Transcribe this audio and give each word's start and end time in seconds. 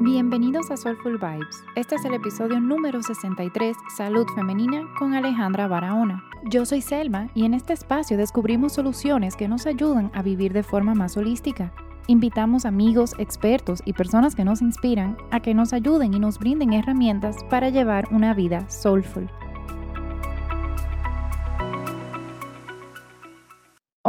Bienvenidos 0.00 0.70
a 0.70 0.76
Soulful 0.76 1.16
Vibes. 1.16 1.64
Este 1.74 1.94
es 1.94 2.04
el 2.04 2.12
episodio 2.12 2.60
número 2.60 3.02
63, 3.02 3.74
Salud 3.96 4.26
Femenina, 4.34 4.86
con 4.98 5.14
Alejandra 5.14 5.68
Barahona. 5.68 6.22
Yo 6.44 6.66
soy 6.66 6.82
Selma 6.82 7.30
y 7.34 7.46
en 7.46 7.54
este 7.54 7.72
espacio 7.72 8.18
descubrimos 8.18 8.74
soluciones 8.74 9.36
que 9.36 9.48
nos 9.48 9.66
ayudan 9.66 10.10
a 10.12 10.20
vivir 10.20 10.52
de 10.52 10.62
forma 10.62 10.94
más 10.94 11.16
holística. 11.16 11.72
Invitamos 12.08 12.66
amigos, 12.66 13.14
expertos 13.16 13.80
y 13.86 13.94
personas 13.94 14.34
que 14.34 14.44
nos 14.44 14.60
inspiran 14.60 15.16
a 15.30 15.40
que 15.40 15.54
nos 15.54 15.72
ayuden 15.72 16.12
y 16.12 16.20
nos 16.20 16.38
brinden 16.38 16.74
herramientas 16.74 17.36
para 17.48 17.70
llevar 17.70 18.06
una 18.10 18.34
vida 18.34 18.68
soulful. 18.68 19.30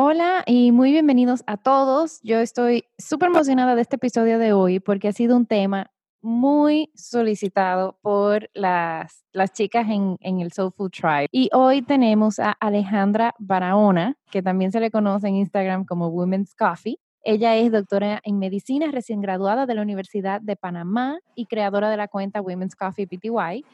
Hola 0.09 0.41
y 0.45 0.71
muy 0.71 0.91
bienvenidos 0.93 1.43
a 1.47 1.57
todos. 1.57 2.21
Yo 2.23 2.39
estoy 2.39 2.85
súper 2.97 3.27
emocionada 3.27 3.75
de 3.75 3.81
este 3.81 3.97
episodio 3.97 4.39
de 4.39 4.53
hoy 4.53 4.79
porque 4.79 5.09
ha 5.09 5.11
sido 5.11 5.35
un 5.35 5.45
tema 5.45 5.91
muy 6.21 6.89
solicitado 6.95 7.99
por 8.01 8.49
las, 8.53 9.25
las 9.33 9.51
chicas 9.51 9.89
en, 9.89 10.15
en, 10.21 10.39
el 10.39 10.53
Soul 10.53 10.71
Food 10.71 10.91
Tribe. 10.91 11.27
Y 11.33 11.49
hoy 11.51 11.81
tenemos 11.81 12.39
a 12.39 12.53
Alejandra 12.53 13.35
Barahona, 13.37 14.15
que 14.31 14.41
también 14.41 14.71
se 14.71 14.79
le 14.79 14.91
conoce 14.91 15.27
en 15.27 15.35
Instagram 15.35 15.83
como 15.83 16.07
Women's 16.07 16.55
Coffee. 16.55 16.99
Ella 17.21 17.57
es 17.57 17.73
doctora 17.73 18.21
en 18.23 18.39
medicina, 18.39 18.89
recién 18.89 19.19
graduada 19.19 19.65
de 19.65 19.75
la 19.75 19.81
Universidad 19.81 20.39
de 20.39 20.55
Panamá 20.55 21.19
y 21.35 21.47
creadora 21.47 21.89
de 21.89 21.97
la 21.97 22.07
cuenta 22.07 22.39
Women's 22.39 22.77
Coffee 22.77 23.07
PTY 23.07 23.65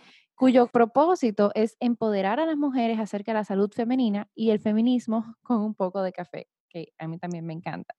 cuyo 0.44 0.68
propósito 0.68 1.52
es 1.56 1.78
empoderar 1.80 2.42
a 2.42 2.46
las 2.46 2.58
mujeres 2.58 3.00
acerca 3.00 3.32
de 3.32 3.38
la 3.38 3.46
salud 3.46 3.72
femenina 3.72 4.30
y 4.36 4.50
el 4.50 4.60
feminismo 4.60 5.38
con 5.42 5.62
un 5.62 5.74
poco 5.74 6.02
de 6.02 6.12
café, 6.12 6.50
que 6.68 6.92
a 6.98 7.08
mí 7.08 7.18
también 7.18 7.46
me 7.46 7.54
encanta. 7.54 7.96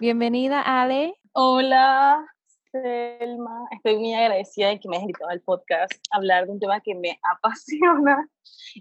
Bienvenida, 0.00 0.60
Ale. 0.60 1.14
Hola, 1.34 2.26
Selma. 2.72 3.68
Estoy 3.70 3.96
muy 3.96 4.12
agradecida 4.12 4.70
de 4.70 4.80
que 4.80 4.88
me 4.88 4.96
hayas 4.96 5.04
invitado 5.04 5.30
al 5.30 5.40
podcast 5.40 5.92
a 6.10 6.16
hablar 6.16 6.46
de 6.46 6.50
un 6.54 6.58
tema 6.58 6.80
que 6.80 6.96
me 6.96 7.20
apasiona 7.32 8.28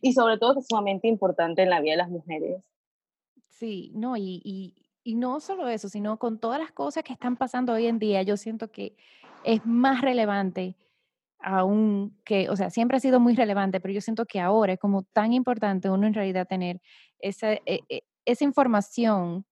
y 0.01 0.13
sobre 0.13 0.39
todo 0.39 0.55
que 0.55 0.61
es 0.61 0.67
sumamente 0.67 1.07
importante 1.07 1.61
en 1.61 1.69
la 1.69 1.81
vida 1.81 1.91
de 1.91 1.97
las 1.97 2.09
mujeres. 2.09 2.63
Sí, 3.51 3.91
no, 3.93 4.17
y, 4.17 4.41
y, 4.43 4.73
y 5.03 5.13
no 5.13 5.39
solo 5.39 5.69
eso, 5.69 5.87
sino 5.87 6.17
con 6.17 6.39
todas 6.39 6.59
las 6.59 6.71
cosas 6.71 7.03
que 7.03 7.13
están 7.13 7.37
pasando 7.37 7.73
hoy 7.73 7.85
en 7.85 7.99
día, 7.99 8.23
yo 8.23 8.37
siento 8.37 8.71
que 8.71 8.97
es 9.43 9.63
más 9.67 10.01
relevante 10.01 10.75
aún 11.39 12.17
que, 12.25 12.49
o 12.49 12.55
sea, 12.55 12.69
siempre 12.69 12.97
ha 12.97 12.99
sido 12.99 13.19
muy 13.19 13.35
relevante, 13.35 13.79
pero 13.79 13.93
yo 13.93 14.01
siento 14.01 14.25
que 14.25 14.39
ahora 14.39 14.73
es 14.73 14.79
como 14.79 15.03
tan 15.03 15.33
importante 15.33 15.89
uno 15.89 16.07
en 16.07 16.13
realidad 16.13 16.47
tener 16.47 16.81
esa, 17.19 17.53
e, 17.53 17.81
e, 17.89 18.03
esa 18.25 18.43
información 18.43 19.45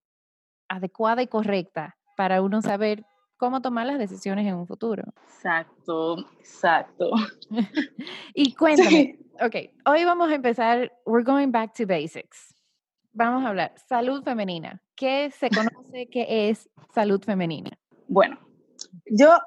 adecuada 0.68 1.22
y 1.22 1.28
correcta 1.28 1.98
para 2.18 2.42
uno 2.42 2.62
saber 2.62 3.06
cómo 3.38 3.62
tomar 3.62 3.86
las 3.86 4.00
decisiones 4.00 4.48
en 4.48 4.56
un 4.56 4.68
futuro. 4.68 5.04
Exacto, 5.28 6.18
exacto. 6.40 7.12
y 8.34 8.54
cuéntame, 8.56 9.20
ok, 9.42 9.56
hoy 9.86 10.06
vamos 10.06 10.30
a 10.30 10.36
empezar, 10.36 10.92
we're 11.06 11.24
going 11.24 11.52
back 11.52 11.74
to 11.74 11.86
basics. 11.86 12.54
Vamos 13.14 13.46
a 13.46 13.50
hablar 13.50 13.74
salud 13.88 14.24
femenina. 14.24 14.82
¿Qué 14.96 15.32
se 15.32 15.50
conoce 15.84 16.08
que 16.08 16.50
es 16.50 16.70
salud 16.94 17.22
femenina? 17.22 17.72
Bueno, 18.08 18.40
yo 19.06 19.38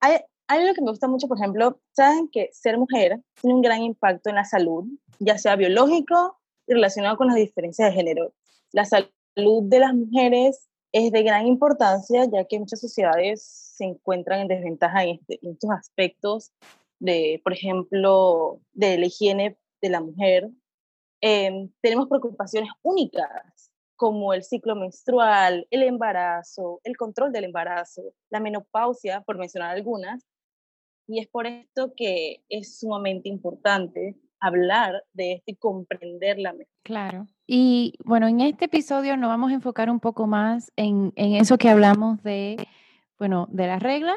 hay, 0.00 0.18
algo 0.48 0.74
que 0.74 0.80
me 0.80 0.90
gusta 0.90 1.08
mucho, 1.08 1.28
por 1.28 1.38
ejemplo, 1.38 1.78
saben 1.92 2.28
que 2.28 2.48
ser 2.52 2.78
mujer 2.78 3.20
tiene 3.40 3.54
un 3.54 3.62
gran 3.62 3.82
impacto 3.82 4.30
en 4.30 4.36
la 4.36 4.44
salud, 4.44 4.84
ya 5.18 5.38
sea 5.38 5.56
biológico 5.56 6.38
y 6.66 6.74
relacionado 6.74 7.16
con 7.16 7.28
las 7.28 7.36
diferencias 7.36 7.90
de 7.90 7.94
género. 7.94 8.32
La 8.72 8.84
salud 8.84 9.62
de 9.64 9.78
las 9.78 9.94
mujeres 9.94 10.68
es 10.92 11.12
de 11.12 11.22
gran 11.22 11.46
importancia, 11.46 12.24
ya 12.24 12.44
que 12.44 12.58
muchas 12.58 12.80
sociedades 12.80 13.42
se 13.76 13.84
encuentran 13.84 14.40
en 14.40 14.48
desventaja 14.48 15.04
en, 15.04 15.16
este, 15.20 15.38
estos 15.42 15.70
aspectos 15.70 16.52
de, 16.98 17.40
por 17.44 17.52
ejemplo, 17.52 18.60
de 18.72 18.98
la 18.98 19.06
higiene 19.06 19.58
de 19.82 19.88
la 19.90 20.00
mujer. 20.00 20.48
Em, 21.20 21.70
tenemos 21.80 22.08
preocupaciones 22.08 22.70
únicas 22.82 23.70
como 23.96 24.32
el 24.32 24.44
ciclo 24.44 24.76
menstrual, 24.76 25.66
el 25.70 25.82
embarazo, 25.82 26.80
el 26.84 26.96
control 26.96 27.32
del 27.32 27.44
embarazo, 27.44 28.14
la 28.30 28.40
menopausia, 28.40 29.22
por 29.22 29.36
mencionar 29.36 29.70
algunas, 29.74 30.24
y 31.08 31.20
es 31.20 31.26
por 31.26 31.46
esto 31.46 31.94
que 31.96 32.44
es 32.48 32.78
sumamente 32.78 33.28
importante 33.28 34.14
hablar 34.40 35.02
de 35.14 35.32
esto 35.32 35.50
y 35.50 35.56
comprenderla 35.56 36.52
mejor. 36.52 36.72
Claro. 36.84 37.26
Y 37.46 37.94
bueno, 38.04 38.28
en 38.28 38.40
este 38.40 38.66
episodio 38.66 39.16
nos 39.16 39.28
vamos 39.28 39.50
a 39.50 39.54
enfocar 39.54 39.90
un 39.90 39.98
poco 39.98 40.26
más 40.26 40.70
en, 40.76 41.12
en 41.16 41.34
eso 41.34 41.58
que 41.58 41.70
hablamos 41.70 42.22
de, 42.22 42.68
bueno, 43.18 43.48
de 43.50 43.66
la 43.66 43.78
regla 43.78 44.16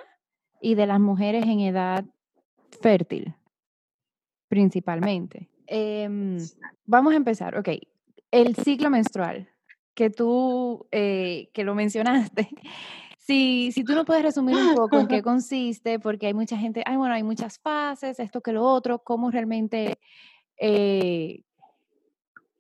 y 0.60 0.76
de 0.76 0.86
las 0.86 1.00
mujeres 1.00 1.46
en 1.46 1.62
edad 1.62 2.06
fértil, 2.82 3.34
principalmente. 4.48 5.50
Eh, 5.66 6.38
vamos 6.86 7.14
a 7.14 7.16
empezar, 7.16 7.58
ok. 7.58 7.70
El 8.30 8.56
ciclo 8.56 8.90
menstrual, 8.90 9.50
que 9.94 10.10
tú, 10.10 10.88
eh, 10.92 11.50
que 11.54 11.64
lo 11.64 11.74
mencionaste, 11.74 12.50
si, 13.22 13.72
si 13.72 13.84
tú 13.84 13.94
no 13.94 14.04
puedes 14.04 14.24
resumir 14.24 14.56
un 14.56 14.76
poco 14.76 15.00
en 15.00 15.08
qué 15.08 15.22
consiste, 15.24 16.00
porque 16.00 16.28
hay 16.28 16.34
mucha 16.34 16.58
gente, 16.58 16.84
ay, 16.86 16.98
bueno, 16.98 17.14
hay 17.14 17.24
muchas 17.24 17.60
fases, 17.60 18.20
esto 18.20 18.42
que 18.42 18.52
lo 18.52 18.64
otro, 18.64 19.00
cómo 19.04 19.30
realmente, 19.30 20.00
eh, 20.58 21.44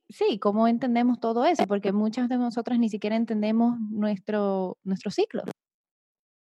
sí, 0.09 0.37
cómo 0.39 0.67
entendemos 0.67 1.19
todo 1.19 1.45
eso, 1.45 1.65
porque 1.65 1.91
muchas 1.91 2.29
de 2.29 2.37
nosotras 2.37 2.77
ni 2.77 2.89
siquiera 2.89 3.15
entendemos 3.15 3.79
nuestro, 3.89 4.77
nuestro 4.83 5.09
ciclo. 5.09 5.43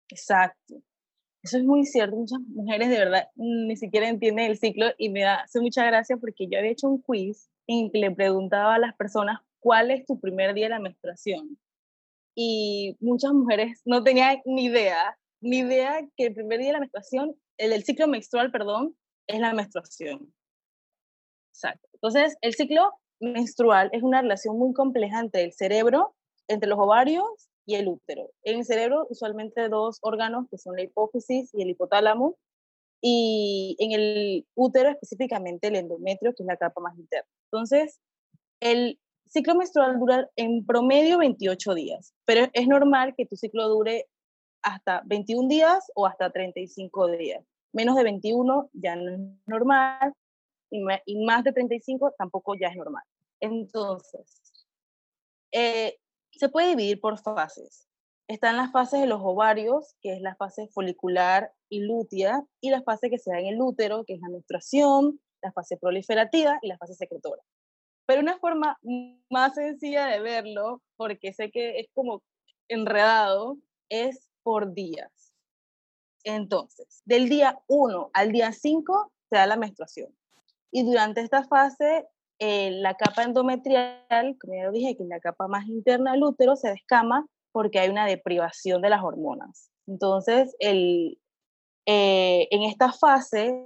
Exacto. 0.10 0.82
Eso 1.44 1.60
es 1.60 1.64
muy 1.64 1.86
cierto, 1.86 2.16
muchas 2.16 2.40
mujeres 2.40 2.90
de 2.90 2.98
verdad 2.98 3.28
ni 3.36 3.78
siquiera 3.78 4.10
entienden 4.10 4.48
el 4.48 4.58
ciclo 4.58 4.88
y 4.98 5.10
me 5.10 5.26
hace 5.26 5.62
mucha 5.62 5.86
gracia 5.86 6.18
porque 6.18 6.48
yo 6.50 6.58
había 6.58 6.72
hecho 6.72 6.90
un 6.90 7.02
quiz 7.02 7.50
en 7.68 7.92
que 7.92 8.00
le 8.00 8.12
preguntaba 8.12 8.76
a 8.76 8.80
las 8.80 8.96
personas 8.96 9.40
cuál 9.60 9.92
es 9.92 10.06
tu 10.08 10.20
primer 10.20 10.56
día 10.56 10.66
de 10.66 10.72
la 10.72 10.80
menstruación 10.80 11.58
y 12.40 12.96
muchas 13.00 13.34
mujeres 13.34 13.82
no 13.84 14.04
tenían 14.04 14.38
ni 14.46 14.66
idea, 14.66 15.18
ni 15.42 15.58
idea 15.58 16.08
que 16.16 16.28
el 16.28 16.36
primer 16.36 16.60
día 16.60 16.68
de 16.68 16.74
la 16.74 16.80
menstruación, 16.82 17.36
el 17.58 17.72
del 17.72 17.84
ciclo 17.84 18.08
menstrual, 18.08 18.52
perdón, 18.52 18.96
es 19.26 19.40
la 19.40 19.54
menstruación. 19.54 20.32
Exacto. 21.52 21.90
Entonces, 21.94 22.38
el 22.42 22.54
ciclo 22.54 22.92
menstrual 23.20 23.90
es 23.92 24.04
una 24.04 24.22
relación 24.22 24.56
muy 24.60 24.72
compleja 24.76 25.20
entre 25.20 25.46
el 25.46 25.54
cerebro, 25.54 26.16
entre 26.48 26.70
los 26.70 26.78
ovarios 26.78 27.26
y 27.66 27.74
el 27.74 27.88
útero. 27.88 28.30
En 28.44 28.60
el 28.60 28.66
cerebro, 28.66 29.08
usualmente 29.10 29.68
dos 29.68 29.98
órganos 30.02 30.46
que 30.52 30.60
son 30.60 30.76
la 30.76 30.84
hipófisis 30.84 31.50
y 31.56 31.64
el 31.64 31.72
hipotálamo, 31.72 32.38
y 33.02 33.76
en 33.80 33.94
el 33.94 34.48
útero 34.54 34.90
específicamente 34.90 35.70
el 35.70 35.76
endometrio, 35.76 36.36
que 36.36 36.44
es 36.44 36.48
la 36.48 36.58
capa 36.58 36.82
más 36.82 36.96
interna. 37.00 37.30
Entonces, 37.52 38.00
el 38.60 39.00
ciclo 39.30 39.56
menstrual 39.56 40.00
dura 40.00 40.30
en 40.36 40.66
promedio 40.66 41.18
28 41.18 41.74
días, 41.74 42.14
pero 42.26 42.48
es 42.54 42.68
normal 42.68 43.14
que 43.16 43.26
tu 43.26 43.36
ciclo 43.36 43.68
dure 43.70 44.08
hasta 44.62 45.02
21 45.06 45.48
días 45.48 45.92
o 45.96 46.06
hasta 46.06 46.32
35 46.32 47.08
días. 47.12 47.44
Menos 47.74 47.96
de 47.96 48.04
21 48.04 48.70
ya 48.74 48.96
no 48.96 49.12
es 49.12 49.20
normal 49.46 50.14
y 50.70 51.26
más 51.26 51.44
de 51.44 51.54
35 51.54 52.14
tampoco 52.18 52.56
ya 52.56 52.68
es 52.68 52.76
normal. 52.76 53.04
Entonces, 53.40 54.66
eh, 55.52 55.98
se 56.32 56.50
puede 56.50 56.70
dividir 56.70 57.00
por 57.00 57.18
fases. 57.20 57.88
Están 58.28 58.58
las 58.58 58.72
fases 58.72 59.00
de 59.00 59.08
los 59.08 59.22
ovarios, 59.24 59.96
que 60.02 60.14
es 60.14 60.22
la 60.22 60.36
fase 60.36 60.68
folicular 60.68 61.54
y 61.70 61.80
lútea, 61.80 62.44
y 62.60 62.70
la 62.70 62.82
fase 62.84 63.10
que 63.10 63.20
se 63.20 63.32
da 63.32 63.40
en 63.40 63.48
el 63.48 63.62
útero, 63.62 64.04
que 64.04 64.16
es 64.16 64.22
la 64.22 64.30
menstruación, 64.30 65.22
la 65.42 65.52
fase 65.54 65.78
proliferativa 65.78 66.60
y 66.62 66.68
la 66.68 66.78
fase 66.78 66.94
secretora. 66.94 67.42
Pero 68.08 68.22
una 68.22 68.40
forma 68.40 68.80
más 69.30 69.54
sencilla 69.54 70.08
de 70.08 70.22
verlo, 70.22 70.82
porque 70.96 71.34
sé 71.34 71.52
que 71.52 71.80
es 71.80 71.88
como 71.94 72.24
enredado, 72.70 73.58
es 73.90 74.30
por 74.44 74.74
días. 74.74 75.34
Entonces, 76.24 77.02
del 77.06 77.30
día 77.30 77.60
1 77.68 78.10
al 78.14 78.32
día 78.32 78.52
5 78.52 79.12
se 79.30 79.36
da 79.36 79.46
la 79.46 79.58
menstruación. 79.58 80.10
Y 80.72 80.84
durante 80.84 81.22
esta 81.22 81.44
fase, 81.44 82.08
eh, 82.40 82.72
la 82.72 82.96
capa 82.96 83.24
endometrial, 83.24 84.38
como 84.40 84.56
ya 84.56 84.66
lo 84.66 84.72
dije, 84.72 84.96
que 84.96 85.04
es 85.04 85.10
la 85.10 85.20
capa 85.20 85.48
más 85.48 85.68
interna 85.68 86.14
del 86.14 86.24
útero, 86.24 86.56
se 86.56 86.70
descama 86.70 87.26
porque 87.52 87.80
hay 87.80 87.90
una 87.90 88.06
deprivación 88.06 88.82
de 88.82 88.90
las 88.90 89.04
hormonas. 89.04 89.70
Entonces, 89.86 90.56
el, 90.60 91.20
eh, 91.86 92.48
en 92.52 92.64
esta 92.64 92.92
fase 92.92 93.66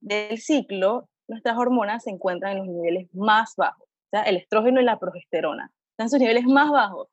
del 0.00 0.38
ciclo, 0.38 1.08
nuestras 1.28 1.56
hormonas 1.56 2.04
se 2.04 2.10
encuentran 2.10 2.52
en 2.52 2.58
los 2.58 2.68
niveles 2.68 3.08
más 3.14 3.54
bajos. 3.56 3.86
O 3.86 4.08
sea, 4.10 4.22
el 4.22 4.36
estrógeno 4.36 4.80
y 4.80 4.84
la 4.84 4.98
progesterona 4.98 5.70
están 5.90 6.06
en 6.06 6.10
sus 6.10 6.20
niveles 6.20 6.44
más 6.44 6.70
bajos. 6.70 7.08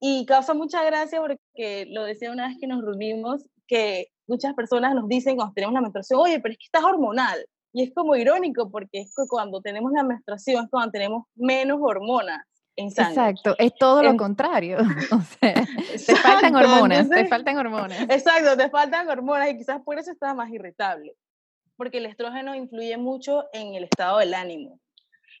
Y 0.00 0.26
causa 0.26 0.52
mucha 0.52 0.82
gracia 0.82 1.20
porque 1.20 1.86
lo 1.90 2.04
decía 2.04 2.32
una 2.32 2.48
vez 2.48 2.56
que 2.60 2.66
nos 2.66 2.82
reunimos, 2.82 3.46
que 3.68 4.08
muchas 4.26 4.54
personas 4.54 4.94
nos 4.94 5.08
dicen 5.08 5.36
cuando 5.36 5.54
tenemos 5.54 5.74
la 5.74 5.80
menstruación, 5.80 6.20
oye, 6.20 6.40
pero 6.40 6.52
es 6.52 6.58
que 6.58 6.64
estás 6.64 6.82
hormonal. 6.84 7.46
Y 7.72 7.84
es 7.84 7.94
como 7.94 8.16
irónico 8.16 8.70
porque 8.70 9.00
es 9.00 9.14
que 9.16 9.22
cuando 9.28 9.60
tenemos 9.60 9.92
la 9.92 10.02
menstruación 10.02 10.64
es 10.64 10.70
cuando 10.70 10.90
tenemos 10.90 11.24
menos 11.34 11.78
hormonas. 11.80 12.44
en 12.74 12.90
sangre. 12.90 13.12
Exacto, 13.12 13.54
es 13.58 13.72
todo 13.78 14.02
lo 14.02 14.16
contrario. 14.16 14.78
O 15.12 15.20
sea, 15.20 15.54
te 15.54 16.16
faltan 16.16 16.56
hormonas, 16.56 17.08
te 17.08 17.26
faltan 17.26 17.58
hormonas. 17.58 18.00
Exacto, 18.02 18.56
te 18.56 18.68
faltan 18.70 19.08
hormonas 19.08 19.50
y 19.50 19.56
quizás 19.56 19.80
por 19.82 19.98
eso 19.98 20.10
estás 20.10 20.34
más 20.34 20.50
irritable, 20.50 21.14
porque 21.76 21.98
el 21.98 22.06
estrógeno 22.06 22.54
influye 22.54 22.96
mucho 22.96 23.44
en 23.52 23.74
el 23.74 23.84
estado 23.84 24.18
del 24.18 24.34
ánimo. 24.34 24.80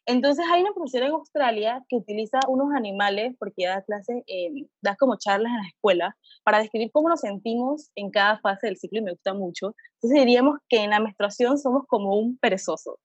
Entonces 0.04 0.44
hay 0.50 0.62
una 0.62 0.72
profesora 0.72 1.06
en 1.06 1.12
Australia 1.12 1.84
que 1.88 1.96
utiliza 1.96 2.40
unos 2.48 2.74
animales, 2.74 3.34
porque 3.38 3.66
da 3.66 3.82
clases, 3.82 4.24
da 4.80 4.96
como 4.96 5.16
charlas 5.16 5.52
en 5.52 5.58
la 5.58 5.68
escuela, 5.68 6.16
para 6.42 6.58
describir 6.58 6.90
cómo 6.92 7.08
nos 7.08 7.20
sentimos 7.20 7.90
en 7.94 8.10
cada 8.10 8.40
fase 8.40 8.66
del 8.66 8.76
ciclo 8.76 8.98
y 8.98 9.02
me 9.02 9.12
gusta 9.12 9.32
mucho. 9.32 9.76
Entonces 9.94 10.18
diríamos 10.18 10.58
que 10.68 10.78
en 10.78 10.90
la 10.90 10.98
menstruación 10.98 11.56
somos 11.56 11.84
como 11.86 12.18
un 12.18 12.36
perezoso, 12.38 12.98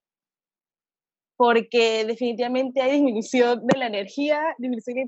porque 1.37 2.03
definitivamente 2.05 2.81
hay 2.81 2.93
disminución 2.93 3.65
de 3.67 3.77
la 3.77 3.87
energía, 3.87 4.55
disminución 4.57 4.95
de 4.95 5.07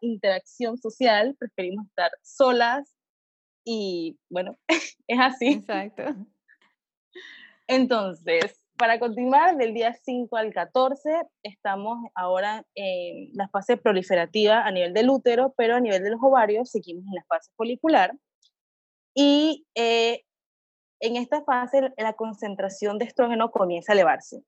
interacción 0.00 0.76
social, 0.78 1.36
preferimos 1.38 1.86
estar 1.86 2.10
solas 2.22 2.92
y 3.64 4.18
bueno, 4.28 4.56
es 5.06 5.20
así. 5.20 5.52
Exacto. 5.52 6.02
Entonces, 7.68 8.60
para 8.76 8.98
continuar, 8.98 9.56
del 9.56 9.74
día 9.74 9.94
5 9.94 10.36
al 10.36 10.52
14 10.52 11.22
estamos 11.42 11.98
ahora 12.14 12.64
en 12.74 13.30
la 13.32 13.48
fase 13.48 13.76
proliferativa 13.76 14.66
a 14.66 14.70
nivel 14.70 14.92
del 14.92 15.10
útero, 15.10 15.54
pero 15.56 15.76
a 15.76 15.80
nivel 15.80 16.02
de 16.02 16.10
los 16.10 16.20
ovarios 16.22 16.70
seguimos 16.70 17.06
en 17.06 17.14
la 17.14 17.24
fase 17.24 17.50
folicular. 17.56 18.12
Y 19.14 19.66
eh, 19.74 20.24
en 21.00 21.16
esta 21.16 21.42
fase 21.42 21.92
la 21.96 22.12
concentración 22.12 22.98
de 22.98 23.06
estrógeno 23.06 23.50
comienza 23.50 23.92
a 23.92 23.94
elevarse. 23.94 24.42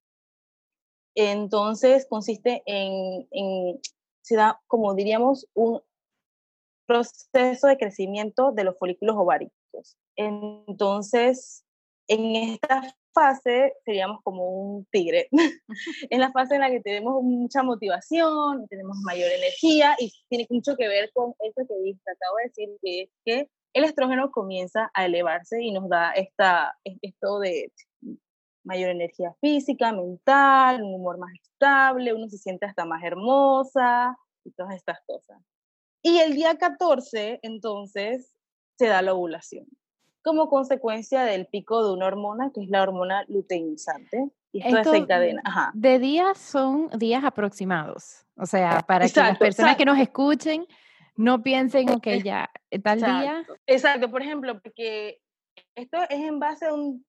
Entonces 1.15 2.07
consiste 2.09 2.63
en, 2.67 3.27
en 3.31 3.81
se 4.23 4.37
da, 4.37 4.61
como 4.67 4.95
diríamos, 4.95 5.49
un 5.55 5.81
proceso 6.87 7.67
de 7.67 7.79
crecimiento 7.79 8.53
de 8.53 8.65
los 8.65 8.79
folículos 8.79 9.17
ováricos. 9.17 9.97
Entonces, 10.17 11.65
en 12.09 12.37
esta 12.37 12.95
fase 13.19 13.73
seríamos 13.85 14.21
como 14.23 14.45
un 14.45 14.87
tigre. 14.93 15.29
en 16.11 16.21
la 16.21 16.31
fase 16.31 16.55
en 16.55 16.61
la 16.61 16.71
que 16.71 16.81
tenemos 16.81 17.23
mucha 17.23 17.63
motivación, 17.63 18.67
tenemos 18.69 18.97
mayor 19.05 19.31
energía 19.31 19.97
y 19.99 20.13
tiene 20.29 20.47
mucho 20.51 20.77
que 20.77 20.87
ver 20.87 21.11
con 21.13 21.35
eso 21.41 21.67
que 21.67 22.13
acabo 22.13 22.37
de 22.37 22.45
decir, 22.45 22.69
que 22.83 23.03
es 23.03 23.11
que 23.25 23.51
el 23.75 23.85
estrógeno 23.85 24.31
comienza 24.31 24.91
a 24.95 25.07
elevarse 25.07 25.63
y 25.63 25.73
nos 25.73 25.89
da 25.89 26.13
esta, 26.13 26.79
esto 26.85 27.41
de 27.41 27.73
mayor 28.65 28.91
energía 28.91 29.35
física, 29.41 29.93
mental, 29.93 30.83
un 30.83 30.95
humor 30.95 31.19
más 31.19 31.33
estable, 31.43 32.15
uno 32.15 32.29
se 32.29 32.39
siente 32.39 32.67
hasta 32.67 32.85
más 32.85 33.03
hermosa 33.03 34.17
y 34.45 34.53
todas 34.53 34.77
estas 34.77 34.99
cosas. 35.07 35.39
Y 36.03 36.19
el 36.19 36.35
día 36.35 36.57
14, 36.57 37.41
entonces, 37.43 38.33
se 38.79 38.87
da 38.87 39.03
la 39.03 39.15
ovulación 39.15 39.67
como 40.23 40.49
consecuencia 40.49 41.23
del 41.23 41.47
pico 41.47 41.87
de 41.87 41.93
una 41.93 42.07
hormona 42.07 42.51
que 42.55 42.63
es 42.63 42.71
la 42.71 42.83
hormona 42.83 43.25
luteinizante. 43.29 44.31
Y 44.53 44.67
esto, 44.67 44.93
desencadena. 44.93 45.43
Ajá. 45.45 45.71
De 45.75 45.99
días 45.99 46.39
son 46.39 46.89
días 46.91 47.23
aproximados. 47.25 48.25
O 48.37 48.47
sea, 48.47 48.81
para 48.87 49.09
que 49.09 49.21
las 49.21 49.39
personas 49.39 49.77
que 49.77 49.85
nos 49.85 49.99
escuchen 49.99 50.67
no 51.17 51.43
piensen, 51.43 51.91
ok, 51.91 52.07
ya, 52.25 52.51
tal 52.83 52.99
día. 53.01 53.45
Exacto, 53.67 54.11
por 54.11 54.23
ejemplo, 54.23 54.61
porque 54.61 55.21
esto 55.75 55.99
es 56.09 56.21
en 56.21 56.39
base 56.39 56.67
a 56.67 56.73
un 56.73 57.05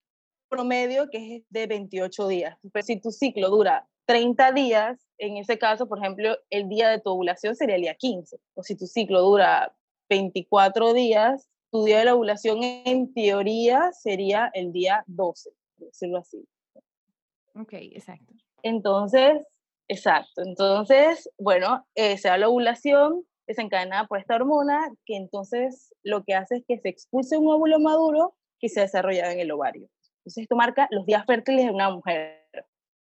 promedio 0.49 1.09
que 1.09 1.37
es 1.37 1.43
de 1.49 1.67
28 1.67 2.27
días. 2.27 2.57
Pero 2.73 2.85
si 2.85 2.99
tu 2.99 3.11
ciclo 3.11 3.49
dura 3.49 3.87
30 4.05 4.51
días, 4.51 5.07
en 5.19 5.37
ese 5.37 5.59
caso, 5.59 5.87
por 5.87 5.99
ejemplo, 5.99 6.35
el 6.49 6.67
día 6.67 6.89
de 6.89 6.99
tu 6.99 7.11
ovulación 7.11 7.55
sería 7.55 7.75
el 7.75 7.83
día 7.83 7.95
15. 7.95 8.37
O 8.55 8.63
si 8.63 8.75
tu 8.75 8.87
ciclo 8.87 9.21
dura 9.21 9.75
24 10.09 10.93
días, 10.93 11.47
tu 11.71 11.83
día 11.85 11.99
de 11.99 12.05
la 12.05 12.15
ovulación 12.15 12.63
en 12.63 13.13
teoría 13.13 13.91
sería 13.93 14.49
el 14.53 14.71
día 14.71 15.03
12, 15.07 15.51
por 15.77 15.87
decirlo 15.87 16.17
así. 16.19 16.45
Ok, 17.55 17.73
exacto. 17.73 18.33
Entonces, 18.63 19.41
exacto. 19.87 20.41
Entonces, 20.43 21.29
bueno, 21.37 21.85
eh, 21.95 22.17
se 22.17 22.29
da 22.29 22.37
la 22.37 22.49
ovulación 22.49 23.23
desencadenada 23.47 24.07
por 24.07 24.19
esta 24.19 24.35
hormona 24.35 24.91
que 25.05 25.15
entonces 25.15 25.93
lo 26.03 26.23
que 26.23 26.35
hace 26.35 26.57
es 26.57 26.63
que 26.67 26.79
se 26.79 26.89
expulse 26.89 27.37
un 27.37 27.47
óvulo 27.51 27.79
maduro 27.79 28.35
que 28.59 28.69
se 28.69 28.81
desarrolla 28.81 29.31
en 29.31 29.39
el 29.39 29.51
ovario. 29.51 29.89
Entonces, 30.19 30.43
esto 30.43 30.55
marca 30.55 30.87
los 30.91 31.05
días 31.05 31.25
fértiles 31.25 31.65
de 31.65 31.71
una 31.71 31.89
mujer. 31.89 32.45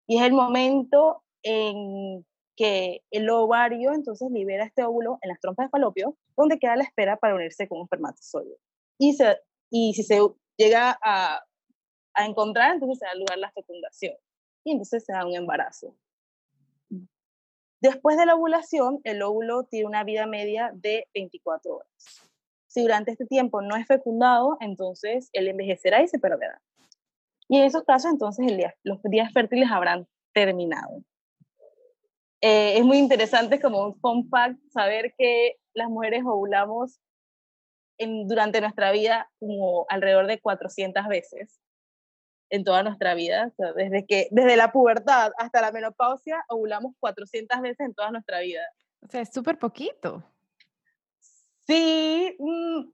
Y 0.07 0.17
es 0.17 0.23
el 0.23 0.33
momento 0.33 1.23
en 1.44 2.25
que 2.55 3.01
el 3.11 3.29
ovario 3.29 3.94
entonces 3.94 4.29
libera 4.31 4.65
este 4.65 4.83
óvulo 4.83 5.17
en 5.21 5.29
las 5.29 5.39
trompas 5.39 5.67
de 5.67 5.69
falopio, 5.71 6.17
donde 6.38 6.59
queda 6.59 6.75
la 6.75 6.83
espera 6.83 7.17
para 7.17 7.35
unirse 7.35 7.67
con 7.67 7.79
un 7.79 7.85
espermatozoide. 7.85 8.57
Y, 9.00 9.13
se, 9.13 9.38
y 9.69 9.94
si 9.94 10.03
se 10.03 10.19
llega 10.57 10.97
a, 11.01 11.44
a 12.13 12.25
encontrar, 12.25 12.73
entonces 12.73 13.00
se 13.00 13.05
da 13.05 13.15
lugar 13.15 13.38
la 13.38 13.51
fecundación. 13.51 14.15
Y 14.63 14.71
entonces 14.71 15.03
se 15.03 15.13
da 15.13 15.25
un 15.25 15.35
embarazo. 15.35 15.95
Después 17.81 18.17
de 18.17 18.25
la 18.25 18.35
ovulación, 18.35 19.01
el 19.03 19.21
óvulo 19.21 19.63
tiene 19.65 19.88
una 19.88 20.03
vida 20.05 20.25
media 20.25 20.71
de 20.73 21.07
24 21.13 21.75
horas. 21.75 21.89
Si 22.67 22.81
durante 22.81 23.11
este 23.11 23.25
tiempo 23.25 23.61
no 23.61 23.75
es 23.75 23.85
fecundado, 23.85 24.57
entonces 24.61 25.29
él 25.33 25.50
envejecerá 25.50 26.01
y 26.01 26.07
se 26.07 26.17
perderá. 26.17 26.61
Y 27.50 27.57
en 27.57 27.65
esos 27.65 27.83
casos, 27.83 28.11
entonces 28.11 28.45
los 28.83 29.03
días 29.03 29.33
fértiles 29.33 29.69
habrán 29.69 30.07
terminado. 30.33 31.03
Eh, 32.45 32.77
es 32.77 32.83
muy 32.83 32.97
interesante 32.97 33.61
como 33.61 33.85
un 33.85 33.95
fun 34.01 34.27
fact 34.27 34.59
saber 34.67 35.15
que 35.17 35.55
las 35.73 35.87
mujeres 35.87 36.23
ovulamos 36.25 36.99
en, 37.97 38.27
durante 38.27 38.59
nuestra 38.59 38.91
vida 38.91 39.31
como 39.39 39.85
alrededor 39.87 40.27
de 40.27 40.41
400 40.41 41.07
veces 41.07 41.61
en 42.49 42.65
toda 42.65 42.83
nuestra 42.83 43.13
vida. 43.13 43.53
desde, 43.77 44.05
que, 44.05 44.27
desde 44.31 44.57
la 44.57 44.73
pubertad 44.73 45.31
hasta 45.37 45.61
la 45.61 45.71
menopausia 45.71 46.43
ovulamos 46.49 46.93
400 46.99 47.61
veces 47.61 47.79
en 47.79 47.93
toda 47.93 48.11
nuestra 48.11 48.41
vida. 48.41 48.63
O 49.01 49.07
sea, 49.07 49.21
es 49.21 49.31
súper 49.31 49.57
poquito. 49.57 50.21
Sí, 51.65 52.35
mm, 52.39 52.91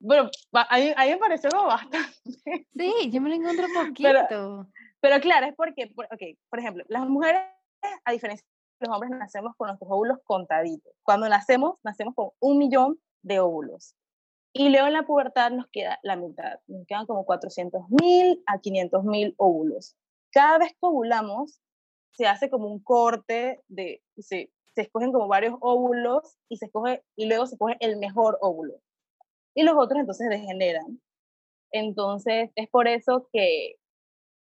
bueno, 0.00 0.28
a 0.54 0.76
mí, 0.76 0.92
me 0.96 1.18
pareció 1.18 1.50
como 1.50 1.66
bastante. 1.66 2.08
Sí, 2.76 3.10
yo 3.12 3.20
me 3.20 3.28
lo 3.28 3.36
encuentro 3.36 3.68
poquito. 3.72 4.68
Pero, 5.00 5.20
claro, 5.20 5.46
es 5.46 5.54
porque, 5.54 5.86
por, 5.86 6.08
por 6.50 6.58
ejemplo, 6.58 6.84
las 6.88 7.08
mujeres, 7.08 7.42
a 8.04 8.10
diferencia 8.10 8.44
los 8.80 8.94
hombres 8.94 9.10
nacemos 9.10 9.54
con 9.56 9.68
nuestros 9.68 9.90
óvulos 9.90 10.18
contaditos. 10.24 10.92
Cuando 11.02 11.28
nacemos, 11.28 11.78
nacemos 11.82 12.14
con 12.14 12.30
un 12.40 12.58
millón 12.58 13.00
de 13.22 13.40
óvulos. 13.40 13.94
Y 14.52 14.70
luego 14.70 14.86
en 14.86 14.94
la 14.94 15.06
pubertad 15.06 15.50
nos 15.50 15.66
queda 15.68 15.98
la 16.02 16.16
mitad, 16.16 16.58
nos 16.66 16.86
quedan 16.86 17.06
como 17.06 17.24
400 17.24 17.82
mil 17.90 18.42
a 18.46 18.58
500 18.58 19.04
mil 19.04 19.34
óvulos. 19.36 19.96
Cada 20.32 20.58
vez 20.58 20.70
que 20.70 20.78
ovulamos, 20.80 21.60
se 22.12 22.26
hace 22.26 22.50
como 22.50 22.68
un 22.68 22.80
corte 22.80 23.62
de, 23.68 24.02
se, 24.16 24.50
se 24.74 24.82
escogen 24.82 25.12
como 25.12 25.28
varios 25.28 25.54
óvulos 25.60 26.38
y, 26.48 26.56
se 26.56 26.66
escoge, 26.66 27.04
y 27.14 27.26
luego 27.26 27.46
se 27.46 27.54
escoge 27.54 27.76
el 27.80 27.98
mejor 27.98 28.38
óvulo. 28.40 28.80
Y 29.54 29.62
los 29.62 29.76
otros 29.76 30.00
entonces 30.00 30.28
degeneran. 30.28 31.00
Entonces 31.70 32.50
es 32.54 32.68
por 32.68 32.88
eso 32.88 33.28
que 33.32 33.76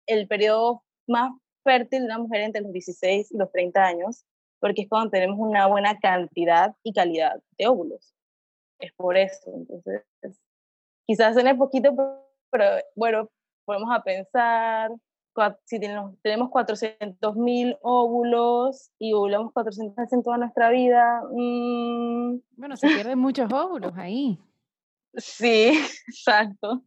el 0.06 0.26
periodo 0.26 0.82
más 1.06 1.32
fértil 1.62 2.00
de 2.00 2.06
una 2.06 2.18
mujer 2.18 2.42
entre 2.42 2.62
los 2.62 2.72
16 2.72 3.32
y 3.32 3.36
los 3.36 3.50
30 3.52 3.84
años, 3.84 4.24
porque 4.60 4.82
es 4.82 4.88
cuando 4.88 5.10
tenemos 5.10 5.38
una 5.38 5.66
buena 5.66 5.98
cantidad 5.98 6.74
y 6.82 6.92
calidad 6.92 7.42
de 7.58 7.68
óvulos. 7.68 8.14
Es 8.78 8.92
por 8.92 9.16
eso. 9.16 9.52
Entonces, 9.54 10.02
quizás 11.06 11.34
suene 11.34 11.54
poquito, 11.54 11.94
pero 12.50 12.64
bueno, 12.94 13.30
podemos 13.64 13.90
a 13.92 14.02
pensar, 14.02 14.90
si 15.64 15.80
tenemos, 15.80 16.14
tenemos 16.22 16.50
400 16.50 17.36
mil 17.36 17.76
óvulos 17.82 18.90
y 18.98 19.12
ovulamos 19.12 19.52
400 19.52 19.96
veces 19.96 20.12
en 20.12 20.22
toda 20.22 20.38
nuestra 20.38 20.70
vida. 20.70 21.22
Mmm... 21.32 22.40
Bueno, 22.56 22.76
se 22.76 22.88
pierden 22.88 23.18
muchos 23.18 23.52
óvulos 23.52 23.92
ahí. 23.96 24.38
Sí, 25.16 25.72
exacto. 26.06 26.68
Exacto. 26.68 26.84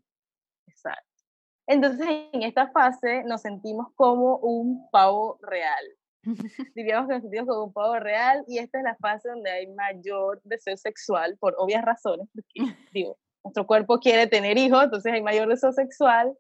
Entonces, 1.68 2.08
en 2.34 2.44
esta 2.44 2.70
fase 2.72 3.24
nos 3.24 3.42
sentimos 3.42 3.88
como 3.96 4.38
un 4.38 4.90
pavo 4.92 5.40
real. 5.42 5.84
Diríamos 6.76 7.08
que 7.08 7.16
nos 7.16 7.22
sentimos 7.24 7.48
como 7.48 7.64
un 7.66 7.74
pavo 7.74 8.00
real 8.00 8.44
y 8.48 8.58
esta 8.58 8.80
es 8.80 8.84
la 8.84 8.96
fase 8.96 9.30
donde 9.30 9.52
hay 9.52 9.68
mayor 9.68 10.42
deseo 10.44 10.78
sexual 10.78 11.38
por 11.40 11.56
obvias 11.58 11.84
razones, 11.84 12.28
porque 12.34 12.54
digo, 12.94 13.18
nuestro 13.44 13.68
cuerpo 13.68 14.00
quiere 14.00 14.28
tener 14.28 14.58
hijos, 14.58 14.84
entonces 14.84 15.12
hay 15.14 15.22
mayor 15.22 15.48
deseo 15.50 15.72
sexual 15.72 16.34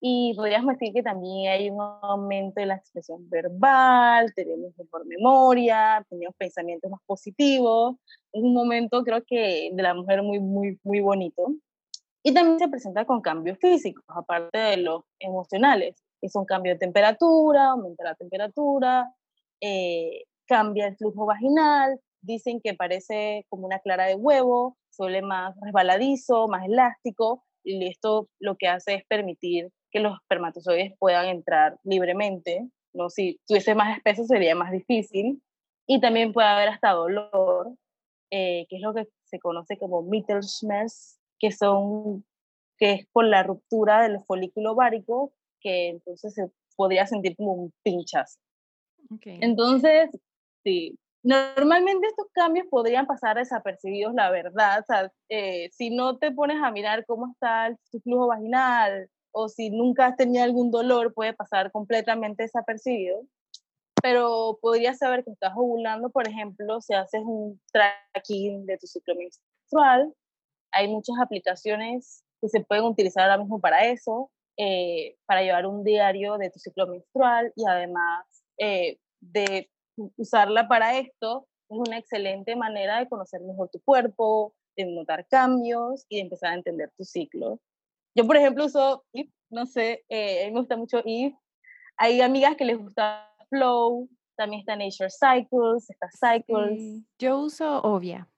y 0.00 0.32
podríamos 0.34 0.78
decir 0.78 0.94
que 0.94 1.02
también 1.02 1.52
hay 1.52 1.68
un 1.68 1.80
aumento 1.80 2.60
de 2.60 2.66
la 2.66 2.76
expresión 2.76 3.28
verbal, 3.28 4.32
tenemos 4.34 4.76
mejor 4.78 5.06
memoria, 5.06 6.04
tenemos 6.08 6.34
pensamientos 6.36 6.90
más 6.90 7.00
positivos, 7.06 7.96
es 8.32 8.42
un 8.42 8.54
momento 8.54 9.04
creo 9.04 9.22
que 9.24 9.70
de 9.72 9.82
la 9.82 9.94
mujer 9.94 10.22
muy, 10.22 10.40
muy, 10.40 10.80
muy 10.82 11.00
bonito. 11.00 11.52
Y 12.22 12.34
también 12.34 12.58
se 12.58 12.68
presenta 12.68 13.04
con 13.04 13.22
cambios 13.22 13.58
físicos, 13.58 14.04
aparte 14.08 14.58
de 14.58 14.76
los 14.78 15.04
emocionales, 15.18 15.96
que 16.20 16.28
son 16.28 16.44
cambios 16.44 16.74
de 16.74 16.80
temperatura, 16.86 17.70
aumenta 17.70 18.04
la 18.04 18.14
temperatura, 18.14 19.14
eh, 19.60 20.24
cambia 20.46 20.88
el 20.88 20.96
flujo 20.96 21.24
vaginal, 21.24 21.98
dicen 22.22 22.60
que 22.62 22.74
parece 22.74 23.46
como 23.48 23.66
una 23.66 23.78
clara 23.78 24.04
de 24.04 24.16
huevo, 24.16 24.76
suele 24.90 25.22
más 25.22 25.54
resbaladizo, 25.62 26.48
más 26.48 26.66
elástico, 26.66 27.42
y 27.64 27.86
esto 27.86 28.28
lo 28.38 28.56
que 28.56 28.68
hace 28.68 28.94
es 28.94 29.04
permitir 29.06 29.70
que 29.90 30.00
los 30.00 30.14
espermatozoides 30.20 30.92
puedan 30.98 31.26
entrar 31.26 31.78
libremente, 31.84 32.68
¿no? 32.92 33.08
Si 33.08 33.38
tuviese 33.46 33.74
más 33.74 33.96
espeso 33.96 34.24
sería 34.24 34.54
más 34.54 34.72
difícil, 34.72 35.42
y 35.86 36.00
también 36.00 36.32
puede 36.32 36.48
haber 36.48 36.68
hasta 36.68 36.92
dolor, 36.92 37.74
eh, 38.30 38.66
que 38.68 38.76
es 38.76 38.82
lo 38.82 38.94
que 38.94 39.08
se 39.24 39.40
conoce 39.40 39.78
como 39.78 40.02
Mittelschmerz, 40.02 41.19
que 41.40 41.50
son 41.50 42.24
que 42.80 42.92
es 42.92 43.06
por 43.12 43.26
la 43.26 43.42
ruptura 43.42 44.02
del 44.02 44.20
folículo 44.24 44.72
ovárico, 44.72 45.32
que 45.60 45.88
entonces 45.88 46.32
se 46.34 46.50
podría 46.76 47.06
sentir 47.06 47.36
como 47.36 47.52
un 47.52 47.72
pinchazo. 47.82 48.38
Entonces, 49.24 50.08
sí, 50.64 50.98
normalmente 51.22 52.06
estos 52.06 52.28
cambios 52.32 52.66
podrían 52.70 53.06
pasar 53.06 53.36
desapercibidos, 53.36 54.14
la 54.14 54.30
verdad. 54.30 54.80
O 54.80 54.84
sea, 54.86 55.12
eh, 55.28 55.68
si 55.72 55.90
no 55.90 56.16
te 56.16 56.32
pones 56.32 56.62
a 56.62 56.70
mirar 56.70 57.04
cómo 57.06 57.30
está 57.32 57.76
tu 57.90 58.00
flujo 58.00 58.28
vaginal 58.28 59.10
o 59.32 59.48
si 59.48 59.70
nunca 59.70 60.06
has 60.06 60.16
tenido 60.16 60.42
algún 60.42 60.70
dolor, 60.70 61.12
puede 61.12 61.34
pasar 61.34 61.70
completamente 61.70 62.44
desapercibido. 62.44 63.22
Pero 64.02 64.58
podrías 64.62 64.96
saber 64.96 65.22
que 65.24 65.32
estás 65.32 65.52
ovulando, 65.54 66.08
por 66.08 66.26
ejemplo, 66.26 66.80
si 66.80 66.94
haces 66.94 67.20
un 67.22 67.60
tracking 67.72 68.64
de 68.64 68.78
tu 68.78 68.86
ciclo 68.86 69.14
menstrual. 69.14 70.14
Hay 70.72 70.88
muchas 70.88 71.16
aplicaciones 71.20 72.24
que 72.40 72.48
se 72.48 72.60
pueden 72.60 72.84
utilizar 72.84 73.24
ahora 73.24 73.42
mismo 73.42 73.60
para 73.60 73.86
eso, 73.86 74.30
eh, 74.56 75.16
para 75.26 75.42
llevar 75.42 75.66
un 75.66 75.84
diario 75.84 76.38
de 76.38 76.50
tu 76.50 76.58
ciclo 76.58 76.86
menstrual 76.86 77.52
y 77.56 77.64
además 77.66 78.26
eh, 78.58 78.98
de 79.20 79.70
usarla 80.16 80.68
para 80.68 80.98
esto, 80.98 81.46
es 81.68 81.78
una 81.78 81.98
excelente 81.98 82.56
manera 82.56 82.98
de 82.98 83.08
conocer 83.08 83.40
mejor 83.42 83.68
tu 83.70 83.80
cuerpo, 83.80 84.54
de 84.76 84.86
notar 84.86 85.26
cambios 85.28 86.04
y 86.08 86.16
de 86.16 86.22
empezar 86.22 86.52
a 86.52 86.56
entender 86.56 86.90
tu 86.96 87.04
ciclo. 87.04 87.60
Yo, 88.14 88.26
por 88.26 88.36
ejemplo, 88.36 88.64
uso 88.64 89.04
no 89.50 89.66
sé, 89.66 90.04
eh, 90.08 90.44
a 90.44 90.46
mí 90.46 90.52
me 90.52 90.60
gusta 90.60 90.76
mucho 90.76 91.02
IF. 91.04 91.34
Hay 91.96 92.20
amigas 92.20 92.56
que 92.56 92.64
les 92.64 92.78
gusta 92.78 93.28
Flow, 93.50 94.08
también 94.36 94.60
está 94.60 94.76
Nature 94.76 95.10
Cycles, 95.10 95.90
está 95.90 96.08
Cycles. 96.10 97.04
Yo 97.18 97.40
uso 97.40 97.82
Ovia. 97.82 98.28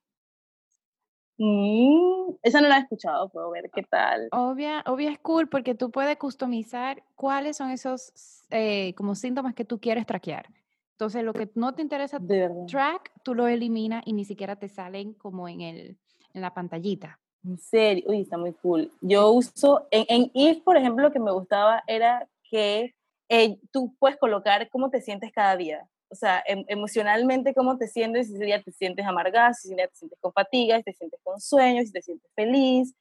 Mm, 1.39 2.35
esa 2.43 2.61
no 2.61 2.69
la 2.69 2.79
he 2.79 2.81
escuchado, 2.81 3.29
puedo 3.31 3.51
ver 3.51 3.71
qué 3.75 3.83
tal. 3.83 4.29
Obvia, 4.33 4.83
obvia 4.87 5.11
es 5.11 5.19
cool 5.19 5.49
porque 5.49 5.75
tú 5.75 5.91
puedes 5.91 6.17
customizar 6.17 7.03
cuáles 7.15 7.57
son 7.57 7.71
esos 7.71 8.13
eh, 8.51 8.95
como 8.95 9.15
síntomas 9.15 9.55
que 9.55 9.65
tú 9.65 9.81
quieres 9.81 10.07
traquear. 10.07 10.47
Entonces, 10.93 11.25
lo 11.25 11.33
que 11.33 11.51
no 11.55 11.75
te 11.75 11.83
interesa 11.83 12.21
track, 12.69 13.11
tú 13.25 13.35
lo 13.35 13.49
eliminas 13.49 14.03
y 14.07 14.13
ni 14.13 14.25
siquiera 14.25 14.57
te 14.57 14.69
salen 14.69 15.15
como 15.15 15.49
en, 15.49 15.63
el, 15.63 15.97
en 16.33 16.41
la 16.43 16.55
pantallita. 16.55 17.19
En 17.45 17.59
serio, 17.59 18.05
uy, 18.07 18.21
está 18.21 18.39
muy 18.39 18.53
cool. 18.53 18.93
Yo 19.01 19.33
uso, 19.33 19.89
en, 19.91 20.05
en 20.09 20.31
IF, 20.33 20.63
por 20.63 20.77
ejemplo, 20.77 21.03
lo 21.03 21.13
que 21.13 21.19
me 21.19 21.33
gustaba 21.33 21.83
era 21.89 22.29
que 22.49 22.95
eh, 23.29 23.59
tú 23.73 23.97
puedes 23.99 24.17
colocar 24.19 24.69
cómo 24.71 24.91
te 24.91 25.01
sientes 25.01 25.33
cada 25.33 25.57
día 25.57 25.89
o 26.13 26.15
sea, 26.15 26.43
em, 26.47 26.65
emocionalmente 26.69 27.55
cómo 27.55 27.79
te 27.79 27.89
sientes, 27.89 28.29
si 28.29 28.35
ese 28.35 28.45
día 28.45 28.63
te 28.63 28.73
sientes 28.73 29.07
amargada, 29.07 29.55
si 29.55 29.69
ese 29.69 29.77
día 29.77 29.89
te 29.89 29.97
sientes 29.97 30.19
con 30.21 30.33
fatiga, 30.33 30.77
si 30.79 30.85
te 30.85 30.93
sientes 30.93 31.21
con 31.25 31.41
sueño, 31.41 31.83
si 31.83 31.93
te 31.93 32.03
sientes 32.03 32.31
feliz, 32.35 32.95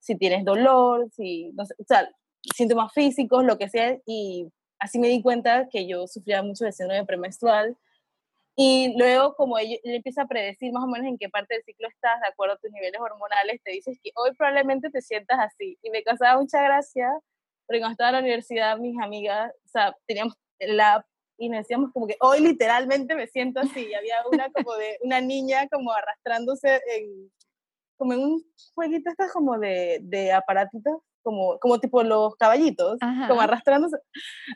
si 0.00 0.16
tienes 0.16 0.44
dolor, 0.44 1.08
si, 1.12 1.52
no 1.54 1.66
sé, 1.66 1.74
o 1.78 1.84
sea, 1.84 2.08
síntomas 2.56 2.92
físicos, 2.92 3.44
lo 3.44 3.58
que 3.58 3.68
sea, 3.68 3.98
y 4.06 4.48
así 4.78 4.98
me 4.98 5.08
di 5.08 5.22
cuenta 5.22 5.68
que 5.70 5.86
yo 5.86 6.06
sufría 6.06 6.42
mucho 6.42 6.64
de 6.64 6.72
síndrome 6.72 7.04
premenstrual, 7.06 7.76
y 8.56 8.96
luego, 8.96 9.34
como 9.34 9.58
él, 9.58 9.80
empieza 9.82 10.22
a 10.22 10.28
predecir 10.28 10.72
más 10.72 10.84
o 10.84 10.86
menos 10.86 11.08
en 11.08 11.18
qué 11.18 11.28
parte 11.28 11.54
del 11.54 11.64
ciclo 11.64 11.88
estás, 11.88 12.20
de 12.20 12.28
acuerdo 12.28 12.54
a 12.54 12.58
tus 12.58 12.70
niveles 12.70 13.00
hormonales, 13.00 13.60
te 13.64 13.72
dices 13.72 13.98
que 14.02 14.10
hoy 14.14 14.32
probablemente 14.36 14.90
te 14.90 15.02
sientas 15.02 15.38
así. 15.40 15.76
Y 15.82 15.90
me 15.90 16.04
causaba 16.04 16.40
mucha 16.40 16.62
gracia, 16.62 17.10
porque 17.66 17.80
cuando 17.80 17.92
estaba 17.92 18.10
en 18.10 18.14
la 18.14 18.20
universidad, 18.20 18.78
mis 18.78 18.96
amigas, 19.02 19.52
o 19.64 19.68
sea, 19.68 19.96
teníamos 20.06 20.34
la 20.60 21.04
y 21.36 21.48
nos 21.48 21.58
decíamos 21.58 21.90
como 21.92 22.06
que 22.06 22.16
hoy 22.20 22.40
literalmente 22.40 23.14
me 23.14 23.26
siento 23.26 23.60
así. 23.60 23.86
Y 23.88 23.94
había 23.94 24.16
una 24.30 24.50
como 24.50 24.74
de 24.74 24.98
una 25.02 25.20
niña 25.20 25.68
como 25.68 25.92
arrastrándose 25.92 26.80
en, 26.94 27.30
como 27.96 28.12
en 28.12 28.20
un 28.20 28.44
jueguito 28.74 29.10
estas 29.10 29.32
como 29.32 29.58
de, 29.58 30.00
de 30.02 30.32
aparatitos, 30.32 31.02
como, 31.22 31.58
como 31.58 31.80
tipo 31.80 32.02
los 32.02 32.36
caballitos, 32.36 32.98
como 33.28 33.40
arrastrándose, 33.40 33.96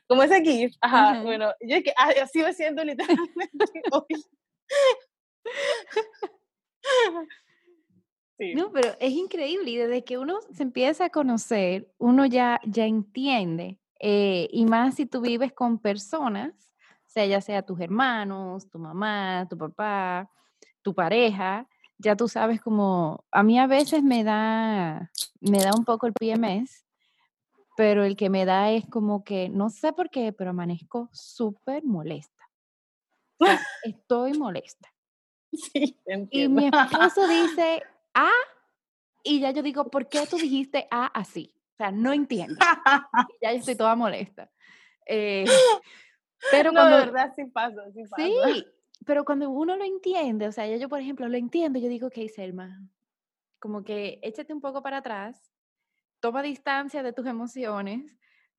como 0.07 0.23
ese 0.23 0.37
aquí. 0.37 0.71
Ajá, 0.81 1.23
bueno, 1.23 1.53
yo 1.61 1.77
es 1.77 1.85
que 1.85 1.93
así 2.23 2.41
me 2.41 2.53
siento 2.53 2.85
literalmente 2.85 3.83
hoy. 3.93 4.25
Sí. 8.39 8.55
No, 8.55 8.71
pero 8.71 8.95
es 9.01 9.13
increíble 9.13 9.71
y 9.71 9.77
desde 9.79 10.05
que 10.05 10.17
uno 10.17 10.39
se 10.53 10.63
empieza 10.63 11.07
a 11.07 11.11
conocer, 11.11 11.91
uno 11.99 12.25
ya, 12.25 12.61
ya 12.65 12.87
entiende, 12.87 13.81
eh, 13.99 14.49
y 14.53 14.65
más 14.65 14.95
si 14.95 15.07
tú 15.07 15.21
vives 15.21 15.53
con 15.53 15.81
personas 15.81 16.68
sea 17.09 17.27
ya 17.27 17.41
sea 17.41 17.63
tus 17.63 17.81
hermanos, 17.81 18.69
tu 18.69 18.79
mamá, 18.79 19.47
tu 19.49 19.57
papá, 19.59 20.31
tu 20.83 20.95
pareja, 20.95 21.67
ya 21.99 22.15
tú 22.15 22.29
sabes 22.29 22.61
como, 22.61 23.25
a 23.33 23.43
mí 23.43 23.59
a 23.59 23.67
veces 23.67 24.03
me 24.03 24.23
da, 24.23 25.11
me 25.41 25.59
da 25.59 25.73
un 25.77 25.85
poco 25.85 26.07
el 26.07 26.13
PMS, 26.13 26.85
pero 27.77 28.05
el 28.05 28.17
que 28.17 28.31
me 28.31 28.45
da 28.45 28.71
es 28.71 28.87
como 28.87 29.25
que, 29.25 29.49
no 29.49 29.71
sé 29.71 29.93
por 29.93 30.11
qué, 30.11 30.33
pero 30.33 30.51
amanezco 30.51 31.09
súper 31.13 31.85
molesta. 31.85 32.49
estoy 33.85 34.39
molesta. 34.39 34.93
Sí, 35.53 35.97
y 36.31 36.49
mi 36.49 36.67
esposo 36.73 37.27
dice, 37.27 37.83
ah, 38.15 38.31
y 39.25 39.41
ya 39.41 39.51
yo 39.51 39.63
digo, 39.63 39.91
¿por 39.91 40.09
qué 40.09 40.27
tú 40.27 40.37
dijiste 40.37 40.87
ah 40.91 41.11
así? 41.15 41.55
O 41.73 41.77
sea, 41.77 41.91
no 41.91 42.13
entiendo. 42.13 42.57
ya 43.41 43.53
yo 43.53 43.59
estoy 43.59 43.77
toda 43.77 43.95
molesta. 43.97 44.51
Eh, 45.07 45.47
pero 46.51 46.73
cuando, 46.73 46.97
de 46.97 47.05
verdad 47.07 47.33
sí 47.35 47.45
pasa, 47.47 47.91
sí 47.93 48.03
pasa. 48.09 48.23
Sí, 48.23 48.67
pero 49.05 49.25
cuando 49.25 49.51
uno 49.51 49.77
lo 49.77 49.85
entiende, 49.85 50.47
o 50.49 50.53
sea, 50.53 50.67
yo, 50.67 50.77
yo 50.77 50.89
por 50.89 51.01
ejemplo 51.01 51.29
lo 51.29 51.37
entiendo, 51.37 51.79
yo 51.79 51.89
digo, 51.89 52.09
ok, 52.09 52.19
Selma, 52.35 52.81
como 53.59 53.85
que 53.85 54.19
échate 54.23 54.53
un 54.53 54.61
poco 54.61 54.83
para 54.83 54.99
atrás, 54.99 55.53
toma 56.21 56.43
distancia 56.43 57.03
de 57.03 57.13
tus 57.13 57.27
emociones, 57.27 58.17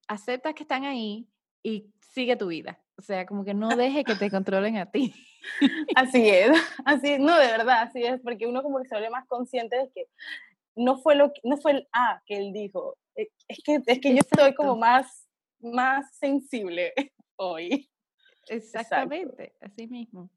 acepta 0.07 0.53
que 0.53 0.63
están 0.63 0.85
ahí 0.85 1.27
y 1.63 1.91
sigue 1.99 2.35
tu 2.35 2.47
vida. 2.47 2.79
O 2.97 3.01
sea, 3.01 3.25
como 3.25 3.45
que 3.45 3.53
no 3.53 3.69
deje 3.69 4.03
que 4.03 4.15
te 4.15 4.29
controlen 4.31 4.77
a 4.77 4.91
ti. 4.91 5.13
Así 5.95 6.27
es, 6.29 6.51
así 6.85 7.17
no, 7.17 7.37
de 7.37 7.47
verdad, 7.47 7.83
así 7.83 8.03
es, 8.03 8.19
porque 8.21 8.47
uno 8.47 8.61
como 8.61 8.79
que 8.79 8.87
se 8.87 8.95
vuelve 8.95 9.09
más 9.09 9.25
consciente 9.27 9.77
de 9.77 9.89
que 9.89 10.05
no 10.75 10.97
fue 10.97 11.15
lo 11.15 11.31
que, 11.33 11.41
no 11.43 11.57
fue 11.57 11.71
el 11.71 11.87
A 11.91 12.21
que 12.25 12.37
él 12.37 12.53
dijo, 12.53 12.97
e, 13.15 13.29
es 13.47 13.59
que, 13.63 13.81
es 13.85 13.99
que 13.99 14.13
yo 14.13 14.19
estoy 14.19 14.53
como 14.53 14.75
más, 14.75 15.27
más 15.61 16.13
sensible 16.15 16.93
hoy. 17.39 17.89
Exactamente, 18.47 19.55
así 19.61 19.87
mismo. 19.87 20.29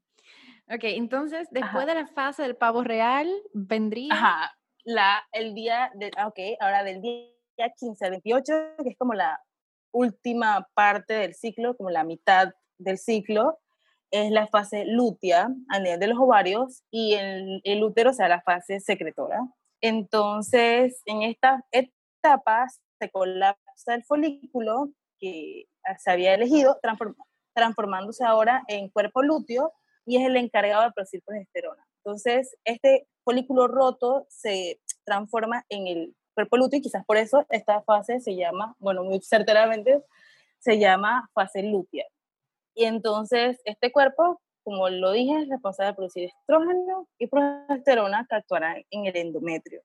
Ok, 0.69 0.83
entonces 0.83 1.47
después 1.51 1.85
de 1.85 1.95
la 1.95 2.07
fase 2.07 2.43
del 2.43 2.55
pavo 2.55 2.83
real, 2.83 3.29
vendría. 3.53 4.13
Ajá, 4.13 4.51
la, 4.85 5.23
el 5.31 5.53
día, 5.53 5.91
de, 5.95 6.11
ah, 6.17 6.27
ok, 6.27 6.39
ahora 6.59 6.83
del 6.83 7.01
día 7.01 7.29
15 7.77 8.05
al 8.05 8.11
28, 8.11 8.53
que 8.83 8.89
es 8.89 8.97
como 8.97 9.13
la 9.13 9.41
última 9.91 10.67
parte 10.73 11.13
del 11.13 11.35
ciclo, 11.35 11.75
como 11.75 11.89
la 11.89 12.03
mitad 12.03 12.53
del 12.77 12.97
ciclo, 12.97 13.59
es 14.11 14.31
la 14.31 14.47
fase 14.47 14.85
lútea 14.85 15.49
a 15.69 15.79
nivel 15.79 15.99
de 15.99 16.07
los 16.07 16.19
ovarios 16.19 16.83
y 16.91 17.13
el, 17.13 17.61
el 17.63 17.83
útero, 17.83 18.11
o 18.11 18.13
sea, 18.13 18.27
la 18.27 18.41
fase 18.41 18.79
secretora. 18.79 19.39
Entonces, 19.81 21.01
en 21.05 21.23
esta 21.23 21.65
etapa 21.71 22.67
se 22.99 23.09
colapsa 23.09 23.95
el 23.95 24.03
folículo 24.03 24.91
que 25.19 25.65
se 25.99 26.11
había 26.11 26.33
elegido, 26.33 26.79
transformándose 27.53 28.23
ahora 28.23 28.63
en 28.67 28.89
cuerpo 28.89 29.21
lúteo 29.21 29.73
y 30.05 30.17
es 30.17 30.25
el 30.25 30.35
encargado 30.37 30.83
de 30.83 30.91
producir 30.91 31.21
progesterona. 31.25 31.85
Entonces, 32.03 32.55
este 32.65 33.07
folículo 33.23 33.67
roto 33.67 34.25
se 34.29 34.79
transforma 35.05 35.65
en 35.69 35.87
el 35.87 36.15
cuerpo 36.33 36.57
lúteo 36.57 36.79
y 36.79 36.81
quizás 36.81 37.05
por 37.05 37.17
eso 37.17 37.45
esta 37.49 37.81
fase 37.83 38.19
se 38.19 38.35
llama, 38.35 38.75
bueno, 38.79 39.03
muy 39.03 39.21
certeramente 39.21 40.01
se 40.59 40.79
llama 40.79 41.29
fase 41.33 41.63
lútea. 41.63 42.05
Y 42.75 42.85
entonces 42.85 43.59
este 43.65 43.91
cuerpo, 43.91 44.41
como 44.63 44.89
lo 44.89 45.11
dije, 45.11 45.41
es 45.41 45.49
responsable 45.49 45.91
de 45.91 45.95
producir 45.95 46.23
estrógeno 46.25 47.07
y 47.19 47.27
progesterona 47.27 48.25
que 48.29 48.35
actuarán 48.35 48.83
en 48.89 49.05
el 49.05 49.15
endometrio 49.15 49.81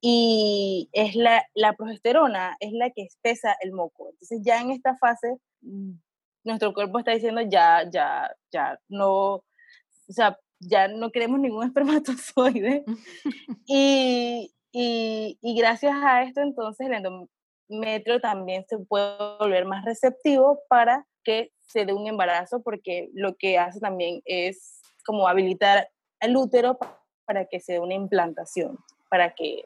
y 0.00 0.88
es 0.92 1.16
la, 1.16 1.44
la 1.54 1.74
progesterona 1.74 2.56
es 2.60 2.72
la 2.72 2.90
que 2.90 3.02
espesa 3.02 3.56
el 3.60 3.72
moco. 3.72 4.10
Entonces 4.10 4.40
ya 4.44 4.60
en 4.60 4.70
esta 4.70 4.96
fase 4.96 5.36
mm, 5.62 5.92
nuestro 6.44 6.72
cuerpo 6.72 6.98
está 6.98 7.12
diciendo 7.12 7.40
ya, 7.42 7.88
ya, 7.90 8.30
ya, 8.52 8.78
no, 8.88 9.34
o 9.34 9.44
sea, 10.08 10.38
ya 10.60 10.88
no 10.88 11.10
queremos 11.10 11.40
ningún 11.40 11.64
espermatozoide. 11.66 12.84
y, 13.66 14.52
y, 14.72 15.38
y, 15.40 15.56
gracias 15.56 15.94
a 15.94 16.22
esto 16.22 16.42
entonces 16.42 16.86
el, 16.86 17.28
endometrio 17.68 18.20
también 18.20 18.64
se 18.68 18.78
puede 18.78 19.16
volver 19.38 19.66
más 19.66 19.84
receptivo 19.84 20.60
para 20.68 21.06
que 21.24 21.52
se 21.66 21.84
dé 21.84 21.92
un 21.92 22.06
embarazo, 22.06 22.62
porque 22.62 23.10
lo 23.12 23.36
que 23.36 23.58
hace 23.58 23.80
también 23.80 24.22
es 24.24 24.80
como 25.04 25.28
habilitar 25.28 25.90
el 26.20 26.36
útero 26.36 26.78
para 27.26 27.46
que 27.46 27.60
se 27.60 27.74
dé 27.74 27.80
una 27.80 27.94
implantación, 27.94 28.78
para 29.10 29.34
que 29.34 29.64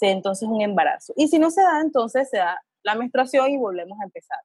se 0.00 0.06
dé 0.06 0.12
entonces 0.12 0.48
un 0.48 0.62
embarazo. 0.62 1.12
Y 1.14 1.28
si 1.28 1.38
no 1.38 1.50
se 1.50 1.60
da, 1.60 1.80
entonces 1.82 2.30
se 2.30 2.38
da 2.38 2.58
la 2.82 2.94
menstruación 2.94 3.50
y 3.50 3.58
volvemos 3.58 4.00
a 4.00 4.04
empezar. 4.04 4.38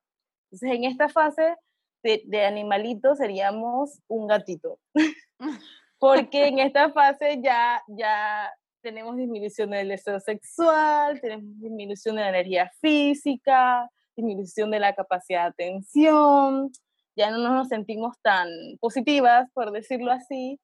Entonces, 0.52 0.78
en 0.78 0.84
esta 0.84 1.08
fase 1.08 1.56
de, 2.04 2.24
de 2.26 2.46
animalito 2.46 3.16
seríamos 3.16 4.02
un 4.08 4.28
gatito, 4.28 4.80
porque 5.98 6.48
en 6.48 6.60
esta 6.60 6.92
fase 6.92 7.40
ya, 7.42 7.82
ya 7.88 8.54
tenemos 8.82 9.16
disminución 9.16 9.70
del 9.72 9.88
deseo 9.88 10.20
sexual, 10.20 11.22
tenemos 11.22 11.46
disminución 11.62 12.18
de 12.18 12.24
la 12.24 12.30
energía 12.30 12.70
física, 12.82 13.90
disminución 14.14 14.72
de 14.72 14.80
la 14.80 14.94
capacidad 14.94 15.44
de 15.44 15.66
atención, 15.68 16.70
ya 17.16 17.32
no 17.32 17.38
nos 17.38 17.70
sentimos 17.70 18.18
tan 18.22 18.50
positivas, 18.82 19.50
por 19.54 19.72
decirlo 19.72 20.12
así, 20.12 20.60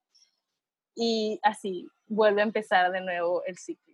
y 0.96 1.40
así 1.44 1.88
vuelve 2.08 2.42
a 2.42 2.44
empezar 2.44 2.92
de 2.92 3.00
nuevo 3.00 3.42
el 3.46 3.58
ciclo. 3.58 3.91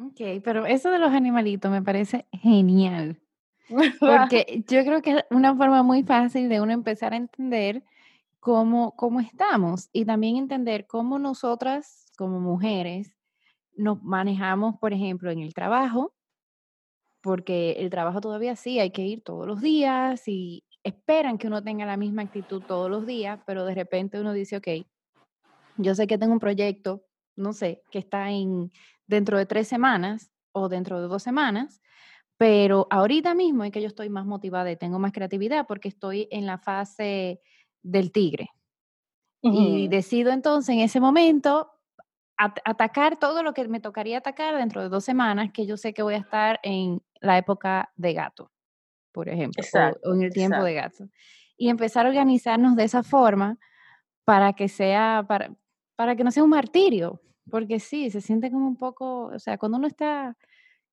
Ok, 0.00 0.42
pero 0.42 0.64
eso 0.64 0.90
de 0.90 0.98
los 0.98 1.12
animalitos 1.12 1.70
me 1.70 1.82
parece 1.82 2.26
genial. 2.32 3.20
Porque 4.00 4.64
yo 4.66 4.82
creo 4.82 5.02
que 5.02 5.10
es 5.10 5.24
una 5.30 5.54
forma 5.54 5.82
muy 5.82 6.02
fácil 6.02 6.48
de 6.48 6.60
uno 6.60 6.72
empezar 6.72 7.12
a 7.12 7.16
entender 7.16 7.84
cómo, 8.40 8.96
cómo 8.96 9.20
estamos 9.20 9.90
y 9.92 10.06
también 10.06 10.36
entender 10.36 10.86
cómo 10.86 11.18
nosotras 11.18 12.06
como 12.16 12.40
mujeres 12.40 13.14
nos 13.76 14.02
manejamos, 14.02 14.78
por 14.78 14.92
ejemplo, 14.92 15.30
en 15.30 15.40
el 15.40 15.52
trabajo, 15.52 16.14
porque 17.20 17.72
el 17.72 17.90
trabajo 17.90 18.20
todavía 18.20 18.56
sí 18.56 18.78
hay 18.80 18.90
que 18.90 19.02
ir 19.02 19.22
todos 19.22 19.46
los 19.46 19.60
días 19.60 20.26
y 20.26 20.64
esperan 20.82 21.36
que 21.36 21.46
uno 21.46 21.62
tenga 21.62 21.84
la 21.84 21.98
misma 21.98 22.22
actitud 22.22 22.62
todos 22.66 22.90
los 22.90 23.06
días, 23.06 23.38
pero 23.46 23.66
de 23.66 23.74
repente 23.74 24.18
uno 24.18 24.32
dice, 24.32 24.56
ok, 24.56 24.68
yo 25.76 25.94
sé 25.94 26.06
que 26.06 26.18
tengo 26.18 26.32
un 26.32 26.40
proyecto, 26.40 27.04
no 27.36 27.52
sé, 27.52 27.82
que 27.90 27.98
está 27.98 28.30
en 28.30 28.72
dentro 29.10 29.36
de 29.36 29.44
tres 29.44 29.68
semanas 29.68 30.30
o 30.52 30.68
dentro 30.68 31.00
de 31.00 31.08
dos 31.08 31.22
semanas, 31.22 31.82
pero 32.38 32.86
ahorita 32.90 33.34
mismo 33.34 33.64
es 33.64 33.72
que 33.72 33.82
yo 33.82 33.88
estoy 33.88 34.08
más 34.08 34.24
motivada 34.24 34.70
y 34.70 34.76
tengo 34.76 34.98
más 34.98 35.12
creatividad 35.12 35.66
porque 35.66 35.88
estoy 35.88 36.28
en 36.30 36.46
la 36.46 36.56
fase 36.56 37.42
del 37.82 38.12
tigre. 38.12 38.48
Y 39.42 39.88
decido 39.88 40.32
entonces 40.32 40.74
en 40.74 40.80
ese 40.80 41.00
momento 41.00 41.70
atacar 42.36 43.18
todo 43.18 43.42
lo 43.42 43.54
que 43.54 43.66
me 43.68 43.80
tocaría 43.80 44.18
atacar 44.18 44.54
dentro 44.54 44.82
de 44.82 44.90
dos 44.90 45.02
semanas, 45.02 45.50
que 45.52 45.66
yo 45.66 45.76
sé 45.76 45.92
que 45.92 46.02
voy 46.02 46.14
a 46.14 46.18
estar 46.18 46.60
en 46.62 47.02
la 47.20 47.38
época 47.38 47.90
de 47.96 48.12
gato, 48.12 48.50
por 49.12 49.28
ejemplo, 49.28 49.62
o, 50.04 50.14
en 50.14 50.22
el 50.22 50.32
tiempo 50.32 50.62
de 50.62 50.74
gato. 50.74 51.08
Y 51.56 51.68
empezar 51.68 52.06
a 52.06 52.10
organizarnos 52.10 52.76
de 52.76 52.84
esa 52.84 53.02
forma 53.02 53.58
para 54.24 54.52
que 54.52 54.68
sea, 54.68 55.24
para, 55.26 55.54
para 55.96 56.16
que 56.16 56.24
no 56.24 56.30
sea 56.30 56.44
un 56.44 56.50
martirio, 56.50 57.20
porque 57.50 57.80
sí, 57.80 58.10
se 58.10 58.20
siente 58.20 58.50
como 58.50 58.66
un 58.66 58.76
poco, 58.76 59.26
o 59.26 59.38
sea, 59.38 59.58
cuando 59.58 59.78
uno 59.78 59.86
está, 59.86 60.36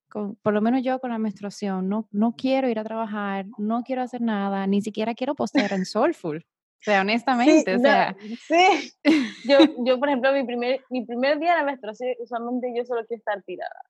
con, 0.09 0.35
por 0.37 0.53
lo 0.53 0.61
menos 0.61 0.83
yo 0.83 0.99
con 0.99 1.11
la 1.11 1.17
menstruación, 1.17 1.87
no, 1.87 2.07
no 2.11 2.35
quiero 2.35 2.69
ir 2.69 2.79
a 2.79 2.83
trabajar, 2.83 3.45
no 3.57 3.83
quiero 3.83 4.01
hacer 4.01 4.21
nada, 4.21 4.67
ni 4.67 4.81
siquiera 4.81 5.13
quiero 5.13 5.35
postear 5.35 5.73
en 5.73 5.85
Soulful. 5.85 6.45
O 6.79 6.83
sea, 6.83 7.01
honestamente, 7.01 7.75
o 7.75 7.79
sea. 7.79 8.15
sí, 8.47 8.93
yo, 9.45 9.57
yo, 9.85 9.99
por 9.99 10.09
ejemplo, 10.09 10.31
mi 10.31 10.45
primer, 10.45 10.81
mi 10.89 11.05
primer 11.05 11.39
día 11.39 11.51
de 11.51 11.57
la 11.57 11.65
menstruación, 11.65 12.15
usualmente 12.19 12.71
yo 12.75 12.85
solo 12.85 13.05
quiero 13.05 13.19
estar 13.19 13.41
tirada, 13.43 13.81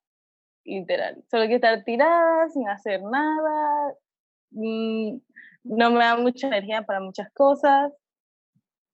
literal. 0.63 1.23
Solo 1.29 1.43
quiero 1.43 1.55
estar 1.55 1.83
tirada, 1.83 2.49
sin 2.49 2.67
hacer 2.69 3.01
nada. 3.03 3.93
Mm, 4.51 5.17
no 5.63 5.91
me 5.91 5.99
da 5.99 6.17
mucha 6.17 6.47
energía 6.47 6.83
para 6.83 7.01
muchas 7.01 7.29
cosas, 7.33 7.91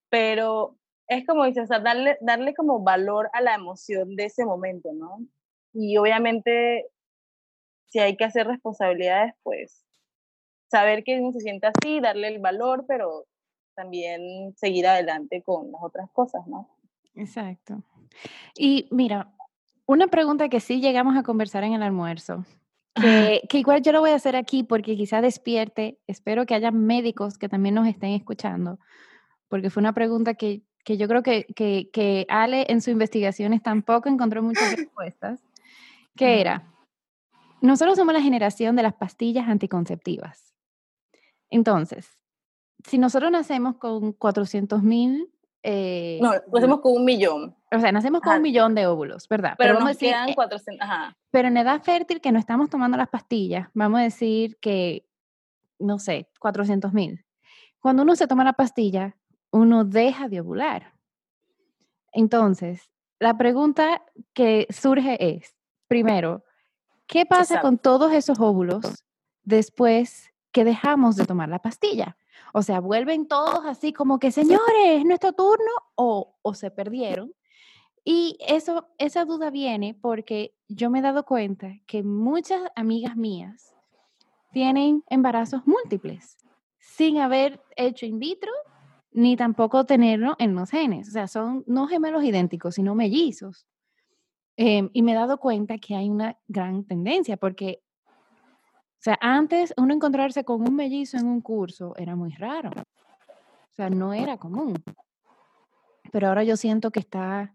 pero 0.10 0.78
es 1.14 1.26
como 1.26 1.46
dices, 1.46 1.64
o 1.64 1.68
sea, 1.68 1.80
darle, 1.80 2.18
darle 2.22 2.54
como 2.54 2.82
valor 2.82 3.30
a 3.34 3.42
la 3.42 3.56
emoción 3.56 4.16
de 4.16 4.26
ese 4.26 4.46
momento, 4.46 4.92
¿no? 4.94 5.20
Y 5.74 5.98
obviamente, 5.98 6.88
si 7.88 8.00
hay 8.00 8.16
que 8.16 8.26
hacer 8.26 8.48
responsabilidades, 8.48 9.34
pues 9.44 9.84
saber 10.70 11.04
que 11.04 11.20
uno 11.20 11.32
se 11.32 11.42
siente 11.42 11.68
así, 11.68 12.00
darle 12.00 12.28
el 12.28 12.40
valor, 12.40 12.86
pero 12.88 13.26
también 13.76 14.54
seguir 14.56 14.88
adelante 14.88 15.42
con 15.44 15.72
las 15.72 15.82
otras 15.84 16.10
cosas, 16.12 16.46
¿no? 16.48 16.70
Exacto. 17.16 17.84
Y 18.56 18.88
mira, 18.92 19.34
una 19.86 20.08
pregunta 20.08 20.50
que 20.50 20.60
sí 20.60 20.82
llegamos 20.82 21.18
a 21.18 21.24
conversar 21.24 21.64
en 21.64 21.74
el 21.74 21.84
almuerzo, 21.84 22.46
que, 22.96 23.42
que, 23.50 23.60
igual 23.60 23.82
yo 23.82 23.92
lo 23.92 24.00
voy 24.00 24.12
a 24.12 24.16
hacer 24.16 24.36
aquí 24.36 24.64
porque 24.64 24.96
quizá 24.96 25.22
despierte, 25.22 26.00
espero 26.08 26.46
que 26.46 26.56
haya 26.56 26.72
médicos 26.72 27.38
que 27.38 27.50
también 27.50 27.76
nos 27.76 27.88
estén 27.88 28.12
escuchando, 28.12 28.80
porque 29.50 29.70
fue 29.70 29.82
una 29.82 29.94
pregunta 29.94 30.34
que, 30.34 30.64
que 30.84 30.98
yo 30.98 31.08
creo 31.08 31.24
que, 31.24 31.46
que, 31.56 31.90
que, 31.92 32.26
Ale 32.30 32.66
en 32.70 32.82
sus 32.82 32.92
investigaciones 32.92 33.64
tampoco 33.64 34.10
encontró 34.10 34.44
muchas 34.44 34.76
respuestas, 34.78 35.40
que 36.16 36.42
era, 36.42 36.68
nosotros 37.62 37.98
somos 37.98 38.14
la 38.14 38.22
generación 38.22 38.76
de 38.76 38.84
las 38.84 38.94
pastillas 38.94 39.48
anticonceptivas. 39.48 40.54
Entonces, 41.50 42.18
si 42.86 42.98
nosotros 42.98 43.32
nacemos 43.32 43.78
con 43.78 44.14
400 44.14 44.84
mil... 44.84 45.30
Eh, 45.66 46.20
no, 46.22 46.34
nacemos 46.52 46.82
con 46.82 46.94
un 46.94 47.06
millón. 47.06 47.56
O 47.72 47.80
sea, 47.80 47.94
nacemos 47.94 48.22
con 48.22 48.36
un 48.36 48.42
millón 48.42 48.76
de 48.76 48.86
óvulos, 48.86 49.30
¿verdad? 49.30 49.56
Pero, 49.58 49.80
nos 49.80 49.98
quedan 49.98 50.34
400, 50.34 50.76
eh, 50.76 50.78
ajá. 50.82 51.18
Pero 51.32 51.48
en 51.48 51.56
edad 51.56 51.82
fértil 51.82 52.20
que 52.20 52.34
no 52.34 52.40
estamos 52.40 52.70
tomando 52.70 52.98
las 52.98 53.08
pastillas, 53.08 53.70
vamos 53.74 54.02
a 54.02 54.04
decir 54.04 54.58
que, 54.60 55.08
no 55.80 56.00
sé, 56.00 56.30
400 56.40 56.92
mil. 56.92 57.24
Cuando 57.80 58.04
uno 58.04 58.16
se 58.18 58.28
toma 58.28 58.44
la 58.44 58.54
pastilla, 58.54 59.16
uno 59.54 59.86
deja 59.86 60.28
de 60.28 60.42
ovular. 60.42 60.94
Entonces, 62.12 62.90
la 63.20 63.38
pregunta 63.38 64.04
que 64.34 64.68
surge 64.70 65.16
es, 65.38 65.56
primero, 65.88 66.44
¿qué 67.06 67.26
pasa 67.26 67.62
con 67.62 67.78
todos 67.78 68.12
esos 68.14 68.40
óvulos 68.40 69.06
después 69.44 70.34
que 70.52 70.66
dejamos 70.66 71.16
de 71.16 71.26
tomar 71.26 71.50
la 71.50 71.60
pastilla? 71.60 72.18
O 72.52 72.64
sea, 72.64 72.80
vuelven 72.80 73.28
todos 73.28 73.66
así 73.66 73.94
como 73.94 74.20
que, 74.20 74.32
señores, 74.32 74.98
es 74.98 75.06
nuestro 75.06 75.34
turno 75.34 75.72
o, 75.96 76.36
o 76.42 76.54
se 76.56 76.72
perdieron. 76.72 77.32
Y 78.04 78.38
eso, 78.48 78.90
esa 78.98 79.24
duda 79.24 79.52
viene 79.52 79.94
porque 79.94 80.56
yo 80.68 80.90
me 80.90 81.00
he 81.00 81.04
dado 81.04 81.26
cuenta 81.26 81.80
que 81.86 82.02
muchas 82.02 82.62
amigas 82.76 83.16
mías 83.16 83.76
tienen 84.52 85.04
embarazos 85.10 85.62
múltiples 85.66 86.38
sin 86.80 87.20
haber 87.20 87.62
hecho 87.76 88.06
in 88.08 88.20
vitro 88.20 88.52
ni 89.14 89.36
tampoco 89.36 89.86
tenerlo 89.86 90.36
en 90.40 90.56
los 90.56 90.70
genes. 90.70 91.10
O 91.10 91.12
sea, 91.12 91.28
son 91.28 91.64
no 91.68 91.88
gemelos 91.88 92.24
idénticos, 92.24 92.76
sino 92.76 92.96
mellizos. 92.96 93.68
Em, 94.58 94.90
y 94.94 95.02
me 95.02 95.14
he 95.14 95.16
dado 95.16 95.38
cuenta 95.38 95.78
que 95.78 95.96
hay 95.96 96.10
una 96.10 96.38
gran 96.48 96.84
tendencia 96.86 97.38
porque 97.38 97.82
o 98.06 99.04
sea, 99.04 99.18
antes 99.20 99.74
uno 99.76 99.94
encontrarse 99.94 100.46
con 100.46 100.62
un 100.62 100.78
mellizo 100.78 101.18
en 101.18 101.28
un 101.28 101.42
curso 101.42 101.94
era 101.98 102.16
muy 102.16 102.32
raro. 102.32 102.70
O 102.70 103.76
sea, 103.76 103.90
no 103.90 104.14
era 104.14 104.38
común. 104.38 104.82
Pero 106.10 106.30
ahora 106.30 106.46
yo 106.46 106.56
siento 106.56 106.90
que 106.90 107.02
está 107.02 107.54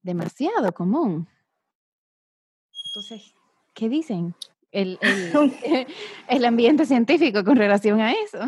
demasiado 0.00 0.72
común. 0.72 1.26
Entonces, 2.86 3.34
¿qué 3.74 3.88
dicen 3.88 4.36
el, 4.70 5.00
el, 6.28 6.44
ambiente 6.44 6.86
científico 6.86 7.42
con 7.42 7.56
relación 7.56 8.00
a 8.00 8.12
eso? 8.12 8.38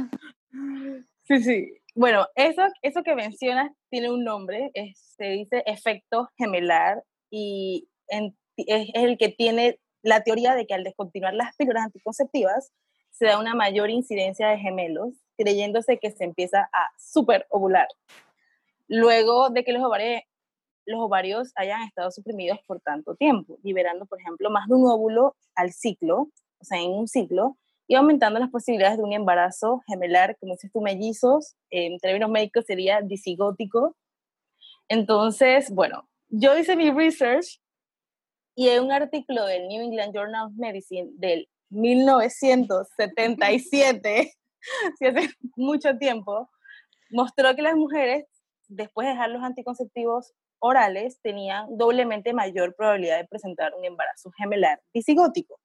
Sí, 1.23 1.43
sí. 1.43 1.82
Bueno, 1.95 2.27
eso, 2.37 2.63
eso 2.81 3.03
que 3.03 3.15
mencionas 3.15 3.71
tiene 3.91 4.11
un 4.11 4.25
nombre, 4.25 4.71
se 4.95 5.25
dice 5.27 5.63
efecto 5.67 6.31
gemelar 6.39 7.05
y 7.31 7.87
es 8.09 8.89
el 8.95 9.19
que 9.19 9.29
tiene 9.29 9.79
la 10.03 10.23
teoría 10.23 10.55
de 10.55 10.67
que 10.67 10.75
al 10.75 10.85
descontinuar 10.85 11.35
las 11.35 11.55
píldoras 11.57 11.85
anticonceptivas 11.85 12.73
se 13.11 13.27
da 13.27 13.39
una 13.39 13.55
mayor 13.55 13.91
incidencia 13.91 14.49
de 14.49 14.59
gemelos, 14.59 15.15
creyéndose 15.37 15.99
que 15.99 16.11
se 16.11 16.25
empieza 16.25 16.63
a 16.73 16.89
superovular. 16.99 17.89
Luego 18.89 19.51
de 19.51 19.63
que 19.63 19.73
los 19.73 19.85
ovarios, 19.85 20.23
los 20.87 21.01
ovarios 21.01 21.53
hayan 21.57 21.83
estado 21.83 22.11
suprimidos 22.11 22.59
por 22.67 22.81
tanto 22.81 23.15
tiempo, 23.17 23.59
liberando, 23.63 24.07
por 24.07 24.19
ejemplo, 24.19 24.51
más 24.51 24.67
de 24.67 24.75
un 24.75 24.91
óvulo 24.91 25.37
al 25.55 25.73
ciclo, 25.73 26.31
o 26.59 26.65
sea, 26.65 26.79
en 26.79 26.91
un 26.91 27.07
ciclo, 27.07 27.59
y 27.87 27.95
aumentando 27.95 28.41
las 28.41 28.51
posibilidades 28.51 28.99
de 28.99 29.05
un 29.05 29.13
embarazo 29.13 29.83
gemelar, 29.87 30.37
como 30.39 30.55
dices 30.55 30.73
tú, 30.73 30.81
mellizos, 30.81 31.55
en 31.71 31.99
términos 31.99 32.31
médicos 32.31 32.65
sería 32.67 33.01
disigótico. 33.01 33.97
Entonces, 34.89 35.71
bueno, 35.71 36.09
yo 36.29 36.57
hice 36.57 36.77
mi 36.77 36.91
research 36.91 37.61
y 38.55 38.69
en 38.69 38.85
un 38.85 38.93
artículo 38.93 39.45
del 39.47 39.67
New 39.69 39.83
England 39.83 40.15
Journal 40.15 40.47
of 40.47 40.53
Medicine 40.57 41.11
del 41.15 41.49
1977, 41.71 44.33
si 44.99 45.07
hace 45.07 45.31
mucho 45.57 45.97
tiempo, 45.99 46.49
mostró 47.11 47.57
que 47.57 47.63
las 47.63 47.77
mujeres, 47.77 48.27
después 48.69 49.07
de 49.07 49.13
dejar 49.13 49.31
los 49.31 49.43
anticonceptivos 49.43 50.33
orales, 50.59 51.19
tenían 51.23 51.67
doblemente 51.77 52.33
mayor 52.33 52.75
probabilidad 52.77 53.19
de 53.19 53.27
presentar 53.27 53.75
un 53.75 53.85
embarazo 53.85 54.31
gemelar 54.33 54.81
disigótico. 54.93 55.59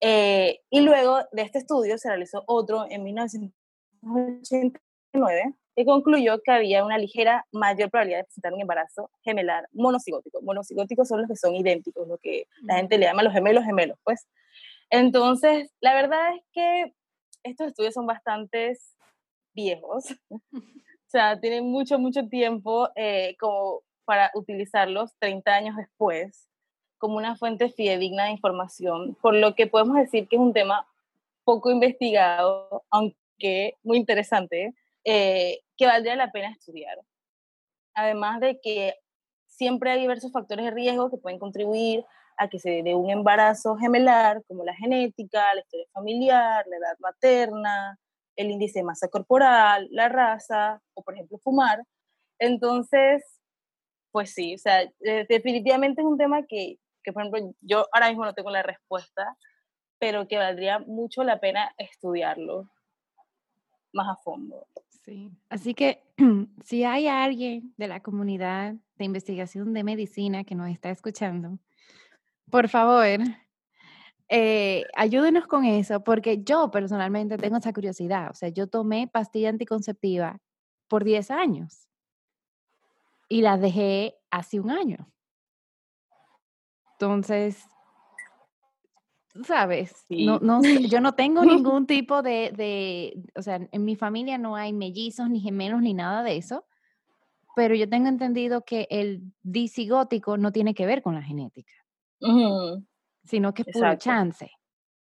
Eh, 0.00 0.60
y 0.70 0.80
luego 0.80 1.18
de 1.32 1.42
este 1.42 1.58
estudio 1.58 1.98
se 1.98 2.08
realizó 2.08 2.42
otro 2.46 2.86
en 2.90 3.04
1989 3.04 5.54
que 5.76 5.84
concluyó 5.84 6.40
que 6.42 6.52
había 6.52 6.84
una 6.84 6.98
ligera 6.98 7.46
mayor 7.52 7.90
probabilidad 7.90 8.20
de 8.20 8.24
presentar 8.24 8.54
un 8.54 8.60
embarazo 8.60 9.10
gemelar 9.22 9.68
monocigótico. 9.72 10.40
Monocigóticos 10.42 11.08
son 11.08 11.20
los 11.20 11.28
que 11.28 11.36
son 11.36 11.54
idénticos, 11.54 12.06
lo 12.06 12.18
que 12.18 12.46
la 12.62 12.76
gente 12.76 12.98
le 12.98 13.06
llama 13.06 13.22
los 13.22 13.32
gemelos 13.32 13.64
gemelos, 13.64 13.98
pues. 14.04 14.26
Entonces, 14.90 15.72
la 15.80 15.94
verdad 15.94 16.36
es 16.36 16.42
que 16.52 16.94
estos 17.42 17.68
estudios 17.68 17.94
son 17.94 18.06
bastante 18.06 18.76
viejos, 19.54 20.04
o 20.30 20.40
sea, 21.06 21.40
tienen 21.40 21.66
mucho, 21.66 21.98
mucho 21.98 22.28
tiempo 22.28 22.88
eh, 22.94 23.36
como 23.38 23.82
para 24.04 24.30
utilizarlos 24.34 25.12
30 25.18 25.54
años 25.54 25.76
después 25.76 26.48
como 27.04 27.18
una 27.18 27.36
fuente 27.36 27.68
fidedigna 27.68 28.24
de 28.24 28.30
información, 28.30 29.14
por 29.20 29.34
lo 29.34 29.54
que 29.54 29.66
podemos 29.66 29.98
decir 29.98 30.26
que 30.26 30.36
es 30.36 30.40
un 30.40 30.54
tema 30.54 30.88
poco 31.44 31.70
investigado, 31.70 32.82
aunque 32.88 33.76
muy 33.82 33.98
interesante, 33.98 34.72
eh, 35.04 35.60
que 35.76 35.84
valdría 35.84 36.16
la 36.16 36.32
pena 36.32 36.48
estudiar. 36.48 36.96
Además 37.92 38.40
de 38.40 38.58
que 38.58 38.94
siempre 39.46 39.90
hay 39.90 40.00
diversos 40.00 40.32
factores 40.32 40.64
de 40.64 40.70
riesgo 40.70 41.10
que 41.10 41.18
pueden 41.18 41.38
contribuir 41.38 42.06
a 42.38 42.48
que 42.48 42.58
se 42.58 42.82
dé 42.82 42.94
un 42.94 43.10
embarazo 43.10 43.76
gemelar, 43.76 44.42
como 44.48 44.64
la 44.64 44.74
genética, 44.74 45.52
la 45.52 45.60
historia 45.60 45.86
familiar, 45.92 46.64
la 46.66 46.76
edad 46.78 46.96
materna, 47.00 47.98
el 48.34 48.50
índice 48.50 48.78
de 48.78 48.86
masa 48.86 49.08
corporal, 49.08 49.88
la 49.90 50.08
raza, 50.08 50.80
o 50.94 51.02
por 51.02 51.12
ejemplo 51.12 51.36
fumar. 51.36 51.82
Entonces, 52.38 53.22
pues 54.10 54.32
sí, 54.32 54.54
o 54.54 54.58
sea, 54.58 54.80
eh, 55.00 55.26
definitivamente 55.28 56.00
es 56.00 56.06
un 56.06 56.16
tema 56.16 56.46
que, 56.46 56.78
que, 57.04 57.12
por 57.12 57.22
ejemplo, 57.22 57.54
yo 57.60 57.86
ahora 57.92 58.08
mismo 58.08 58.24
no 58.24 58.34
tengo 58.34 58.50
la 58.50 58.62
respuesta, 58.62 59.36
pero 59.98 60.26
que 60.26 60.38
valdría 60.38 60.80
mucho 60.80 61.22
la 61.22 61.38
pena 61.38 61.72
estudiarlo 61.78 62.68
más 63.92 64.08
a 64.08 64.16
fondo. 64.16 64.66
Sí, 65.04 65.30
así 65.50 65.74
que 65.74 66.02
si 66.64 66.82
hay 66.84 67.06
alguien 67.06 67.74
de 67.76 67.88
la 67.88 68.00
comunidad 68.00 68.74
de 68.96 69.04
investigación 69.04 69.72
de 69.72 69.84
medicina 69.84 70.44
que 70.44 70.54
nos 70.54 70.70
está 70.70 70.90
escuchando, 70.90 71.58
por 72.50 72.68
favor, 72.68 73.20
eh, 74.28 74.84
ayúdenos 74.96 75.46
con 75.46 75.64
eso, 75.64 76.02
porque 76.02 76.42
yo 76.42 76.70
personalmente 76.70 77.36
tengo 77.36 77.58
esa 77.58 77.72
curiosidad. 77.72 78.30
O 78.30 78.34
sea, 78.34 78.48
yo 78.48 78.66
tomé 78.66 79.08
pastilla 79.08 79.50
anticonceptiva 79.50 80.40
por 80.88 81.04
10 81.04 81.30
años 81.30 81.88
y 83.28 83.42
la 83.42 83.58
dejé 83.58 84.16
hace 84.30 84.60
un 84.60 84.70
año. 84.70 85.13
Entonces, 87.04 87.66
¿sabes? 89.46 90.06
No, 90.08 90.38
no, 90.38 90.62
yo 90.62 91.02
no 91.02 91.12
tengo 91.14 91.44
ningún 91.44 91.86
tipo 91.86 92.22
de, 92.22 92.50
de, 92.56 93.22
o 93.34 93.42
sea, 93.42 93.60
en 93.70 93.84
mi 93.84 93.94
familia 93.94 94.38
no 94.38 94.56
hay 94.56 94.72
mellizos, 94.72 95.28
ni 95.28 95.40
gemelos, 95.40 95.82
ni 95.82 95.92
nada 95.92 96.22
de 96.22 96.38
eso, 96.38 96.64
pero 97.54 97.74
yo 97.74 97.86
tengo 97.88 98.08
entendido 98.08 98.64
que 98.64 98.86
el 98.90 99.20
disigótico 99.42 100.38
no 100.38 100.50
tiene 100.50 100.74
que 100.74 100.86
ver 100.86 101.02
con 101.02 101.14
la 101.14 101.22
genética, 101.22 101.74
sino 103.22 103.52
que 103.52 103.64
es 103.66 103.68
puro 103.74 103.94
chance. 103.96 104.50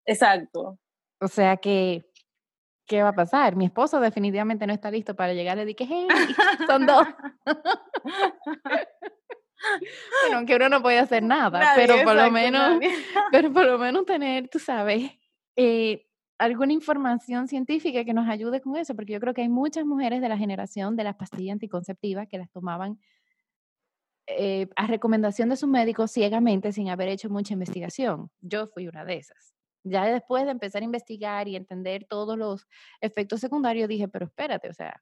Exacto. 0.06 0.80
O 1.20 1.28
sea 1.28 1.58
que, 1.58 2.10
¿qué 2.88 3.04
va 3.04 3.10
a 3.10 3.16
pasar? 3.16 3.58
Mi 3.58 3.66
esposo 3.66 4.00
definitivamente 4.00 4.66
no 4.66 4.72
está 4.72 4.90
listo 4.90 5.14
para 5.14 5.34
llegar 5.34 5.58
y 5.58 5.66
decir, 5.66 5.88
hey, 5.90 6.08
son 6.68 6.86
dos. 6.86 7.06
bueno, 10.24 10.38
aunque 10.38 10.56
uno 10.56 10.70
no 10.70 10.82
puede 10.82 11.00
hacer 11.00 11.24
nada, 11.24 11.74
pero 11.76 12.04
por 12.04 12.16
lo 12.16 12.32
menos, 12.32 12.80
pero 13.32 13.52
por 13.52 13.66
lo 13.66 13.78
menos 13.78 14.06
tener, 14.06 14.48
tú 14.50 14.60
sabes, 14.60 15.12
eh, 15.56 16.08
alguna 16.38 16.74
información 16.74 17.48
científica 17.48 18.04
que 18.04 18.14
nos 18.14 18.28
ayude 18.28 18.62
con 18.62 18.76
eso, 18.76 18.96
porque 18.96 19.14
yo 19.14 19.20
creo 19.20 19.34
que 19.34 19.42
hay 19.42 19.50
muchas 19.50 19.86
mujeres 19.86 20.22
de 20.22 20.30
la 20.30 20.38
generación 20.38 20.96
de 20.96 21.04
las 21.04 21.16
pastillas 21.16 21.54
anticonceptivas 21.54 22.28
que 22.28 22.40
las 22.40 22.50
tomaban 22.52 23.00
eh, 24.28 24.68
a 24.76 24.88
recomendación 24.88 25.50
de 25.50 25.56
su 25.56 25.68
médico 25.68 26.08
ciegamente 26.08 26.72
sin 26.72 26.90
haber 26.90 27.10
hecho 27.10 27.30
mucha 27.30 27.54
investigación. 27.54 28.32
Yo 28.40 28.68
fui 28.68 28.88
una 28.88 29.04
de 29.04 29.18
esas. 29.18 29.54
Ya 29.84 30.06
después 30.06 30.46
de 30.46 30.52
empezar 30.52 30.82
a 30.82 30.86
investigar 30.86 31.48
y 31.48 31.56
entender 31.56 32.06
todos 32.08 32.38
los 32.38 32.68
efectos 33.02 33.40
secundarios, 33.40 33.90
dije, 33.90 34.08
pero 34.08 34.26
espérate, 34.26 34.70
o 34.70 34.74
sea, 34.74 35.02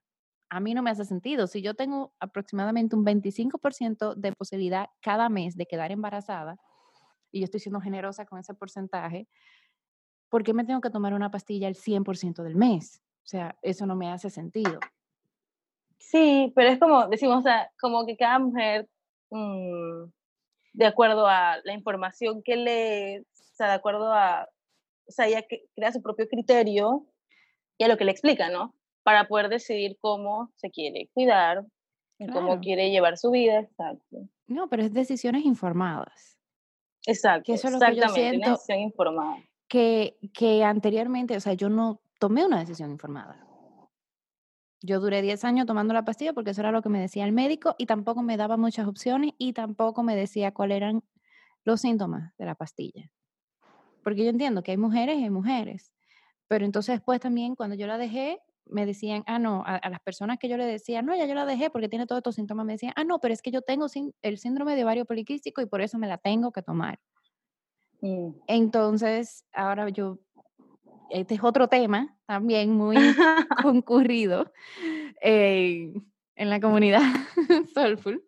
a 0.50 0.60
mí 0.60 0.74
no 0.74 0.82
me 0.82 0.90
hace 0.90 1.06
sentido. 1.06 1.48
Si 1.48 1.62
yo 1.62 1.76
tengo 1.76 2.14
aproximadamente 2.20 2.96
un 2.96 3.06
25% 3.06 4.16
de 4.16 4.32
posibilidad 4.34 4.90
cada 5.02 5.30
mes 5.30 5.56
de 5.56 5.66
quedar 5.66 5.92
embarazada, 5.92 6.58
y 7.32 7.40
yo 7.40 7.46
estoy 7.46 7.60
siendo 7.60 7.80
generosa 7.80 8.26
con 8.26 8.40
ese 8.40 8.54
porcentaje, 8.54 9.28
¿por 10.30 10.44
qué 10.44 10.54
me 10.54 10.66
tengo 10.66 10.82
que 10.82 10.90
tomar 10.90 11.14
una 11.14 11.32
pastilla 11.32 11.68
el 11.68 11.76
100% 11.76 12.44
del 12.44 12.56
mes? 12.56 13.02
O 13.24 13.28
sea, 13.28 13.56
eso 13.62 13.86
no 13.86 13.96
me 13.96 14.12
hace 14.12 14.30
sentido. 14.30 14.80
Sí, 16.00 16.52
pero 16.56 16.70
es 16.70 16.80
como, 16.80 17.08
decimos, 17.08 17.40
o 17.40 17.42
sea, 17.42 17.72
como 17.80 18.06
que 18.06 18.18
cada 18.18 18.40
mujer, 18.40 18.88
mm, 19.30 20.06
de 20.74 20.86
acuerdo 20.86 21.28
a 21.28 21.58
la 21.64 21.74
información 21.74 22.42
que 22.42 22.56
le, 22.56 23.20
o 23.22 23.54
sea, 23.54 23.68
de 23.68 23.74
acuerdo 23.74 24.12
a, 24.12 24.48
o 25.08 25.12
sea, 25.12 25.28
ella 25.28 25.46
crea 25.76 25.92
su 25.92 26.02
propio 26.02 26.28
criterio 26.28 27.06
y 27.78 27.84
a 27.84 27.88
lo 27.88 27.98
que 27.98 28.06
le 28.06 28.12
explica, 28.12 28.50
¿no? 28.50 28.74
Para 29.10 29.28
poder 29.28 29.50
decidir 29.50 29.98
cómo 30.00 30.52
se 30.54 30.70
quiere 30.70 31.10
cuidar, 31.16 31.66
cómo 32.32 32.60
quiere 32.60 32.92
llevar 32.92 33.18
su 33.18 33.32
vida, 33.32 33.62
exacto. 33.62 34.30
No, 34.46 34.70
pero 34.70 34.84
es 34.84 34.94
decisiones 34.94 35.46
informadas. 35.46 36.38
Exacto, 37.08 37.46
que 37.48 37.54
eso 37.54 37.70
es 37.70 37.74
lo 37.74 37.80
que 37.80 37.96
yo 37.96 38.08
siento 38.10 38.38
una 38.38 38.52
decisión 38.52 38.78
informada. 38.78 39.38
Que, 39.68 40.20
que 40.32 40.64
anteriormente, 40.64 41.36
o 41.36 41.40
sea, 41.40 41.54
yo 41.54 41.70
no 41.70 42.02
tomé 42.20 42.46
una 42.46 42.60
decisión 42.60 42.92
informada. 42.92 43.48
Yo 44.84 45.00
duré 45.00 45.24
10 45.24 45.44
años 45.44 45.66
tomando 45.66 45.96
la 45.96 46.06
pastilla 46.06 46.34
porque 46.34 46.52
eso 46.52 46.62
era 46.62 46.72
lo 46.72 46.84
que 46.84 46.90
me 46.90 47.02
decía 47.02 47.26
el 47.26 47.32
médico 47.32 47.74
y 47.80 47.88
tampoco 47.88 48.22
me 48.22 48.38
daba 48.38 48.58
muchas 48.58 48.88
opciones 48.88 49.32
y 49.40 49.54
tampoco 49.54 50.04
me 50.04 50.16
decía 50.16 50.54
cuáles 50.54 50.78
eran 50.78 51.04
los 51.64 51.82
síntomas 51.82 52.32
de 52.38 52.46
la 52.46 52.54
pastilla. 52.54 53.10
Porque 54.04 54.24
yo 54.24 54.30
entiendo 54.30 54.62
que 54.62 54.70
hay 54.70 54.78
mujeres 54.78 55.18
y 55.18 55.24
hay 55.24 55.32
mujeres. 55.32 55.92
Pero 56.48 56.64
entonces 56.64 56.98
después 56.98 57.20
también 57.20 57.56
cuando 57.56 57.76
yo 57.76 57.88
la 57.88 57.98
dejé, 57.98 58.40
me 58.70 58.86
decían, 58.86 59.24
ah, 59.28 59.40
no, 59.40 59.64
a, 59.66 59.90
las 59.90 60.00
personas 60.00 60.38
que 60.40 60.48
yo 60.48 60.58
le 60.58 60.66
decía, 60.66 61.02
no, 61.02 61.16
ya 61.16 61.26
yo 61.26 61.36
la 61.36 61.46
dejé 61.46 61.70
porque 61.70 61.90
tiene 61.90 62.06
todos 62.06 62.20
estos 62.20 62.36
síntomas, 62.36 62.66
me 62.66 62.74
decían, 62.74 62.94
ah, 62.96 63.04
no, 63.04 63.20
pero 63.20 63.34
es 63.34 63.42
que 63.42 63.52
yo 63.52 63.62
tengo 63.62 63.88
el 64.22 64.38
síndrome 64.38 64.76
de 64.76 64.84
ovario 64.84 65.06
poliquístico 65.06 65.62
y 65.62 65.66
por 65.66 65.82
eso 65.82 65.98
me 65.98 66.08
la 66.08 66.18
tengo 66.18 66.52
que 66.52 66.62
tomar. 66.62 67.00
Mm. 68.02 68.30
Entonces, 68.48 69.46
ahora 69.54 69.90
yo, 69.90 70.20
este 71.10 71.36
es 71.36 71.44
otro 71.44 71.68
tema 71.68 72.18
también 72.26 72.72
muy 72.72 72.96
concurrido 73.64 74.52
eh, 75.22 75.94
en 76.36 76.50
la 76.50 76.60
comunidad 76.60 77.02
Soulful. 77.74 78.24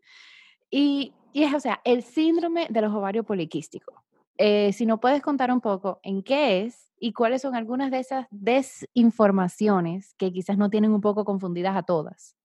Y, 0.70 1.14
y, 1.34 1.44
es, 1.44 1.54
o 1.54 1.60
sea, 1.60 1.82
el 1.84 2.04
síndrome 2.04 2.68
de 2.70 2.82
los 2.82 2.94
ovarios 2.94 3.26
poliquísticos. 3.26 3.96
Eh, 4.38 4.74
si 4.74 4.86
no 4.86 5.00
puedes 5.00 5.22
contar 5.22 5.52
un 5.52 5.62
poco 5.62 6.00
en 6.04 6.24
qué 6.24 6.64
es 6.64 6.91
y 7.04 7.14
cuáles 7.14 7.42
son 7.42 7.56
algunas 7.56 7.90
de 7.90 7.98
esas 7.98 8.28
desinformaciones 8.30 10.14
que 10.20 10.32
quizás 10.32 10.60
no 10.60 10.70
tienen 10.70 10.92
un 10.92 11.02
poco 11.02 11.26
confundidas 11.26 11.76
a 11.76 11.82
todas. 11.82 12.38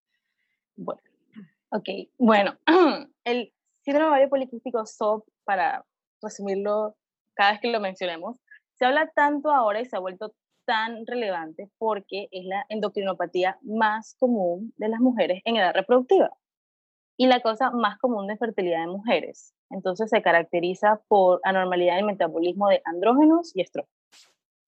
Bueno, 0.77 1.03
ok. 1.71 1.89
Bueno, 2.17 2.57
el 3.25 3.53
síndrome 3.83 4.09
ovario 4.09 4.31
poliquístico 4.31 4.87
SOP, 4.87 5.29
para 5.45 5.85
resumirlo 6.23 6.97
cada 7.35 7.53
vez 7.53 7.61
que 7.61 7.71
lo 7.71 7.81
mencionemos, 7.81 8.39
se 8.73 8.87
habla 8.87 9.13
tanto 9.15 9.51
ahora 9.51 9.81
y 9.83 9.85
se 9.85 9.95
ha 9.95 10.01
vuelto 10.01 10.35
tan 10.65 11.07
relevante 11.07 11.71
porque 11.77 12.29
es 12.31 12.47
la 12.47 12.65
endocrinopatía 12.71 13.59
más 13.61 14.17
común 14.19 14.73
de 14.79 14.89
las 14.89 15.01
mujeres 15.01 15.43
en 15.45 15.57
edad 15.57 15.75
reproductiva 15.75 16.31
y 17.19 17.27
la 17.27 17.41
causa 17.41 17.71
más 17.71 17.99
común 17.99 18.27
de 18.27 18.39
fertilidad 18.39 18.81
de 18.81 18.87
mujeres. 18.87 19.55
Entonces 19.69 20.09
se 20.09 20.23
caracteriza 20.23 21.03
por 21.09 21.41
anormalidad 21.45 21.97
del 21.97 22.07
metabolismo 22.07 22.69
de 22.69 22.81
andrógenos 22.87 23.55
y 23.55 23.61
estrógenos. 23.61 23.96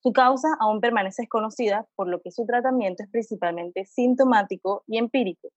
Su 0.00 0.12
causa 0.12 0.48
aún 0.60 0.80
permanece 0.80 1.22
desconocida, 1.22 1.86
por 1.96 2.08
lo 2.08 2.20
que 2.20 2.30
su 2.30 2.46
tratamiento 2.46 3.02
es 3.02 3.10
principalmente 3.10 3.84
sintomático 3.84 4.84
y 4.86 4.98
empírico. 4.98 5.48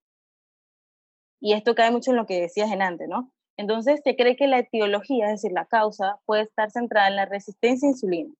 Y 1.39 1.53
esto 1.53 1.75
cae 1.75 1.91
mucho 1.91 2.11
en 2.11 2.17
lo 2.17 2.25
que 2.25 2.41
decías 2.41 2.71
en 2.71 2.81
antes, 2.81 3.07
¿no? 3.07 3.31
Entonces, 3.57 4.01
se 4.03 4.15
cree 4.15 4.35
que 4.35 4.47
la 4.47 4.59
etiología, 4.59 5.27
es 5.27 5.41
decir, 5.41 5.51
la 5.51 5.65
causa, 5.65 6.19
puede 6.25 6.43
estar 6.43 6.71
centrada 6.71 7.07
en 7.07 7.15
la 7.15 7.25
resistencia 7.25 7.87
a 7.87 7.91
insulina. 7.91 8.33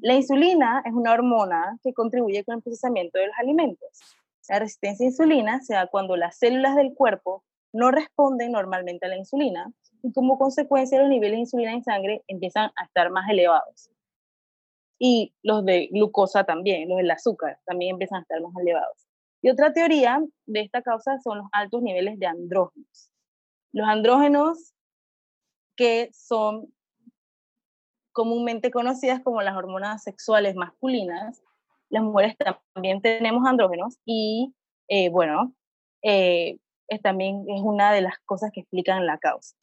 La 0.00 0.14
insulina 0.14 0.82
es 0.84 0.92
una 0.92 1.12
hormona 1.12 1.78
que 1.82 1.92
contribuye 1.92 2.44
con 2.44 2.56
el 2.56 2.62
procesamiento 2.62 3.18
de 3.18 3.26
los 3.26 3.36
alimentos. 3.38 3.88
La 4.48 4.58
resistencia 4.58 5.04
a 5.04 5.10
insulina 5.10 5.60
se 5.60 5.74
da 5.74 5.86
cuando 5.86 6.16
las 6.16 6.36
células 6.36 6.74
del 6.74 6.94
cuerpo 6.94 7.44
no 7.72 7.90
responden 7.90 8.52
normalmente 8.52 9.06
a 9.06 9.08
la 9.08 9.16
insulina 9.16 9.72
y 10.02 10.12
como 10.12 10.38
consecuencia 10.38 11.00
los 11.00 11.08
niveles 11.08 11.36
de 11.36 11.40
insulina 11.40 11.72
en 11.72 11.84
sangre 11.84 12.22
empiezan 12.26 12.70
a 12.76 12.84
estar 12.84 13.10
más 13.10 13.28
elevados 13.30 13.92
y 14.98 15.34
los 15.42 15.64
de 15.64 15.88
glucosa 15.92 16.44
también, 16.44 16.88
los 16.88 16.98
del 16.98 17.10
azúcar, 17.10 17.58
también 17.66 17.92
empiezan 17.92 18.18
a 18.18 18.22
estar 18.22 18.40
más 18.40 18.52
elevados. 18.60 19.06
Y 19.42 19.50
otra 19.50 19.72
teoría 19.72 20.24
de 20.46 20.60
esta 20.60 20.82
causa 20.82 21.18
son 21.18 21.38
los 21.38 21.46
altos 21.52 21.82
niveles 21.82 22.18
de 22.18 22.26
andrógenos. 22.26 23.10
Los 23.72 23.88
andrógenos 23.88 24.74
que 25.76 26.10
son 26.12 26.72
comúnmente 28.12 28.70
conocidas 28.70 29.20
como 29.22 29.42
las 29.42 29.56
hormonas 29.56 30.02
sexuales 30.02 30.54
masculinas, 30.54 31.42
las 31.88 32.02
mujeres 32.02 32.36
también 32.74 33.00
tenemos 33.00 33.46
andrógenos 33.46 33.98
y, 34.04 34.54
eh, 34.88 35.08
bueno, 35.08 35.54
eh, 36.02 36.58
es, 36.88 37.02
también 37.02 37.44
es 37.48 37.60
una 37.62 37.92
de 37.92 38.02
las 38.02 38.18
cosas 38.24 38.50
que 38.52 38.60
explican 38.60 39.06
la 39.06 39.18
causa. 39.18 39.56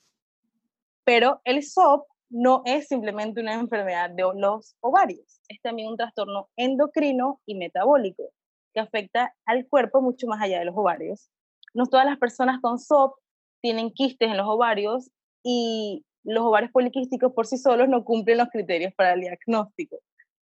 Pero 1.03 1.41
el 1.43 1.63
SOP 1.63 2.05
no 2.29 2.61
es 2.65 2.87
simplemente 2.87 3.41
una 3.41 3.53
enfermedad 3.53 4.09
de 4.11 4.23
los 4.35 4.75
ovarios, 4.81 5.41
es 5.47 5.61
también 5.61 5.89
un 5.89 5.97
trastorno 5.97 6.49
endocrino 6.55 7.41
y 7.45 7.55
metabólico 7.55 8.31
que 8.73 8.79
afecta 8.79 9.35
al 9.45 9.67
cuerpo 9.67 10.01
mucho 10.01 10.27
más 10.27 10.41
allá 10.41 10.59
de 10.59 10.65
los 10.65 10.77
ovarios. 10.77 11.29
No 11.73 11.87
todas 11.87 12.05
las 12.05 12.17
personas 12.17 12.61
con 12.61 12.79
SOP 12.79 13.15
tienen 13.61 13.91
quistes 13.91 14.29
en 14.29 14.37
los 14.37 14.47
ovarios 14.47 15.09
y 15.43 16.05
los 16.23 16.43
ovarios 16.43 16.71
poliquísticos 16.71 17.33
por 17.33 17.47
sí 17.47 17.57
solos 17.57 17.89
no 17.89 18.03
cumplen 18.03 18.37
los 18.37 18.49
criterios 18.49 18.93
para 18.93 19.13
el 19.13 19.21
diagnóstico. 19.21 19.97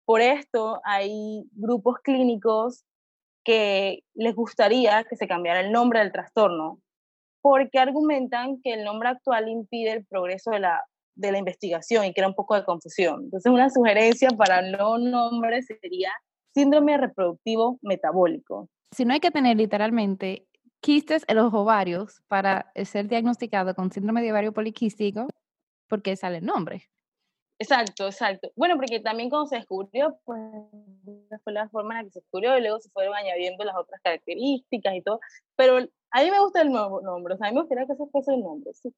Por 0.06 0.22
esto 0.22 0.82
hay 0.84 1.46
grupos 1.54 2.00
clínicos 2.04 2.84
que 3.44 4.04
les 4.14 4.36
gustaría 4.36 5.04
que 5.06 5.16
se 5.16 5.28
cambiara 5.28 5.62
el 5.62 5.72
nombre 5.72 6.00
del 6.00 6.12
trastorno, 6.12 6.80
porque 7.42 7.80
argumentan 7.80 8.62
que 8.62 8.74
el 8.74 8.84
nombre 8.84 9.10
actual 9.10 9.50
impide 9.50 9.94
el 9.94 10.06
progreso 10.06 10.52
de 10.52 10.60
la, 10.60 10.84
de 11.16 11.32
la 11.32 11.38
investigación 11.38 12.06
y 12.06 12.14
crea 12.14 12.28
un 12.28 12.36
poco 12.36 12.56
de 12.56 12.64
confusión. 12.64 13.26
Entonces, 13.26 13.52
una 13.52 13.70
sugerencia 13.70 14.30
para 14.30 14.62
no 14.62 14.98
nombre 14.98 15.62
sería 15.62 16.12
síndrome 16.54 16.98
reproductivo 16.98 17.80
metabólico. 17.82 18.70
Si 18.96 19.06
no 19.06 19.14
hay 19.14 19.20
que 19.20 19.32
tener 19.32 19.58
literalmente 19.58 20.48
quistes 20.82 21.24
en 21.28 21.38
los 21.38 21.54
ovarios 21.54 22.22
para 22.28 22.72
ser 22.84 23.08
diagnosticado 23.08 23.76
con 23.76 23.92
síndrome 23.92 24.22
de 24.22 24.32
ovario 24.32 24.52
poliquístico, 24.52 25.28
porque 25.88 26.16
sale 26.16 26.38
el 26.38 26.46
nombre. 26.46 26.90
Exacto, 27.60 28.08
exacto. 28.08 28.52
Bueno, 28.56 28.76
porque 28.76 29.00
también 29.00 29.30
cuando 29.30 29.46
se 29.46 29.58
descubrió, 29.58 30.18
pues 30.26 30.42
fue 31.44 31.54
la 31.54 31.70
forma 31.70 31.94
en 31.94 31.98
la 32.00 32.04
que 32.06 32.14
se 32.14 32.20
descubrió 32.22 32.58
y 32.58 32.62
luego 32.62 32.80
se 32.80 32.90
fueron 32.90 33.14
añadiendo 33.14 33.64
las 33.64 33.76
otras 33.76 34.02
características 34.02 34.96
y 34.96 35.02
todo. 35.04 35.20
Pero 35.56 35.78
a 35.78 36.24
mí 36.24 36.32
me 36.32 36.40
gusta 36.40 36.62
el 36.62 36.72
nuevo 36.72 37.02
nombre, 37.02 37.36
o 37.36 37.38
sea, 37.38 37.48
a 37.48 37.50
mí 37.52 37.56
me 37.56 37.62
gustaría 37.62 37.86
que 37.86 37.94
ese 37.94 38.08
fuese 38.08 38.34
el 38.34 38.42
nombre, 38.42 38.74
sí. 38.74 38.92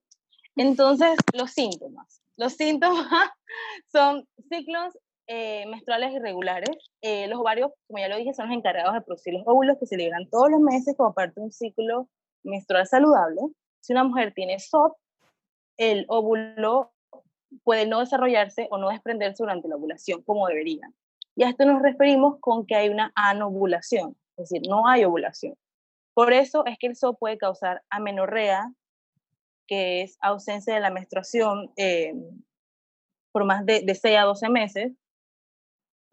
Entonces, 0.55 1.15
los 1.33 1.51
síntomas. 1.51 2.21
Los 2.37 2.53
síntomas 2.53 3.07
son 3.91 4.27
ciclos 4.49 4.93
eh, 5.27 5.65
menstruales 5.67 6.13
irregulares. 6.13 6.75
Eh, 7.01 7.27
los 7.27 7.39
ovarios, 7.39 7.71
como 7.87 7.99
ya 7.99 8.09
lo 8.09 8.17
dije, 8.17 8.33
son 8.33 8.49
los 8.49 8.57
encargados 8.57 8.93
de 8.93 9.01
producir 9.01 9.33
los 9.33 9.43
óvulos 9.45 9.77
que 9.79 9.85
se 9.85 9.97
liberan 9.97 10.29
todos 10.29 10.49
los 10.51 10.59
meses 10.59 10.95
como 10.97 11.13
parte 11.13 11.39
de 11.39 11.45
un 11.45 11.51
ciclo 11.51 12.09
menstrual 12.43 12.87
saludable. 12.87 13.41
Si 13.81 13.93
una 13.93 14.03
mujer 14.03 14.33
tiene 14.33 14.59
SOP, 14.59 14.97
el 15.77 16.05
óvulo 16.07 16.91
puede 17.63 17.85
no 17.85 17.99
desarrollarse 17.99 18.67
o 18.71 18.77
no 18.77 18.89
desprenderse 18.89 19.43
durante 19.43 19.67
la 19.67 19.75
ovulación 19.75 20.23
como 20.23 20.47
debería. 20.47 20.91
Y 21.35 21.43
a 21.43 21.49
esto 21.49 21.65
nos 21.65 21.81
referimos 21.81 22.39
con 22.39 22.65
que 22.65 22.75
hay 22.75 22.89
una 22.89 23.11
anovulación, 23.15 24.15
es 24.37 24.49
decir, 24.49 24.67
no 24.67 24.87
hay 24.87 25.03
ovulación. 25.03 25.55
Por 26.13 26.31
eso 26.31 26.65
es 26.65 26.77
que 26.77 26.87
el 26.87 26.95
SOP 26.95 27.17
puede 27.17 27.37
causar 27.37 27.81
amenorrea, 27.89 28.71
que 29.67 30.01
es 30.01 30.17
ausencia 30.21 30.73
de 30.73 30.79
la 30.79 30.91
menstruación 30.91 31.71
eh, 31.77 32.13
por 33.31 33.45
más 33.45 33.65
de, 33.65 33.81
de 33.81 33.95
6 33.95 34.17
a 34.17 34.23
12 34.23 34.49
meses, 34.49 34.91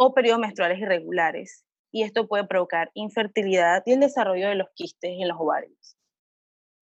o 0.02 0.14
periodos 0.14 0.40
menstruales 0.40 0.78
irregulares. 0.78 1.66
Y 1.92 2.04
esto 2.04 2.26
puede 2.26 2.46
provocar 2.46 2.90
infertilidad 2.94 3.82
y 3.84 3.92
el 3.92 4.00
desarrollo 4.00 4.48
de 4.48 4.54
los 4.54 4.68
quistes 4.74 5.10
en 5.20 5.28
los 5.28 5.36
ovarios. 5.38 5.96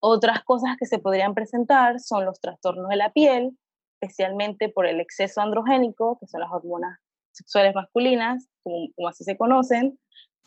Otras 0.01 0.43
cosas 0.45 0.77
que 0.79 0.85
se 0.85 0.99
podrían 0.99 1.33
presentar 1.33 1.99
son 1.99 2.23
los 2.23 2.39
trastornos 2.39 2.87
de 2.87 2.95
la 2.95 3.11
piel, 3.11 3.57
especialmente 3.99 4.69
por 4.69 4.85
el 4.85 5.01
exceso 5.01 5.41
androgénico, 5.41 6.17
que 6.19 6.27
son 6.27 6.39
las 6.39 6.51
hormonas 6.51 6.97
sexuales 7.31 7.75
masculinas, 7.75 8.47
como, 8.63 9.09
así 9.09 9.25
se 9.25 9.37
conocen, 9.37 9.99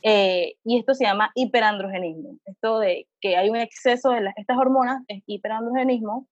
eh, 0.02 0.54
y 0.64 0.78
esto 0.78 0.94
se 0.94 1.04
llama 1.04 1.30
hiperandrogenismo. 1.34 2.38
Esto 2.44 2.78
de 2.78 3.08
que 3.20 3.36
hay 3.36 3.50
un 3.50 3.56
exceso 3.56 4.10
de 4.10 4.30
estas 4.36 4.58
hormonas 4.58 5.02
es 5.08 5.22
hiperandrogenismo, 5.26 6.28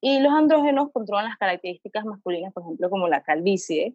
y 0.00 0.20
los 0.20 0.32
andrógenos 0.32 0.90
controlan 0.92 1.26
las 1.26 1.36
características 1.36 2.04
masculinas, 2.04 2.52
por 2.54 2.62
ejemplo, 2.62 2.88
como 2.88 3.06
la 3.08 3.22
calvicie. 3.22 3.94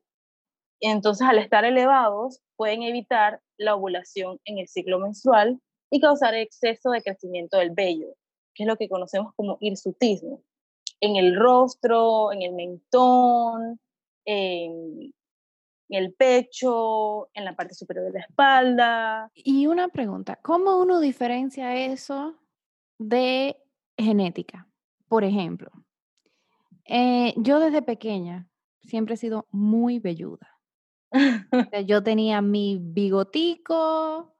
Entonces, 0.80 1.28
al 1.28 1.40
estar 1.40 1.66
elevados, 1.66 2.42
pueden 2.58 2.84
evitar 2.84 3.42
la 3.58 3.76
ovulación 3.76 4.40
en 4.46 4.60
el 4.60 4.68
ciclo 4.68 5.00
menstrual 5.00 5.60
y 5.90 6.00
causar 6.00 6.36
exceso 6.36 6.92
de 6.92 7.02
crecimiento 7.02 7.58
del 7.58 7.72
vello, 7.72 8.14
que 8.54 8.64
es 8.64 8.68
lo 8.68 8.76
que 8.76 8.90
conocemos 8.90 9.34
como 9.36 9.58
hirsutismo 9.62 10.44
en 11.02 11.16
el 11.16 11.36
rostro, 11.36 12.32
en 12.32 12.42
el 12.42 12.54
mentón, 12.54 13.80
en, 14.26 15.14
el 15.90 16.14
pecho, 16.14 17.30
en 17.34 17.46
la 17.46 17.56
parte 17.56 17.74
superior 17.76 18.06
de 18.06 18.14
la 18.14 18.20
espalda. 18.22 19.32
Y 19.34 19.68
una 19.68 19.88
pregunta, 19.90 20.40
¿cómo 20.42 20.78
uno 20.80 21.00
diferencia 21.00 21.76
eso 21.76 22.36
de 22.98 23.58
genética? 23.98 24.68
Por 25.08 25.24
ejemplo, 25.24 25.72
eh, 26.86 27.34
yo 27.38 27.60
desde 27.60 27.82
pequeña 27.82 28.50
siempre 28.84 29.16
he 29.16 29.18
sido 29.18 29.48
muy 29.52 30.00
velluda. 30.00 30.60
yo 31.88 32.04
tenía 32.04 32.42
mi 32.42 32.80
bigotico, 32.82 34.36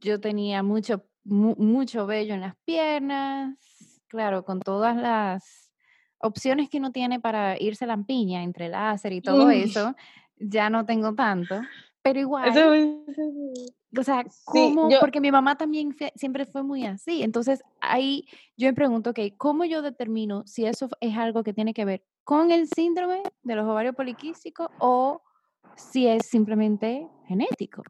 yo 0.00 0.20
tenía 0.20 0.62
mucho, 0.62 1.06
mucho 1.24 2.06
vello 2.06 2.34
en 2.34 2.40
las 2.40 2.56
piernas, 2.64 3.56
claro, 4.08 4.44
con 4.44 4.60
todas 4.60 4.96
las 4.96 5.65
opciones 6.26 6.68
que 6.68 6.78
uno 6.78 6.92
tiene 6.92 7.20
para 7.20 7.60
irse 7.60 7.86
la 7.86 7.96
piña 7.96 8.42
entre 8.42 8.68
láser 8.68 9.12
y 9.12 9.20
todo 9.20 9.50
eso, 9.50 9.94
ya 10.38 10.70
no 10.70 10.84
tengo 10.84 11.14
tanto, 11.14 11.60
pero 12.02 12.20
igual. 12.20 12.48
o 13.96 14.02
sea, 14.02 14.24
¿cómo? 14.44 14.88
Porque 15.00 15.20
mi 15.20 15.30
mamá 15.30 15.56
también 15.56 15.96
siempre 16.14 16.44
fue 16.44 16.62
muy 16.62 16.84
así. 16.84 17.22
Entonces, 17.22 17.62
ahí 17.80 18.26
yo 18.56 18.68
me 18.68 18.74
pregunto, 18.74 19.10
ok, 19.10 19.20
¿cómo 19.36 19.64
yo 19.64 19.82
determino 19.82 20.46
si 20.46 20.66
eso 20.66 20.88
es 21.00 21.16
algo 21.16 21.42
que 21.42 21.52
tiene 21.52 21.72
que 21.74 21.84
ver 21.84 22.04
con 22.24 22.50
el 22.50 22.68
síndrome 22.68 23.22
de 23.42 23.54
los 23.54 23.66
ovarios 23.66 23.94
poliquísticos 23.94 24.68
o 24.78 25.22
si 25.76 26.06
es 26.06 26.26
simplemente 26.26 27.08
genético? 27.26 27.82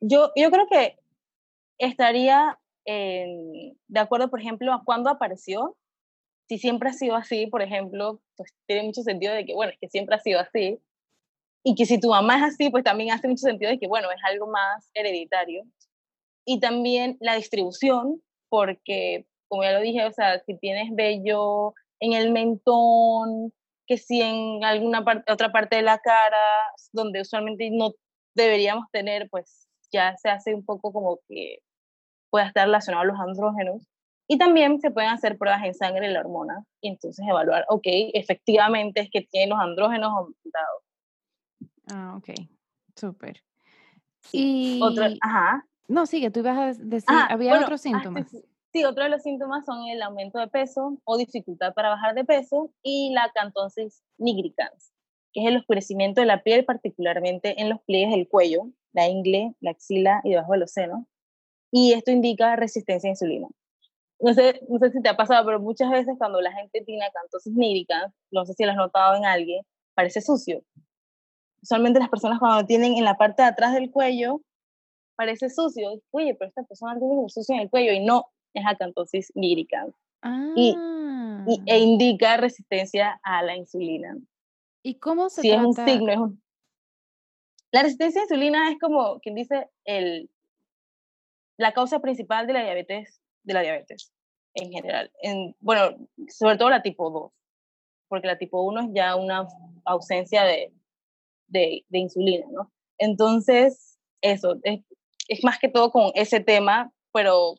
Yo, 0.00 0.30
yo 0.36 0.50
creo 0.50 0.66
que 0.68 0.98
estaría 1.78 2.58
de 2.86 4.00
acuerdo, 4.00 4.28
por 4.28 4.40
ejemplo, 4.40 4.72
a 4.72 4.82
cuándo 4.84 5.10
apareció. 5.10 5.76
Si 6.48 6.58
siempre 6.58 6.90
ha 6.90 6.92
sido 6.92 7.16
así, 7.16 7.46
por 7.46 7.62
ejemplo, 7.62 8.20
pues 8.36 8.52
tiene 8.66 8.84
mucho 8.84 9.02
sentido 9.02 9.32
de 9.32 9.46
que, 9.46 9.54
bueno, 9.54 9.72
es 9.72 9.78
que 9.78 9.88
siempre 9.88 10.16
ha 10.16 10.20
sido 10.20 10.40
así. 10.40 10.78
Y 11.64 11.74
que 11.74 11.86
si 11.86 11.98
tu 11.98 12.10
mamá 12.10 12.36
es 12.36 12.42
así, 12.54 12.68
pues 12.70 12.84
también 12.84 13.12
hace 13.12 13.28
mucho 13.28 13.46
sentido 13.46 13.70
de 13.70 13.78
que, 13.78 13.86
bueno, 13.86 14.10
es 14.10 14.20
algo 14.24 14.46
más 14.46 14.90
hereditario. 14.94 15.64
Y 16.46 16.60
también 16.60 17.16
la 17.20 17.36
distribución, 17.36 18.22
porque, 18.50 19.26
como 19.48 19.62
ya 19.62 19.72
lo 19.72 19.80
dije, 19.80 20.04
o 20.04 20.12
sea, 20.12 20.40
si 20.40 20.58
tienes 20.58 20.94
vello 20.94 21.72
en 22.00 22.12
el 22.12 22.32
mentón, 22.32 23.52
que 23.86 23.96
si 23.96 24.20
en 24.20 24.62
alguna 24.64 25.04
otra 25.28 25.52
parte 25.52 25.76
de 25.76 25.82
la 25.82 25.98
cara, 25.98 26.36
donde 26.92 27.22
usualmente 27.22 27.70
no 27.70 27.92
deberíamos 28.34 28.86
tener, 28.92 29.28
pues 29.30 29.66
ya 29.90 30.16
se 30.18 30.28
hace 30.28 30.54
un 30.54 30.64
poco 30.64 30.92
como 30.92 31.20
que 31.28 31.58
pueda 32.30 32.48
estar 32.48 32.66
relacionado 32.66 33.02
a 33.02 33.06
los 33.06 33.20
andrógenos. 33.20 33.86
Y 34.26 34.38
también 34.38 34.80
se 34.80 34.90
pueden 34.90 35.10
hacer 35.10 35.36
pruebas 35.36 35.62
en 35.64 35.74
sangre 35.74 36.06
de 36.06 36.14
la 36.14 36.20
hormona 36.20 36.64
y 36.80 36.88
entonces 36.88 37.26
evaluar, 37.28 37.66
ok, 37.68 37.86
efectivamente 38.14 39.00
es 39.00 39.10
que 39.10 39.22
tiene 39.22 39.50
los 39.50 39.58
andrógenos 39.58 40.10
aumentados. 40.10 40.82
Ah, 41.92 42.14
ok, 42.16 42.30
súper. 42.96 43.42
Y... 44.32 44.80
Otro, 44.82 45.04
ajá. 45.20 45.66
No, 45.88 46.06
sigue, 46.06 46.30
tú 46.30 46.40
ibas 46.40 46.58
a 46.58 46.82
decir, 46.82 47.08
había 47.28 47.60
otros 47.60 47.80
ah, 47.80 47.82
síntomas. 47.82 48.30
sí, 48.72 48.84
otro 48.86 49.04
de 49.04 49.10
los 49.10 49.22
síntomas 49.22 49.66
son 49.66 49.86
el 49.88 50.00
aumento 50.00 50.38
de 50.38 50.48
peso 50.48 50.98
o 51.04 51.18
dificultad 51.18 51.74
para 51.74 51.90
bajar 51.90 52.14
de 52.14 52.24
peso 52.24 52.72
y 52.82 53.12
la 53.12 53.30
cantonsis 53.34 54.02
nigricans, 54.16 54.94
que 55.34 55.42
es 55.42 55.48
el 55.48 55.58
oscurecimiento 55.58 56.22
de 56.22 56.26
la 56.26 56.42
piel, 56.42 56.64
particularmente 56.64 57.60
en 57.60 57.68
los 57.68 57.82
pliegues 57.82 58.14
del 58.14 58.26
cuello, 58.26 58.70
la 58.94 59.06
ingle, 59.08 59.54
la 59.60 59.72
axila 59.72 60.22
y 60.24 60.30
debajo 60.30 60.52
de 60.52 60.58
los 60.58 60.72
senos 60.72 61.04
y 61.76 61.92
esto 61.92 62.12
indica 62.12 62.54
resistencia 62.54 63.08
a 63.08 63.10
insulina. 63.10 63.48
No 64.20 64.32
sé, 64.32 64.60
no 64.68 64.78
sé 64.78 64.90
si 64.90 65.02
te 65.02 65.08
ha 65.08 65.16
pasado, 65.16 65.44
pero 65.44 65.60
muchas 65.60 65.90
veces 65.90 66.14
cuando 66.18 66.40
la 66.40 66.52
gente 66.52 66.82
tiene 66.82 67.04
acantosis 67.04 67.52
nírica, 67.52 68.12
no 68.30 68.44
sé 68.44 68.54
si 68.54 68.64
lo 68.64 68.70
has 68.70 68.76
notado 68.76 69.16
en 69.16 69.24
alguien, 69.24 69.64
parece 69.94 70.20
sucio. 70.20 70.62
Usualmente 71.62 71.98
las 71.98 72.08
personas 72.08 72.38
cuando 72.38 72.66
tienen 72.66 72.94
en 72.94 73.04
la 73.04 73.16
parte 73.16 73.42
de 73.42 73.48
atrás 73.48 73.74
del 73.74 73.90
cuello, 73.90 74.40
parece 75.16 75.50
sucio. 75.50 76.00
Oye, 76.10 76.34
pero 76.34 76.48
esta 76.48 76.62
persona 76.62 76.98
tiene 76.98 77.14
un 77.14 77.30
sucio 77.30 77.54
en 77.54 77.62
el 77.62 77.70
cuello 77.70 77.92
y 77.92 78.04
no, 78.04 78.26
es 78.52 78.64
acantosis 78.66 79.32
nírica. 79.34 79.86
Y, 80.56 80.74
y, 81.46 81.62
e 81.66 81.72
ah. 81.72 81.76
indica 81.76 82.36
resistencia 82.36 83.20
a 83.22 83.42
la 83.42 83.56
insulina. 83.56 84.16
¿Y 84.82 84.98
cómo 84.98 85.28
se 85.28 85.42
si 85.42 85.50
es 85.50 85.60
un 85.60 85.74
signo, 85.74 86.12
es 86.12 86.18
un... 86.18 86.42
La 87.72 87.82
resistencia 87.82 88.20
a 88.20 88.24
insulina 88.24 88.70
es 88.70 88.78
como 88.78 89.18
quien 89.20 89.34
dice 89.34 89.68
el, 89.84 90.30
la 91.56 91.72
causa 91.72 92.00
principal 92.00 92.46
de 92.46 92.52
la 92.52 92.62
diabetes, 92.62 93.20
de 93.44 93.54
la 93.54 93.62
diabetes 93.62 94.12
en 94.54 94.70
general. 94.70 95.10
En, 95.22 95.54
bueno, 95.60 95.96
sobre 96.28 96.56
todo 96.56 96.70
la 96.70 96.82
tipo 96.82 97.10
2, 97.10 97.32
porque 98.08 98.26
la 98.26 98.38
tipo 98.38 98.62
1 98.62 98.80
es 98.80 98.88
ya 98.92 99.16
una 99.16 99.46
ausencia 99.84 100.44
de, 100.44 100.72
de, 101.48 101.84
de 101.88 101.98
insulina, 101.98 102.46
¿no? 102.50 102.72
Entonces, 102.98 103.98
eso, 104.20 104.56
es, 104.62 104.80
es 105.28 105.44
más 105.44 105.58
que 105.58 105.68
todo 105.68 105.90
con 105.90 106.12
ese 106.14 106.40
tema, 106.40 106.92
pero 107.12 107.54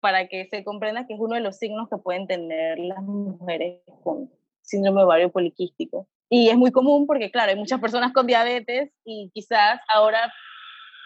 para 0.00 0.28
que 0.28 0.46
se 0.46 0.62
comprenda 0.62 1.06
que 1.06 1.14
es 1.14 1.20
uno 1.20 1.34
de 1.34 1.40
los 1.40 1.56
signos 1.56 1.88
que 1.88 1.96
pueden 1.96 2.26
tener 2.26 2.78
las 2.78 3.02
mujeres 3.02 3.80
con 4.04 4.30
síndrome 4.62 5.02
ovario 5.02 5.32
poliquístico. 5.32 6.06
Y 6.28 6.48
es 6.48 6.56
muy 6.56 6.72
común 6.72 7.06
porque, 7.06 7.30
claro, 7.30 7.50
hay 7.50 7.58
muchas 7.58 7.80
personas 7.80 8.12
con 8.12 8.26
diabetes 8.26 8.92
y 9.04 9.30
quizás 9.32 9.80
ahora 9.88 10.32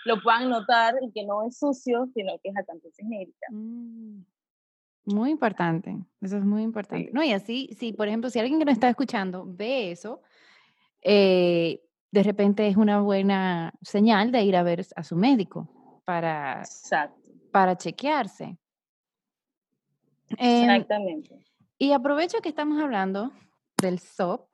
lo 0.05 0.21
puedan 0.23 0.49
notar 0.49 0.95
y 1.03 1.11
que 1.11 1.25
no 1.25 1.47
es 1.47 1.59
sucio, 1.59 2.09
sino 2.15 2.39
que 2.43 2.51
es 2.51 2.57
acantosis 2.57 2.97
genérica. 2.97 3.47
Mm, 3.51 4.25
muy 5.07 5.31
importante, 5.31 5.97
eso 6.21 6.37
es 6.37 6.45
muy 6.45 6.63
importante. 6.63 7.11
No, 7.13 7.23
y 7.23 7.33
así, 7.33 7.71
si 7.79 7.93
por 7.93 8.09
ejemplo, 8.09 8.31
si 8.31 8.39
alguien 8.39 8.59
que 8.59 8.65
nos 8.65 8.75
está 8.75 8.89
escuchando 8.89 9.45
ve 9.47 9.91
eso, 9.91 10.23
eh, 11.03 11.83
de 12.11 12.23
repente 12.23 12.67
es 12.67 12.77
una 12.77 13.01
buena 13.01 13.73
señal 13.83 14.33
de 14.33 14.43
ir 14.43 14.57
a 14.57 14.63
ver 14.63 14.87
a 14.97 15.03
su 15.03 15.17
médico 15.17 16.03
para, 16.05 16.63
para 17.53 17.77
chequearse. 17.77 18.57
Em, 20.37 20.71
Exactamente. 20.71 21.45
Y 21.79 21.93
aprovecho 21.93 22.41
que 22.41 22.49
estamos 22.49 22.81
hablando 22.83 23.33
del 23.81 23.99
SOP, 23.99 24.49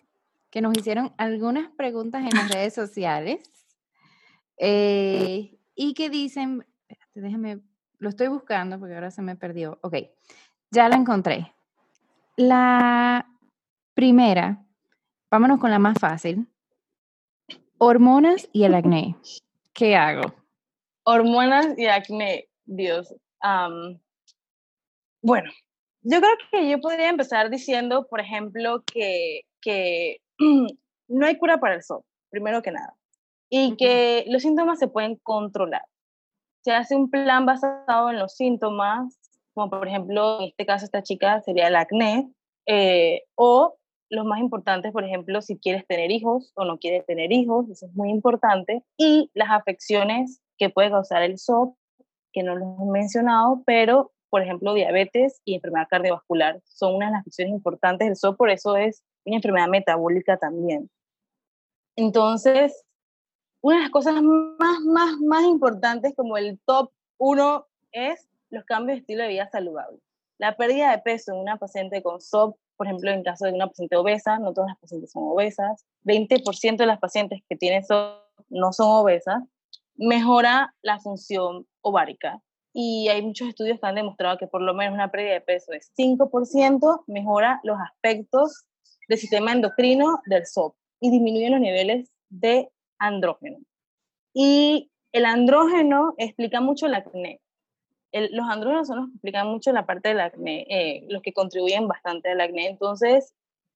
que 0.50 0.60
nos 0.60 0.76
hicieron 0.78 1.12
algunas 1.18 1.70
preguntas 1.72 2.22
en 2.22 2.36
las 2.36 2.50
redes 2.50 2.72
sociales 2.72 3.40
eh, 4.58 5.58
y 5.74 5.94
que 5.94 6.10
dicen, 6.10 6.66
déjame, 7.14 7.60
lo 7.98 8.08
estoy 8.08 8.28
buscando 8.28 8.78
porque 8.78 8.94
ahora 8.94 9.10
se 9.10 9.22
me 9.22 9.36
perdió. 9.36 9.78
Ok, 9.82 9.96
ya 10.70 10.88
la 10.88 10.96
encontré. 10.96 11.54
La 12.36 13.26
primera, 13.94 14.64
vámonos 15.30 15.58
con 15.58 15.70
la 15.70 15.78
más 15.78 15.98
fácil. 15.98 16.46
Hormonas 17.78 18.48
y 18.52 18.64
el 18.64 18.74
acné. 18.74 19.16
¿Qué 19.72 19.96
hago? 19.96 20.34
Hormonas 21.04 21.78
y 21.78 21.86
acné, 21.86 22.48
Dios. 22.64 23.14
bueno, 25.22 25.50
yo 26.02 26.20
creo 26.20 26.30
que 26.50 26.70
yo 26.70 26.80
podría 26.80 27.10
empezar 27.10 27.50
diciendo, 27.50 28.06
por 28.08 28.20
ejemplo, 28.20 28.82
que, 28.84 29.42
que 29.60 30.20
no 31.08 31.26
hay 31.26 31.38
cura 31.38 31.58
para 31.58 31.74
el 31.74 31.82
sol, 31.82 32.02
primero 32.30 32.62
que 32.62 32.72
nada, 32.72 32.95
y 33.50 33.76
que 33.76 34.24
los 34.28 34.42
síntomas 34.42 34.78
se 34.78 34.88
pueden 34.88 35.16
controlar. 35.16 35.84
Se 36.62 36.72
hace 36.72 36.96
un 36.96 37.10
plan 37.10 37.46
basado 37.46 38.10
en 38.10 38.18
los 38.18 38.34
síntomas, 38.34 39.18
como 39.54 39.70
por 39.70 39.86
ejemplo, 39.86 40.40
en 40.40 40.48
este 40.48 40.66
caso 40.66 40.84
esta 40.84 41.02
chica 41.02 41.40
sería 41.42 41.68
el 41.68 41.76
acné, 41.76 42.30
eh, 42.66 43.22
o 43.36 43.76
los 44.10 44.24
más 44.24 44.40
importantes, 44.40 44.92
por 44.92 45.04
ejemplo, 45.04 45.40
si 45.42 45.58
quieres 45.58 45.86
tener 45.86 46.10
hijos 46.10 46.52
o 46.54 46.64
no 46.64 46.78
quieres 46.78 47.04
tener 47.06 47.32
hijos, 47.32 47.68
eso 47.70 47.86
es 47.86 47.94
muy 47.94 48.10
importante, 48.10 48.84
y 48.96 49.30
las 49.34 49.50
afecciones 49.50 50.40
que 50.58 50.70
puede 50.70 50.90
causar 50.90 51.22
el 51.22 51.38
SOP, 51.38 51.76
que 52.32 52.42
no 52.42 52.54
los 52.54 52.68
he 52.80 52.90
mencionado, 52.90 53.62
pero, 53.66 54.12
por 54.30 54.42
ejemplo, 54.42 54.74
diabetes 54.74 55.40
y 55.44 55.54
enfermedad 55.54 55.88
cardiovascular 55.88 56.60
son 56.64 56.96
una 56.96 57.06
de 57.06 57.12
las 57.12 57.20
afecciones 57.22 57.54
importantes 57.54 58.06
del 58.06 58.16
SOP, 58.16 58.36
por 58.36 58.50
eso 58.50 58.76
es 58.76 59.02
una 59.24 59.36
enfermedad 59.36 59.68
metabólica 59.68 60.36
también. 60.36 60.90
Entonces, 61.96 62.85
una 63.60 63.76
de 63.76 63.82
las 63.82 63.90
cosas 63.90 64.22
más, 64.22 64.80
más, 64.80 65.18
más 65.20 65.44
importantes 65.44 66.14
como 66.14 66.36
el 66.36 66.58
top 66.64 66.90
uno 67.18 67.66
es 67.92 68.28
los 68.50 68.64
cambios 68.64 68.96
de 68.96 69.00
estilo 69.00 69.22
de 69.22 69.30
vida 69.30 69.48
saludable. 69.50 69.98
La 70.38 70.56
pérdida 70.56 70.90
de 70.90 70.98
peso 70.98 71.32
en 71.32 71.40
una 71.40 71.56
paciente 71.56 72.02
con 72.02 72.20
SOP 72.20 72.56
por 72.76 72.86
ejemplo, 72.86 73.10
en 73.10 73.22
caso 73.22 73.46
de 73.46 73.52
una 73.52 73.68
paciente 73.68 73.96
obesa, 73.96 74.38
no 74.38 74.52
todas 74.52 74.68
las 74.68 74.78
pacientes 74.78 75.10
son 75.10 75.24
obesas, 75.24 75.84
20% 76.04 76.76
de 76.76 76.86
las 76.86 76.98
pacientes 76.98 77.42
que 77.48 77.56
tienen 77.56 77.82
eso 77.82 78.22
no 78.48 78.72
son 78.72 78.88
obesas, 78.88 79.42
mejora 79.96 80.74
la 80.82 81.00
función 81.00 81.66
ovárica. 81.80 82.40
Y 82.72 83.08
hay 83.08 83.22
muchos 83.22 83.48
estudios 83.48 83.80
que 83.80 83.86
han 83.86 83.94
demostrado 83.94 84.36
que 84.36 84.46
por 84.46 84.60
lo 84.60 84.74
menos 84.74 84.94
una 84.94 85.10
pérdida 85.10 85.32
de 85.32 85.40
peso 85.40 85.72
de 85.72 85.80
5% 85.80 87.04
mejora 87.06 87.60
los 87.62 87.78
aspectos 87.80 88.66
del 89.08 89.18
sistema 89.18 89.52
endocrino 89.52 90.20
del 90.26 90.44
SOP 90.46 90.76
y 91.00 91.10
disminuye 91.10 91.48
los 91.48 91.60
niveles 91.60 92.10
de 92.28 92.70
andrógeno. 92.98 93.58
Y 94.34 94.90
el 95.12 95.24
andrógeno 95.24 96.14
explica 96.18 96.60
mucho 96.60 96.86
el 96.86 96.94
acné 96.94 97.40
los 98.12 98.48
andrógenos 98.48 98.86
son 98.86 98.98
los 98.98 99.06
que 99.06 99.12
explican 99.14 99.48
mucho 99.48 99.72
la 99.72 99.86
parte 99.86 100.10
del 100.10 100.20
acné, 100.20 100.66
eh, 100.68 101.06
los 101.08 101.22
que 101.22 101.32
contribuyen 101.32 101.88
bastante 101.88 102.30
al 102.30 102.40
acné. 102.40 102.68
Entonces, 102.68 103.34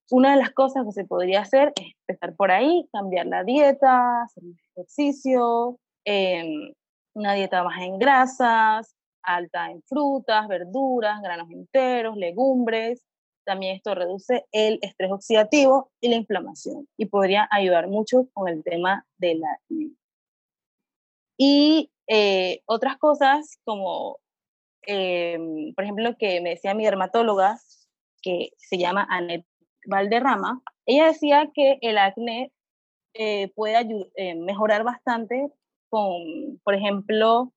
una 0.09 0.31
de 0.31 0.37
las 0.37 0.51
cosas 0.51 0.85
que 0.85 0.91
se 0.91 1.05
podría 1.05 1.41
hacer 1.41 1.73
es 1.75 1.93
empezar 2.07 2.35
por 2.35 2.51
ahí, 2.51 2.87
cambiar 2.91 3.27
la 3.27 3.43
dieta, 3.43 4.23
hacer 4.23 4.43
ejercicio, 4.75 5.79
em, 6.05 6.73
una 7.13 7.33
dieta 7.33 7.61
baja 7.63 7.83
en 7.85 7.99
grasas, 7.99 8.95
alta 9.23 9.69
en 9.69 9.81
frutas, 9.83 10.47
verduras, 10.47 11.21
granos 11.21 11.49
enteros, 11.51 12.17
legumbres. 12.17 13.03
También 13.45 13.75
esto 13.75 13.95
reduce 13.95 14.45
el 14.51 14.79
estrés 14.81 15.11
oxidativo 15.11 15.91
y 15.99 16.09
la 16.09 16.15
inflamación 16.15 16.87
y 16.97 17.05
podría 17.07 17.47
ayudar 17.51 17.87
mucho 17.87 18.27
con 18.33 18.47
el 18.47 18.63
tema 18.63 19.05
del 19.17 19.41
acné. 19.43 19.91
Y 21.37 21.91
eh, 22.07 22.61
otras 22.65 22.97
cosas 22.97 23.57
como 23.63 24.19
Em, 24.83 25.73
por 25.75 25.83
ejemplo, 25.83 26.15
que 26.17 26.41
me 26.41 26.51
decía 26.51 26.73
mi 26.73 26.85
dermatóloga, 26.85 27.59
que 28.21 28.51
se 28.57 28.77
llama 28.77 29.07
Anet 29.09 29.45
Valderrama, 29.85 30.61
ella 30.85 31.07
decía 31.07 31.49
que 31.53 31.77
el 31.81 31.97
acné 31.97 32.51
eh, 33.13 33.51
puede 33.55 34.09
eh, 34.15 34.35
mejorar 34.35 34.83
bastante 34.83 35.51
con, 35.89 36.59
por 36.63 36.75
ejemplo, 36.75 37.53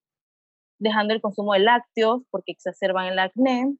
dejando 0.78 1.14
el 1.14 1.20
consumo 1.20 1.54
de 1.54 1.60
lácteos 1.60 2.22
porque 2.30 2.52
exacerban 2.52 3.06
el 3.06 3.18
acné 3.18 3.76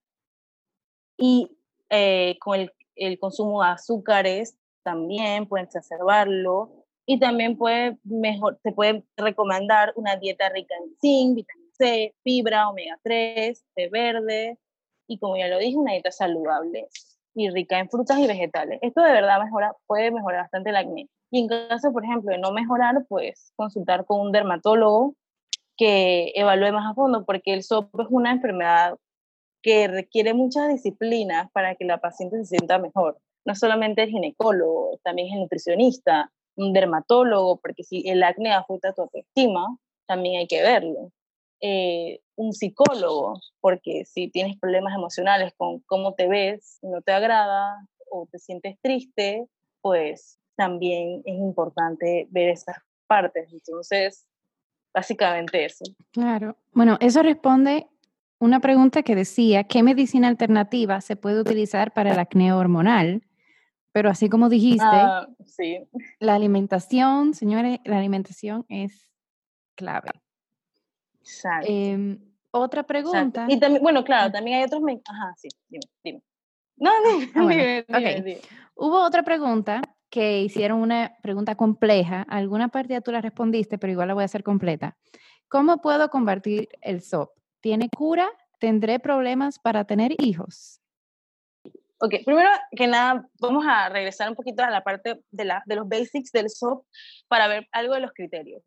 eh, 1.96 2.36
con 2.40 2.68
el, 2.96 3.18
consumo 3.20 3.62
de 3.62 3.68
azúcares 3.70 4.56
también 4.82 5.46
pueden 5.46 5.66
exacerbarlo 5.66 6.84
y 7.06 7.20
también 7.20 7.56
puede 7.56 7.98
mejor, 8.02 8.58
se 8.62 8.72
puede 8.72 9.04
recomendar 9.16 9.92
una 9.94 10.16
dieta 10.16 10.48
rica 10.48 10.74
en 10.76 10.96
zinc, 11.00 11.36
vitamina 11.36 11.70
C, 11.78 12.14
fibra, 12.24 12.68
omega 12.68 12.98
3, 13.02 13.64
té 13.74 13.88
verde 13.88 14.58
y 15.06 15.18
como 15.18 15.36
ya 15.36 15.46
lo 15.46 15.58
dije, 15.58 15.76
una 15.76 15.92
dieta 15.92 16.10
saludable 16.10 16.88
y 17.34 17.50
rica 17.50 17.78
en 17.78 17.88
frutas 17.88 18.18
y 18.18 18.26
vegetales. 18.26 18.80
Esto 18.82 19.00
de 19.02 19.12
verdad 19.12 19.42
mejora, 19.42 19.72
puede 19.86 20.10
mejorar 20.10 20.42
bastante 20.42 20.70
el 20.70 20.76
acné. 20.76 21.08
Y 21.30 21.40
en 21.40 21.48
caso, 21.48 21.92
por 21.92 22.04
ejemplo, 22.04 22.32
de 22.32 22.38
no 22.38 22.52
mejorar, 22.52 23.04
pues 23.08 23.52
consultar 23.56 24.04
con 24.04 24.20
un 24.20 24.32
dermatólogo 24.32 25.14
que 25.76 26.32
evalúe 26.34 26.72
más 26.72 26.90
a 26.90 26.94
fondo, 26.94 27.24
porque 27.24 27.54
el 27.54 27.62
SOP 27.62 28.00
es 28.00 28.06
una 28.10 28.32
enfermedad 28.32 28.96
que 29.64 29.88
requiere 29.88 30.34
muchas 30.34 30.68
disciplinas 30.68 31.50
para 31.52 31.74
que 31.74 31.86
la 31.86 31.96
paciente 31.96 32.36
se 32.36 32.44
sienta 32.44 32.78
mejor. 32.78 33.18
No 33.46 33.54
solamente 33.54 34.02
el 34.02 34.10
ginecólogo, 34.10 35.00
también 35.02 35.32
el 35.32 35.40
nutricionista, 35.40 36.30
un 36.54 36.74
dermatólogo, 36.74 37.58
porque 37.60 37.82
si 37.82 38.06
el 38.06 38.22
acné 38.22 38.52
afecta 38.52 38.92
tu 38.92 39.00
autoestima, 39.00 39.78
también 40.06 40.38
hay 40.38 40.46
que 40.46 40.60
verlo. 40.60 41.10
Eh, 41.62 42.20
un 42.36 42.52
psicólogo, 42.52 43.40
porque 43.62 44.04
si 44.04 44.28
tienes 44.28 44.58
problemas 44.60 44.94
emocionales 44.94 45.54
con 45.56 45.80
cómo 45.86 46.12
te 46.12 46.28
ves, 46.28 46.78
no 46.82 47.00
te 47.00 47.12
agrada 47.12 47.88
o 48.10 48.28
te 48.30 48.38
sientes 48.38 48.76
triste, 48.82 49.46
pues 49.80 50.38
también 50.56 51.22
es 51.24 51.36
importante 51.36 52.28
ver 52.30 52.50
esas 52.50 52.76
partes. 53.06 53.50
Entonces, 53.50 54.26
básicamente 54.92 55.64
eso. 55.64 55.86
Claro. 56.12 56.58
Bueno, 56.72 56.98
eso 57.00 57.22
responde 57.22 57.88
una 58.38 58.60
pregunta 58.60 59.02
que 59.02 59.14
decía, 59.14 59.64
¿qué 59.64 59.82
medicina 59.82 60.28
alternativa 60.28 61.00
se 61.00 61.16
puede 61.16 61.40
utilizar 61.40 61.92
para 61.92 62.12
el 62.12 62.18
acné 62.18 62.52
hormonal? 62.52 63.22
Pero 63.92 64.10
así 64.10 64.28
como 64.28 64.48
dijiste, 64.48 64.84
ah, 64.84 65.28
sí. 65.46 65.78
la 66.18 66.34
alimentación, 66.34 67.32
señores, 67.34 67.78
la 67.84 67.98
alimentación 67.98 68.66
es 68.68 69.08
clave. 69.76 70.10
Em, 71.62 72.18
otra 72.50 72.82
pregunta. 72.82 73.46
Y 73.48 73.58
también, 73.58 73.82
bueno, 73.82 74.04
claro, 74.04 74.32
también 74.32 74.58
hay 74.58 74.64
otros. 74.64 74.82
Ajá, 74.82 75.34
sí, 75.36 75.48
dime, 75.68 75.84
dime. 76.02 76.22
No, 76.76 76.90
ah, 76.90 77.40
dime, 77.40 78.40
Hubo 78.74 79.00
otra 79.04 79.22
pregunta 79.22 79.80
que 80.10 80.42
hicieron 80.42 80.80
una 80.80 81.16
pregunta 81.22 81.54
compleja. 81.54 82.22
Alguna 82.28 82.68
parte 82.68 82.94
ya 82.94 83.00
tú 83.00 83.12
la 83.12 83.20
respondiste, 83.20 83.78
pero 83.78 83.92
igual 83.92 84.08
la 84.08 84.14
voy 84.14 84.22
a 84.22 84.26
hacer 84.26 84.42
completa. 84.42 84.96
¿Cómo 85.48 85.80
puedo 85.80 86.08
combatir 86.10 86.68
el 86.80 87.00
SOP? 87.00 87.30
¿Tiene 87.64 87.88
cura? 87.88 88.28
¿Tendré 88.58 89.00
problemas 89.00 89.58
para 89.58 89.86
tener 89.86 90.12
hijos? 90.18 90.82
Ok, 91.98 92.16
primero 92.26 92.50
que 92.76 92.86
nada, 92.86 93.26
vamos 93.40 93.64
a 93.66 93.88
regresar 93.88 94.28
un 94.28 94.34
poquito 94.34 94.62
a 94.62 94.68
la 94.68 94.84
parte 94.84 95.24
de, 95.30 95.44
la, 95.46 95.62
de 95.64 95.76
los 95.76 95.88
basics 95.88 96.30
del 96.30 96.50
SOP 96.50 96.86
para 97.26 97.48
ver 97.48 97.66
algo 97.72 97.94
de 97.94 98.00
los 98.00 98.12
criterios. 98.12 98.62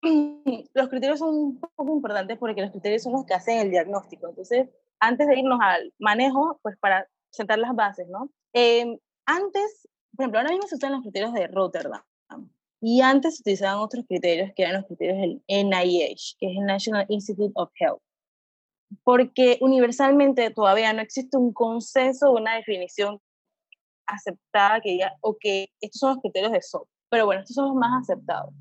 los 0.72 0.88
criterios 0.88 1.18
son 1.18 1.34
un 1.34 1.60
poco 1.60 1.94
importantes 1.94 2.38
porque 2.38 2.62
los 2.62 2.70
criterios 2.70 3.02
son 3.02 3.12
los 3.12 3.26
que 3.26 3.34
hacen 3.34 3.58
el 3.58 3.70
diagnóstico. 3.72 4.30
Entonces, 4.30 4.70
antes 5.00 5.28
de 5.28 5.38
irnos 5.38 5.58
al 5.60 5.92
manejo, 5.98 6.58
pues 6.62 6.78
para 6.78 7.06
sentar 7.28 7.58
las 7.58 7.74
bases, 7.74 8.08
¿no? 8.08 8.30
Em, 8.54 8.98
antes, 9.26 9.86
por 10.16 10.22
ejemplo, 10.22 10.40
ahora 10.40 10.52
mismo 10.52 10.66
se 10.66 10.76
usan 10.76 10.92
los 10.92 11.02
criterios 11.02 11.34
de 11.34 11.46
Rotterdam. 11.48 12.00
Y 12.86 13.00
antes 13.00 13.36
se 13.36 13.40
utilizaban 13.40 13.78
otros 13.78 14.04
criterios 14.06 14.50
que 14.54 14.62
eran 14.62 14.74
los 14.74 14.84
criterios 14.84 15.16
del 15.16 15.42
NIH, 15.48 16.36
que 16.38 16.50
es 16.50 16.58
el 16.58 16.66
National 16.66 17.06
Institute 17.08 17.52
of 17.54 17.70
Health. 17.80 18.02
Porque 19.02 19.56
universalmente 19.62 20.50
todavía 20.50 20.92
no 20.92 21.00
existe 21.00 21.38
un 21.38 21.54
consenso 21.54 22.30
una 22.30 22.56
definición 22.56 23.22
aceptada 24.06 24.82
que 24.82 24.90
diga, 24.90 25.16
ok, 25.22 25.40
estos 25.80 25.98
son 25.98 26.10
los 26.10 26.18
criterios 26.18 26.52
de 26.52 26.60
SOP. 26.60 26.86
Pero 27.08 27.24
bueno, 27.24 27.40
estos 27.40 27.54
son 27.54 27.68
los 27.68 27.74
más 27.74 28.02
aceptados. 28.02 28.52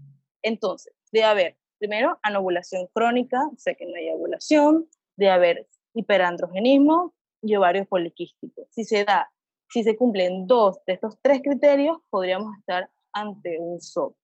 Entonces, 0.41 0.93
debe 1.11 1.25
haber, 1.25 1.57
primero, 1.77 2.17
anovulación 2.23 2.87
crónica, 2.93 3.45
o 3.45 3.57
sea 3.57 3.75
que 3.75 3.85
no 3.85 3.95
hay 3.97 4.09
ovulación, 4.09 4.87
debe 5.17 5.31
haber 5.33 5.67
hiperandrogenismo 5.95 7.13
y 7.41 7.57
ovarios 7.57 7.87
poliquísticos. 7.89 8.69
Si 8.71 8.85
se 8.85 9.03
da, 9.03 9.29
si 9.67 9.83
se 9.83 9.97
cumplen 9.97 10.47
dos 10.47 10.79
de 10.87 10.93
estos 10.93 11.19
tres 11.21 11.41
criterios, 11.41 11.97
podríamos 12.09 12.57
estar 12.57 12.89
ante 13.13 13.59
un 13.59 13.79
SOP. 13.79 14.15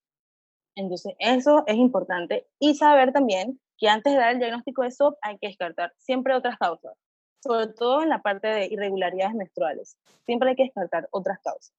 Entonces, 0.75 1.13
eso 1.19 1.63
es 1.67 1.75
importante. 1.75 2.47
Y 2.59 2.75
saber 2.75 3.11
también 3.11 3.59
que 3.77 3.87
antes 3.87 4.13
de 4.13 4.19
dar 4.19 4.33
el 4.33 4.39
diagnóstico 4.39 4.83
de 4.83 4.91
SOP 4.91 5.17
hay 5.21 5.37
que 5.37 5.47
descartar 5.47 5.93
siempre 5.97 6.35
otras 6.35 6.57
causas, 6.57 6.93
sobre 7.41 7.67
todo 7.67 8.03
en 8.03 8.09
la 8.09 8.21
parte 8.21 8.47
de 8.47 8.65
irregularidades 8.67 9.35
menstruales. 9.35 9.97
Siempre 10.25 10.49
hay 10.49 10.55
que 10.55 10.63
descartar 10.63 11.07
otras 11.11 11.39
causas. 11.39 11.73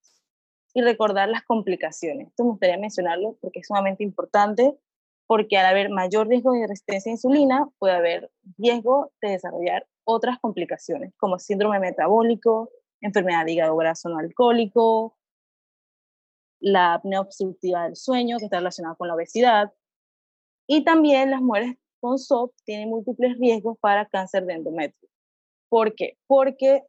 Y 0.73 0.83
recordar 0.83 1.29
las 1.29 1.43
complicaciones. 1.43 2.29
Esto 2.29 2.45
me 2.45 2.51
gustaría 2.51 2.79
mencionarlo 2.79 3.37
porque 3.41 3.61
es 3.61 3.67
sumamente 3.67 4.05
importante, 4.05 4.79
porque 5.27 5.59
al 5.59 5.67
haber 5.67 5.91
mayor 5.91 6.29
riesgo 6.29 6.53
de 6.53 6.67
resistencia 6.67 7.11
a 7.11 7.15
insulina, 7.15 7.69
puede 7.79 7.95
haber 7.95 8.31
riesgo 8.57 9.13
de 9.21 9.31
desarrollar 9.31 9.87
otras 10.05 10.39
complicaciones, 10.41 11.13
como 11.17 11.39
síndrome 11.39 11.81
metabólico, 11.81 12.71
enfermedad 13.01 13.45
de 13.45 13.53
hígado 13.53 13.77
graso 13.77 14.09
no 14.09 14.19
alcohólico, 14.19 15.17
la 16.61 16.95
apnea 16.95 17.21
obstructiva 17.21 17.85
del 17.85 17.97
sueño, 17.97 18.39
que 18.39 18.45
está 18.45 18.59
relacionada 18.59 18.95
con 18.95 19.09
la 19.09 19.15
obesidad. 19.15 19.73
Y 20.67 20.85
también 20.85 21.31
las 21.31 21.41
mujeres 21.41 21.77
con 22.01 22.19
SOP 22.19 22.55
tienen 22.65 22.91
múltiples 22.91 23.39
riesgos 23.39 23.77
para 23.81 24.07
cáncer 24.07 24.45
de 24.47 24.55
endometrio. 24.55 25.11
¿Por 25.69 25.95
qué? 25.95 26.19
Porque 26.27 26.85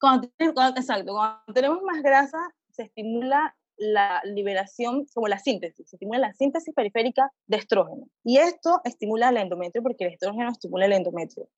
cuando, 0.00 0.28
exacto, 0.38 1.12
cuando 1.12 1.52
tenemos 1.54 1.82
más 1.82 2.02
grasa, 2.02 2.38
se 2.70 2.84
estimula 2.84 3.56
la 3.76 4.20
liberación, 4.24 5.06
como 5.14 5.26
la 5.28 5.38
síntesis, 5.38 5.88
se 5.88 5.96
estimula 5.96 6.18
la 6.18 6.32
síntesis 6.34 6.74
periférica 6.74 7.32
de 7.46 7.56
estrógeno. 7.56 8.08
Y 8.22 8.38
esto 8.38 8.80
estimula 8.84 9.30
el 9.30 9.36
endometrio 9.38 9.82
porque 9.82 10.04
el 10.04 10.12
estrógeno 10.12 10.50
estimula 10.50 10.86
el 10.86 10.92
endometrio, 10.92 11.48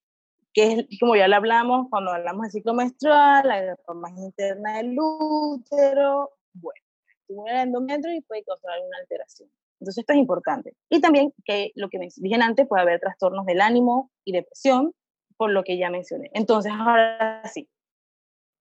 que 0.54 0.72
es, 0.72 1.00
como 1.00 1.16
ya 1.16 1.28
lo 1.28 1.36
hablamos 1.36 1.88
cuando 1.90 2.12
hablamos 2.12 2.42
del 2.44 2.52
ciclo 2.52 2.74
menstrual, 2.74 3.46
la 3.46 3.76
más 3.94 4.16
interna 4.16 4.78
del 4.78 4.96
útero, 4.98 6.30
bueno 6.54 6.85
el 7.28 7.56
endometrio 7.56 8.14
y 8.14 8.20
puede 8.22 8.44
causar 8.44 8.72
alguna 8.72 8.98
alteración. 8.98 9.50
Entonces 9.80 10.02
esto 10.02 10.12
es 10.12 10.18
importante. 10.18 10.74
Y 10.88 11.00
también 11.00 11.32
que 11.44 11.72
lo 11.74 11.88
que 11.88 11.98
dije 11.98 12.34
antes, 12.36 12.66
puede 12.66 12.82
haber 12.82 13.00
trastornos 13.00 13.44
del 13.46 13.60
ánimo 13.60 14.10
y 14.24 14.32
depresión, 14.32 14.92
por 15.36 15.50
lo 15.50 15.62
que 15.64 15.76
ya 15.76 15.90
mencioné. 15.90 16.30
Entonces 16.32 16.72
ahora 16.72 17.42
sí, 17.46 17.68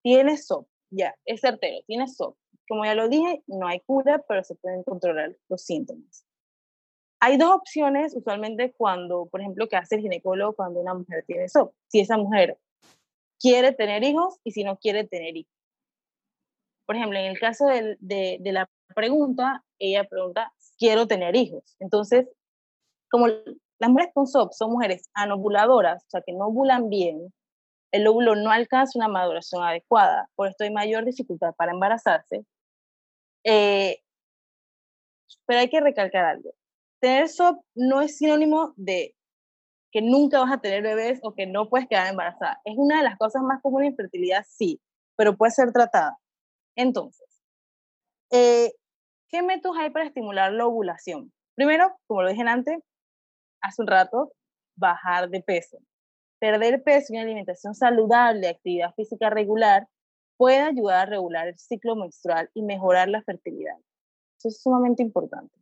tienes 0.04 0.46
SOP, 0.46 0.68
ya, 0.92 1.16
es 1.26 1.42
certero, 1.42 1.78
tienes 1.88 2.16
SOP. 2.16 2.38
Como 2.68 2.84
ya 2.84 2.96
lo 2.96 3.08
dije, 3.08 3.44
no 3.48 3.68
hay 3.68 3.80
cura, 3.82 4.24
pero 4.28 4.44
se 4.44 4.56
pueden 4.56 4.84
controlar 4.84 5.38
los 5.48 5.62
síntomas. 5.62 6.26
Hay 7.22 7.38
dos 7.38 7.52
opciones 7.52 8.16
usualmente 8.16 8.74
cuando, 8.74 9.28
por 9.28 9.40
ejemplo, 9.40 9.68
que 9.68 9.78
hace 9.78 9.96
el 9.96 10.02
ginecólogo 10.02 10.54
cuando 10.54 10.80
una 10.82 10.94
mujer 10.94 11.24
tiene 11.26 11.48
SOP. 11.48 11.74
Si 11.88 12.02
esa 12.02 12.18
mujer 12.18 12.58
quiere 13.40 13.72
tener 13.72 14.04
hijos 14.04 14.40
y 14.44 14.52
si 14.52 14.64
no 14.64 14.78
quiere 14.78 15.06
tener 15.06 15.38
hijos 15.38 15.55
por 16.86 16.96
ejemplo, 16.96 17.18
en 17.20 17.26
el 17.26 17.40
caso 17.40 17.66
de, 17.68 17.98
de, 18.00 18.52
la 18.52 18.70
pregunta, 18.96 19.64
ella 19.80 20.04
pregunta, 20.06 20.54
quiero 20.78 21.08
tener 21.08 21.36
hijos. 21.36 21.76
Entonces, 21.80 22.28
como 23.10 23.28
las 23.28 23.90
mujeres 23.90 24.12
con 24.14 24.28
SOP 24.28 24.54
son 24.54 24.72
mujeres 24.72 25.10
anovuladoras, 25.14 26.04
o 26.04 26.10
sea, 26.10 26.22
que 26.26 26.34
no 26.34 26.48
ovulan 26.48 26.90
bien, 26.90 27.34
el 27.92 28.08
óvulo 28.08 28.36
no 28.36 28.52
alcanza 28.52 29.00
una 29.00 29.08
maduración 29.08 29.64
adecuada, 29.64 30.30
por 30.36 30.48
esto 30.48 30.64
hay 30.64 30.72
mayor 30.72 31.06
dificultad 31.06 31.54
para 31.56 31.72
embarazarse. 31.72 32.46
Eh, 33.44 34.00
pero 35.46 35.60
hay 35.60 35.70
que 35.70 35.80
recalcar 35.82 36.26
algo. 36.26 36.52
Tener 37.00 37.30
SOP 37.30 37.64
no 37.76 38.02
es 38.02 38.18
sinónimo 38.18 38.74
de 38.76 39.16
que 39.92 40.02
nunca 40.02 40.40
vas 40.40 40.52
a 40.52 40.60
tener 40.60 40.84
bebés 40.84 41.20
o 41.24 41.34
que 41.34 41.48
no 41.48 41.70
puedes 41.70 41.88
quedar 41.88 42.08
embarazada. 42.08 42.60
Es 42.66 42.76
una 42.78 42.98
de 42.98 43.04
las 43.04 43.18
cosas 43.18 43.44
más 43.44 43.62
comunes 43.62 43.92
en 43.92 43.96
fertilidad, 43.96 44.46
sí, 44.48 44.82
pero 45.16 45.38
puede 45.38 45.52
ser 45.52 45.72
tratada. 45.72 46.18
Entonces, 46.76 47.28
eh, 48.32 48.74
¿qué 49.30 49.42
métodos 49.42 49.78
hay 49.78 49.90
para 49.90 50.06
estimular 50.06 50.52
la 50.52 50.68
ovulación? 50.68 51.32
Primero, 51.56 51.96
como 52.08 52.22
lo 52.22 52.30
dije 52.30 52.44
antes, 52.44 52.80
hace 53.62 53.82
un 53.82 53.88
rato, 53.88 54.34
bajar 54.76 55.30
de 55.30 55.42
peso. 55.42 55.78
Perder 56.40 56.84
peso 56.84 57.14
y 57.14 57.16
una 57.16 57.24
alimentación 57.24 57.76
saludable, 57.76 58.50
actividad 58.50 58.94
física 58.94 59.30
regular, 59.30 59.88
puede 60.38 60.60
ayudar 60.60 61.08
a 61.08 61.12
regular 61.12 61.48
el 61.48 61.58
ciclo 61.58 61.96
menstrual 61.96 62.50
y 62.54 62.62
mejorar 62.62 63.08
la 63.08 63.24
fertilidad. 63.24 63.78
Eso 64.38 64.50
es 64.50 64.62
sumamente 64.62 65.02
importante. 65.02 65.56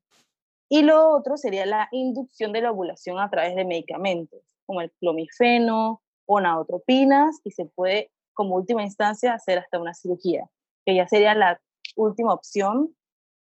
Y 0.68 0.82
lo 0.82 1.12
otro 1.12 1.38
sería 1.38 1.68
la 1.68 1.88
inducción 1.92 2.52
de 2.54 2.62
la 2.62 2.72
ovulación 2.72 3.20
a 3.20 3.30
través 3.30 3.56
de 3.56 3.66
medicamentos, 3.66 4.42
como 4.66 4.82
el 4.82 4.92
clomifeno 4.94 6.02
o 6.26 6.42
naotropinas, 6.42 7.40
y 7.44 7.52
se 7.52 7.66
puede, 7.66 8.10
como 8.34 8.56
última 8.56 8.82
instancia, 8.82 9.36
hacer 9.36 9.60
hasta 9.60 9.80
una 9.80 9.94
cirugía 9.94 10.50
que 10.86 10.96
ya 10.96 11.08
sería 11.08 11.36
la 11.36 11.62
última 11.96 12.34
opción 12.34 12.96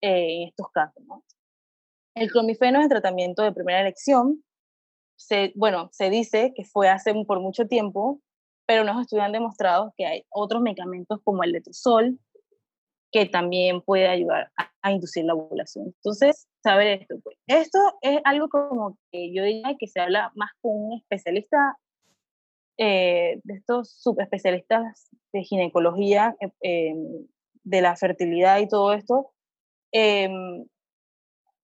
eh, 0.02 0.42
en 0.42 0.48
estos 0.50 0.68
casos. 0.72 1.04
El 2.16 2.32
clomifeno 2.32 2.80
es 2.80 2.86
el 2.86 2.90
tratamiento 2.90 3.44
de 3.44 3.52
primera 3.52 3.82
elección. 3.82 4.44
Se, 5.18 5.52
bueno, 5.56 5.90
se 5.92 6.10
dice 6.10 6.54
que 6.56 6.64
fue 6.64 6.90
hace 6.90 7.14
por 7.26 7.40
mucho 7.40 7.68
tiempo, 7.68 8.22
pero 8.66 8.84
los 8.84 9.00
estudios 9.00 9.26
han 9.26 9.32
demostrado 9.32 9.94
que 9.98 10.06
hay 10.06 10.26
otros 10.30 10.62
medicamentos 10.62 11.20
como 11.24 11.44
el 11.44 11.52
letrozol 11.52 12.20
que 13.12 13.26
también 13.26 13.82
puede 13.82 14.08
ayudar 14.08 14.52
a, 14.58 14.92
inducir 14.92 15.24
la 15.26 15.34
ovulación. 15.34 15.86
Entonces, 15.86 16.48
saber 16.62 17.02
esto. 17.02 17.16
Pues. 17.24 17.38
Esto 17.48 17.80
es 18.02 18.20
algo 18.24 18.50
como 18.50 18.98
que 19.12 19.34
yo 19.34 19.44
diría 19.44 19.76
que 19.80 19.88
se 19.88 20.00
habla 20.00 20.32
más 20.36 20.52
con 20.62 20.74
un 20.76 20.98
especialista 21.00 21.78
eh, 22.78 23.40
de 23.44 23.54
estos 23.54 23.92
subespecialistas 24.02 25.10
de 25.32 25.44
ginecología, 25.44 26.36
eh, 26.40 26.52
em, 26.62 27.28
de 27.64 27.82
la 27.82 27.96
fertilidad 27.96 28.60
y 28.60 28.68
todo 28.68 28.94
esto, 28.94 29.32
em, 29.92 30.66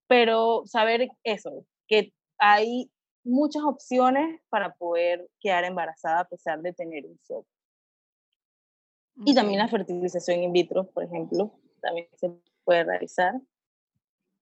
pero 0.08 0.62
saber 0.66 1.08
eso, 1.22 1.66
que 1.86 2.12
hay 2.38 2.90
muchas 3.24 3.62
opciones 3.62 4.40
para 4.48 4.74
poder 4.74 5.28
quedar 5.40 5.64
embarazada 5.64 6.20
a 6.20 6.28
pesar 6.28 6.60
de 6.60 6.72
tener 6.72 7.06
un 7.06 7.18
SOP. 7.22 7.46
Y 9.24 9.34
también 9.34 9.58
la 9.58 9.68
fertilización 9.68 10.42
in 10.42 10.52
vitro, 10.52 10.90
por 10.90 11.04
ejemplo, 11.04 11.52
también 11.80 12.08
se 12.14 12.32
puede 12.64 12.84
realizar. 12.84 13.34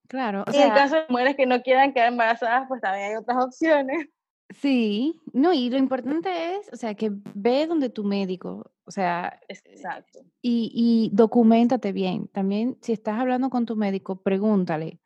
Claro. 0.08 0.44
y 0.52 0.56
en 0.56 0.62
el 0.62 0.74
caso 0.74 0.96
de 0.96 1.06
mujeres 1.08 1.36
que 1.36 1.46
no 1.46 1.62
quieran 1.62 1.92
quedar 1.92 2.08
embarazadas, 2.08 2.66
pues 2.66 2.80
también 2.80 3.10
hay 3.10 3.16
otras 3.16 3.44
opciones. 3.44 4.08
Sí, 4.50 5.20
no, 5.32 5.52
y 5.52 5.70
lo 5.70 5.78
importante 5.78 6.56
es, 6.56 6.72
o 6.72 6.76
sea, 6.76 6.94
que 6.94 7.12
ve 7.34 7.66
donde 7.66 7.88
tu 7.88 8.02
médico, 8.02 8.72
o 8.84 8.90
sea, 8.90 9.38
exacto. 9.48 10.20
Y, 10.42 10.72
y 10.74 11.14
documentate 11.14 11.92
bien. 11.92 12.26
También, 12.28 12.76
si 12.80 12.92
estás 12.92 13.18
hablando 13.20 13.48
con 13.48 13.64
tu 13.64 13.76
médico, 13.76 14.22
pregúntale. 14.22 14.98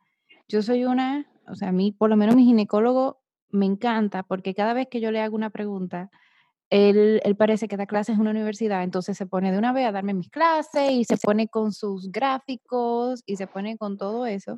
Yo 0.47 0.63
soy 0.63 0.85
una, 0.85 1.27
o 1.47 1.55
sea, 1.55 1.69
a 1.69 1.71
mí, 1.71 1.91
por 1.91 2.09
lo 2.09 2.15
menos 2.15 2.35
mi 2.35 2.45
ginecólogo 2.45 3.21
me 3.49 3.67
encanta 3.67 4.23
porque 4.23 4.55
cada 4.55 4.73
vez 4.73 4.87
que 4.89 4.99
yo 4.99 5.11
le 5.11 5.21
hago 5.21 5.35
una 5.35 5.51
pregunta, 5.51 6.09
él, 6.71 7.21
él, 7.23 7.35
parece 7.35 7.67
que 7.67 7.77
da 7.77 7.85
clases 7.85 8.15
en 8.15 8.21
una 8.21 8.31
universidad, 8.31 8.83
entonces 8.83 9.15
se 9.15 9.27
pone 9.27 9.51
de 9.51 9.59
una 9.59 9.73
vez 9.73 9.85
a 9.85 9.91
darme 9.91 10.15
mis 10.15 10.29
clases 10.29 10.91
y 10.91 11.03
se 11.05 11.17
pone 11.17 11.47
con 11.47 11.71
sus 11.71 12.11
gráficos 12.11 13.21
y 13.27 13.35
se 13.35 13.45
pone 13.45 13.77
con 13.77 13.97
todo 13.97 14.25
eso, 14.25 14.57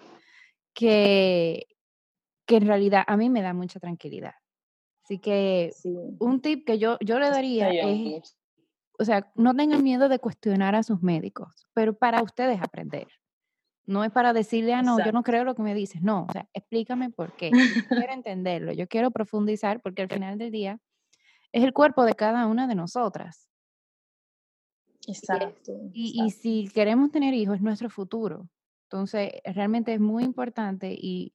que, 0.74 1.68
que 2.46 2.56
en 2.56 2.68
realidad 2.68 3.04
a 3.06 3.18
mí 3.18 3.30
me 3.30 3.42
da 3.42 3.54
mucha 3.54 3.80
tranquilidad. 3.82 4.34
Así 5.08 5.20
que 5.20 5.72
un 6.20 6.42
tip 6.42 6.66
que 6.66 6.80
yo, 6.80 6.98
yo 7.00 7.18
le 7.18 7.30
daría 7.30 7.70
es, 7.70 8.38
o 9.00 9.06
sea, 9.06 9.32
no 9.36 9.56
tengan 9.56 9.82
miedo 9.82 10.10
de 10.10 10.20
cuestionar 10.20 10.76
a 10.76 10.84
sus 10.84 11.02
médicos, 11.02 11.66
pero 11.74 11.98
para 11.98 12.22
ustedes 12.22 12.62
aprender. 12.62 13.08
No 13.86 14.04
es 14.04 14.12
para 14.12 14.34
decirle, 14.34 14.74
ah, 14.74 14.82
no, 14.82 14.98
yo 15.00 15.14
no 15.14 15.24
creo 15.24 15.46
lo 15.46 15.56
que 15.56 15.62
me 15.62 15.74
dices. 15.74 16.02
No, 16.02 16.26
o 16.28 16.34
sea, 16.34 16.50
explícame 16.54 17.10
por 17.10 17.38
qué. 17.38 17.52
Yo 17.52 17.88
quiero 17.88 18.12
entenderlo, 18.22 18.74
yo 18.74 18.86
quiero 18.90 19.10
profundizar 19.10 19.82
porque 19.82 20.02
al 20.02 20.10
final 20.10 20.38
del 20.38 20.52
día 20.52 20.78
es 21.54 21.64
el 21.64 21.72
cuerpo 21.72 22.04
de 22.04 22.14
cada 22.14 22.46
una 22.46 22.68
de 22.68 22.76
nosotras. 22.76 23.48
Exacto. 25.08 25.72
Y, 25.94 26.22
y 26.22 26.32
si 26.32 26.68
queremos 26.74 27.12
tener 27.12 27.34
hijos, 27.34 27.56
es 27.56 27.62
nuestro 27.62 27.90
futuro. 27.90 28.50
Entonces, 28.88 29.32
realmente 29.46 29.94
es 29.94 30.02
muy 30.02 30.26
importante 30.26 30.94
y 30.94 31.34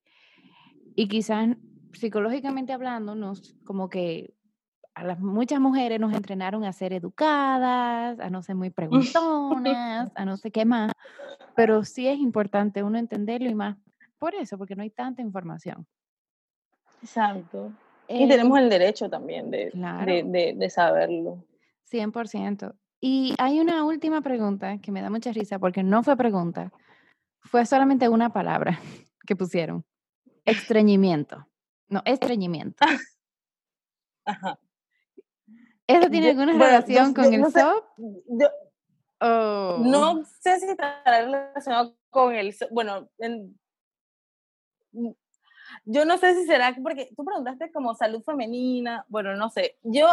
Y 0.94 1.08
quizás 1.08 1.56
psicológicamente 1.92 2.72
hablando, 2.72 3.14
nos 3.14 3.54
como 3.64 3.88
que 3.88 4.34
a 4.94 5.04
las 5.04 5.20
muchas 5.20 5.60
mujeres 5.60 5.98
nos 5.98 6.12
entrenaron 6.12 6.64
a 6.64 6.72
ser 6.72 6.92
educadas, 6.92 8.18
a 8.20 8.30
no 8.30 8.42
ser 8.42 8.56
muy 8.56 8.70
preguntonas, 8.70 10.12
a 10.14 10.24
no 10.24 10.36
sé 10.36 10.50
qué 10.50 10.64
más, 10.64 10.92
pero 11.56 11.84
sí 11.84 12.08
es 12.08 12.18
importante 12.18 12.82
uno 12.82 12.98
entenderlo 12.98 13.48
y 13.48 13.54
más 13.54 13.76
por 14.18 14.34
eso, 14.34 14.58
porque 14.58 14.76
no 14.76 14.82
hay 14.82 14.90
tanta 14.90 15.22
información. 15.22 15.86
Exacto. 17.02 17.72
y 18.08 18.28
tenemos 18.28 18.56
em 18.58 18.64
el 18.64 18.70
derecho 18.70 19.08
también 19.08 19.50
de, 19.50 19.70
de, 19.72 20.22
de, 20.24 20.54
de 20.56 20.70
saberlo. 20.70 21.44
100%. 21.90 22.74
Y 23.00 23.34
hay 23.38 23.58
una 23.58 23.84
última 23.84 24.20
pregunta 24.20 24.78
que 24.78 24.92
me 24.92 25.02
da 25.02 25.10
mucha 25.10 25.32
risa 25.32 25.58
porque 25.58 25.82
no 25.82 26.04
fue 26.04 26.16
pregunta, 26.16 26.70
fue 27.40 27.66
solamente 27.66 28.08
una 28.08 28.32
palabra 28.32 28.78
que 29.26 29.34
pusieron. 29.34 29.84
Estreñimiento. 30.44 31.46
No, 31.92 32.00
estreñimiento. 32.06 32.78
Ajá. 34.24 34.58
¿Eso 35.86 36.08
tiene 36.08 36.30
alguna 36.30 36.52
relación 36.52 37.12
con 37.12 37.34
el 37.34 37.42
no 37.42 37.50
SOP? 37.50 37.84
No 39.20 40.24
sé 40.24 40.58
si 40.58 40.70
está 40.70 41.02
relacionado 41.04 41.94
con 42.08 42.34
el 42.34 42.54
SOP. 42.54 42.70
Bueno, 42.70 43.10
yo 45.84 46.04
no 46.06 46.16
sé 46.16 46.34
si 46.34 46.46
será 46.46 46.74
porque 46.82 47.10
tú 47.14 47.26
preguntaste 47.26 47.70
como 47.72 47.94
salud 47.94 48.22
femenina, 48.22 49.04
bueno, 49.08 49.36
no 49.36 49.50
sé. 49.50 49.76
Yo, 49.82 50.08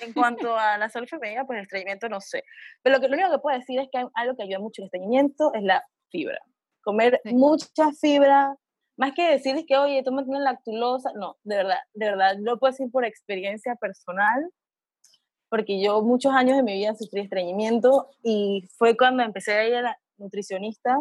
en 0.00 0.14
cuanto 0.14 0.56
a 0.56 0.78
la 0.78 0.88
salud 0.88 1.08
femenina, 1.08 1.44
pues 1.44 1.58
el 1.58 1.64
estreñimiento 1.64 2.08
no 2.08 2.22
sé. 2.22 2.42
Pero 2.82 2.96
lo, 2.96 3.02
que, 3.02 3.08
lo 3.08 3.16
único 3.16 3.32
que 3.32 3.38
puedo 3.38 3.58
decir 3.58 3.78
es 3.80 3.88
que 3.92 4.02
algo 4.14 4.34
que 4.34 4.44
ayuda 4.44 4.60
mucho 4.60 4.80
el 4.80 4.86
estreñimiento 4.86 5.52
es 5.52 5.62
la 5.62 5.84
fibra. 6.08 6.40
Comer 6.82 7.20
mucha 7.24 7.92
fibra, 7.92 8.56
más 9.00 9.14
que 9.14 9.30
decir 9.30 9.64
que, 9.66 9.78
oye, 9.78 10.02
tú 10.02 10.12
mantienes 10.12 10.42
lactulosa, 10.42 11.10
no, 11.14 11.38
de 11.42 11.56
verdad, 11.56 11.78
de 11.94 12.04
verdad, 12.04 12.36
lo 12.38 12.58
puedo 12.58 12.70
decir 12.70 12.90
por 12.92 13.06
experiencia 13.06 13.74
personal, 13.76 14.50
porque 15.48 15.82
yo 15.82 16.02
muchos 16.02 16.34
años 16.34 16.58
de 16.58 16.62
mi 16.62 16.74
vida 16.74 16.94
sufrí 16.94 17.22
estreñimiento 17.22 18.10
y 18.22 18.68
fue 18.76 18.98
cuando 18.98 19.22
empecé 19.22 19.54
a 19.54 19.66
ir 19.66 19.74
a 19.76 19.82
la 19.82 19.98
nutricionista, 20.18 20.98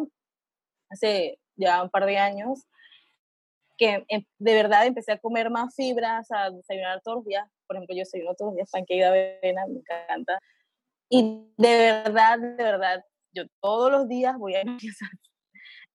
hace 0.90 1.40
ya 1.58 1.84
un 1.84 1.90
par 1.90 2.06
de 2.06 2.18
años, 2.18 2.66
que 3.78 4.06
em, 4.08 4.24
de 4.38 4.54
verdad 4.54 4.86
empecé 4.86 5.12
a 5.12 5.20
comer 5.20 5.50
más 5.50 5.76
fibras, 5.76 6.32
a 6.32 6.52
desayunar 6.52 7.02
todos 7.02 7.18
los 7.18 7.26
días. 7.26 7.50
Por 7.68 7.76
ejemplo, 7.76 7.98
yo 7.98 8.00
desayuno 8.00 8.34
todos 8.36 8.52
los 8.52 8.56
días 8.56 8.70
pancake 8.72 9.00
de 9.00 9.06
avena, 9.42 9.68
me 9.68 9.80
encanta. 9.80 10.40
Y 11.10 11.52
de 11.58 11.78
verdad, 11.78 12.40
de 12.40 12.64
verdad, 12.64 13.04
yo 13.34 13.44
todos 13.60 13.92
los 13.92 14.08
días 14.08 14.38
voy 14.38 14.56
a 14.56 14.62
empezar. 14.62 15.10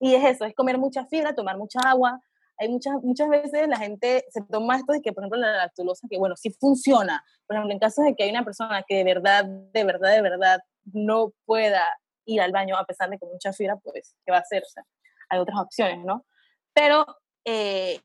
Y 0.00 0.14
es 0.14 0.24
eso, 0.24 0.44
es 0.44 0.54
comer 0.54 0.78
mucha 0.78 1.06
fibra, 1.06 1.34
tomar 1.34 1.56
mucha 1.56 1.80
agua. 1.80 2.20
Hay 2.58 2.68
muchas, 2.68 2.94
muchas 3.02 3.28
veces 3.28 3.66
la 3.68 3.78
gente 3.78 4.24
se 4.30 4.42
toma 4.42 4.76
esto 4.76 4.92
de 4.92 5.02
que, 5.02 5.12
por 5.12 5.24
ejemplo, 5.24 5.40
la 5.40 5.56
lactulosa, 5.56 6.06
que 6.08 6.18
bueno, 6.18 6.36
sí 6.36 6.50
funciona. 6.50 7.24
Por 7.46 7.56
ejemplo, 7.56 7.72
en 7.72 7.78
casos 7.78 8.04
de 8.04 8.14
que 8.14 8.24
hay 8.24 8.30
una 8.30 8.44
persona 8.44 8.84
que 8.86 8.96
de 8.96 9.04
verdad, 9.04 9.44
de 9.44 9.84
verdad, 9.84 10.12
de 10.12 10.22
verdad 10.22 10.60
no 10.92 11.32
pueda 11.44 11.82
ir 12.26 12.40
al 12.40 12.52
baño 12.52 12.76
a 12.76 12.84
pesar 12.84 13.10
de 13.10 13.18
que 13.18 13.26
mucha 13.26 13.52
fibra, 13.52 13.76
pues, 13.76 14.16
¿qué 14.24 14.32
va 14.32 14.38
a 14.38 14.40
hacer? 14.40 14.62
O 14.62 14.68
sea, 14.68 14.84
hay 15.28 15.38
otras 15.38 15.58
opciones, 15.58 16.04
¿no? 16.04 16.24
Pero 16.72 17.06
eh, 17.44 18.00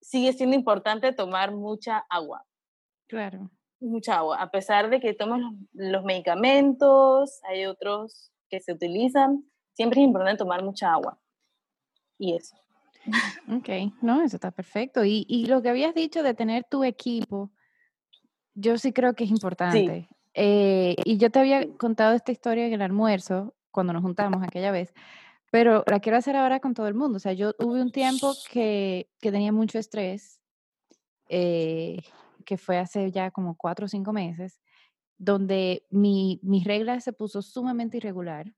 sigue 0.00 0.32
siendo 0.32 0.54
importante 0.54 1.12
tomar 1.12 1.52
mucha 1.52 2.04
agua. 2.08 2.44
Claro. 3.08 3.50
Mucha 3.80 4.16
agua. 4.16 4.40
A 4.40 4.50
pesar 4.50 4.90
de 4.90 5.00
que 5.00 5.14
tomas 5.14 5.40
los, 5.72 6.04
medicamentos, 6.04 7.40
hay 7.44 7.66
otros 7.66 8.32
que 8.48 8.60
se 8.60 8.72
utilizan, 8.72 9.44
siempre 9.72 10.00
es 10.00 10.06
importante 10.06 10.38
tomar 10.38 10.62
mucha 10.62 10.92
agua. 10.92 11.18
Y 12.18 12.36
eso. 12.36 12.56
Ok, 13.48 13.68
no, 14.00 14.22
eso 14.22 14.36
está 14.36 14.50
perfecto. 14.50 15.04
Y, 15.04 15.26
y, 15.28 15.46
lo 15.46 15.60
que 15.60 15.68
habías 15.68 15.94
dicho 15.94 16.22
de 16.22 16.34
tener 16.34 16.64
tu 16.64 16.84
equipo, 16.84 17.50
yo 18.54 18.78
sí 18.78 18.92
creo 18.92 19.14
que 19.14 19.24
es 19.24 19.30
importante. 19.30 20.08
Eh, 20.34 20.96
y 21.04 21.18
yo 21.18 21.30
te 21.30 21.38
había 21.38 21.68
contado 21.76 22.14
esta 22.14 22.32
historia 22.32 22.66
en 22.66 22.72
el 22.72 22.82
almuerzo, 22.82 23.54
cuando 23.70 23.92
nos 23.92 24.02
juntamos 24.02 24.42
aquella 24.42 24.70
vez, 24.70 24.94
pero 25.50 25.84
la 25.86 26.00
quiero 26.00 26.18
hacer 26.18 26.36
ahora 26.36 26.60
con 26.60 26.74
todo 26.74 26.88
el 26.88 26.94
mundo. 26.94 27.16
O 27.16 27.20
sea, 27.20 27.32
yo 27.32 27.54
hubo 27.58 27.72
un 27.74 27.92
tiempo 27.92 28.32
que, 28.50 29.08
que 29.20 29.30
tenía 29.30 29.52
mucho 29.52 29.78
estrés, 29.78 30.40
eh, 31.28 31.98
que 32.44 32.56
fue 32.56 32.78
hace 32.78 33.10
ya 33.10 33.30
como 33.30 33.56
cuatro 33.56 33.86
o 33.86 33.88
cinco 33.88 34.12
meses, 34.12 34.60
donde 35.18 35.86
mi, 35.90 36.40
mi 36.42 36.62
regla 36.64 37.00
se 37.00 37.12
puso 37.12 37.42
sumamente 37.42 37.98
irregular. 37.98 38.52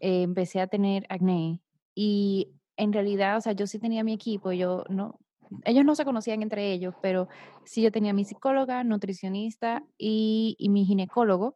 Eh, 0.00 0.22
empecé 0.22 0.60
a 0.60 0.66
tener 0.66 1.04
acné 1.08 1.60
y 1.94 2.57
en 2.78 2.92
realidad, 2.92 3.36
o 3.36 3.40
sea, 3.40 3.52
yo 3.52 3.66
sí 3.66 3.78
tenía 3.78 4.04
mi 4.04 4.14
equipo, 4.14 4.52
yo 4.52 4.84
no, 4.88 5.18
ellos 5.64 5.84
no 5.84 5.94
se 5.94 6.04
conocían 6.04 6.42
entre 6.42 6.72
ellos, 6.72 6.94
pero 7.02 7.28
sí 7.64 7.82
yo 7.82 7.92
tenía 7.92 8.12
mi 8.12 8.24
psicóloga, 8.24 8.84
nutricionista 8.84 9.82
y, 9.98 10.56
mi 10.70 10.84
ginecólogo. 10.84 11.54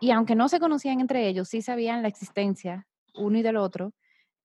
Y 0.00 0.10
aunque 0.10 0.34
no 0.34 0.48
se 0.48 0.60
conocían 0.60 1.00
entre 1.00 1.28
ellos, 1.28 1.48
sí 1.48 1.62
sabían 1.62 2.02
la 2.02 2.08
existencia 2.08 2.86
uno 3.14 3.38
y 3.38 3.42
del 3.42 3.56
otro. 3.56 3.92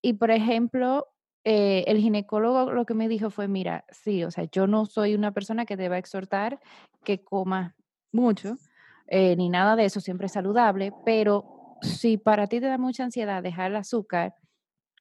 Y 0.02 0.14
por 0.14 0.30
ejemplo, 0.30 1.08
eh, 1.44 1.84
el 1.88 1.98
ginecólogo 1.98 2.72
lo 2.72 2.86
que 2.86 2.94
me 2.94 3.08
dijo 3.08 3.32
fue, 3.32 3.48
mira, 3.48 3.86
sí, 3.90 4.24
o 4.24 4.32
sea, 4.32 4.46
yo 4.46 4.68
no 4.68 4.86
soy 4.86 5.16
una 5.16 5.32
persona 5.32 5.66
que 5.66 5.78
deba 5.78 5.98
exhortar 5.98 6.60
que 7.04 7.24
coma 7.24 7.76
mucho, 8.12 8.58
eh, 9.08 9.36
ni 9.36 9.50
nada 9.50 9.76
de 9.76 9.86
eso, 9.86 10.00
siempre 10.00 10.28
es 10.28 10.34
saludable, 10.34 10.92
pero 11.04 11.78
si 11.82 12.18
para 12.18 12.48
ti 12.48 12.60
te 12.60 12.68
da 12.68 12.78
mucha 12.78 13.04
ansiedad 13.04 13.42
dejar 13.42 13.72
el 13.72 13.78
azúcar, 13.78 14.36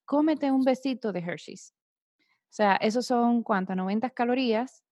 cómete 0.05 0.51
un 0.51 0.63
besito 0.63 1.11
de 1.11 1.19
Hershey's. 1.19 1.73
O 2.19 2.55
sea, 2.55 2.75
esos 2.77 3.05
son 3.05 3.43
cuántas, 3.43 3.75
90 3.75 4.09
calorías 4.11 4.83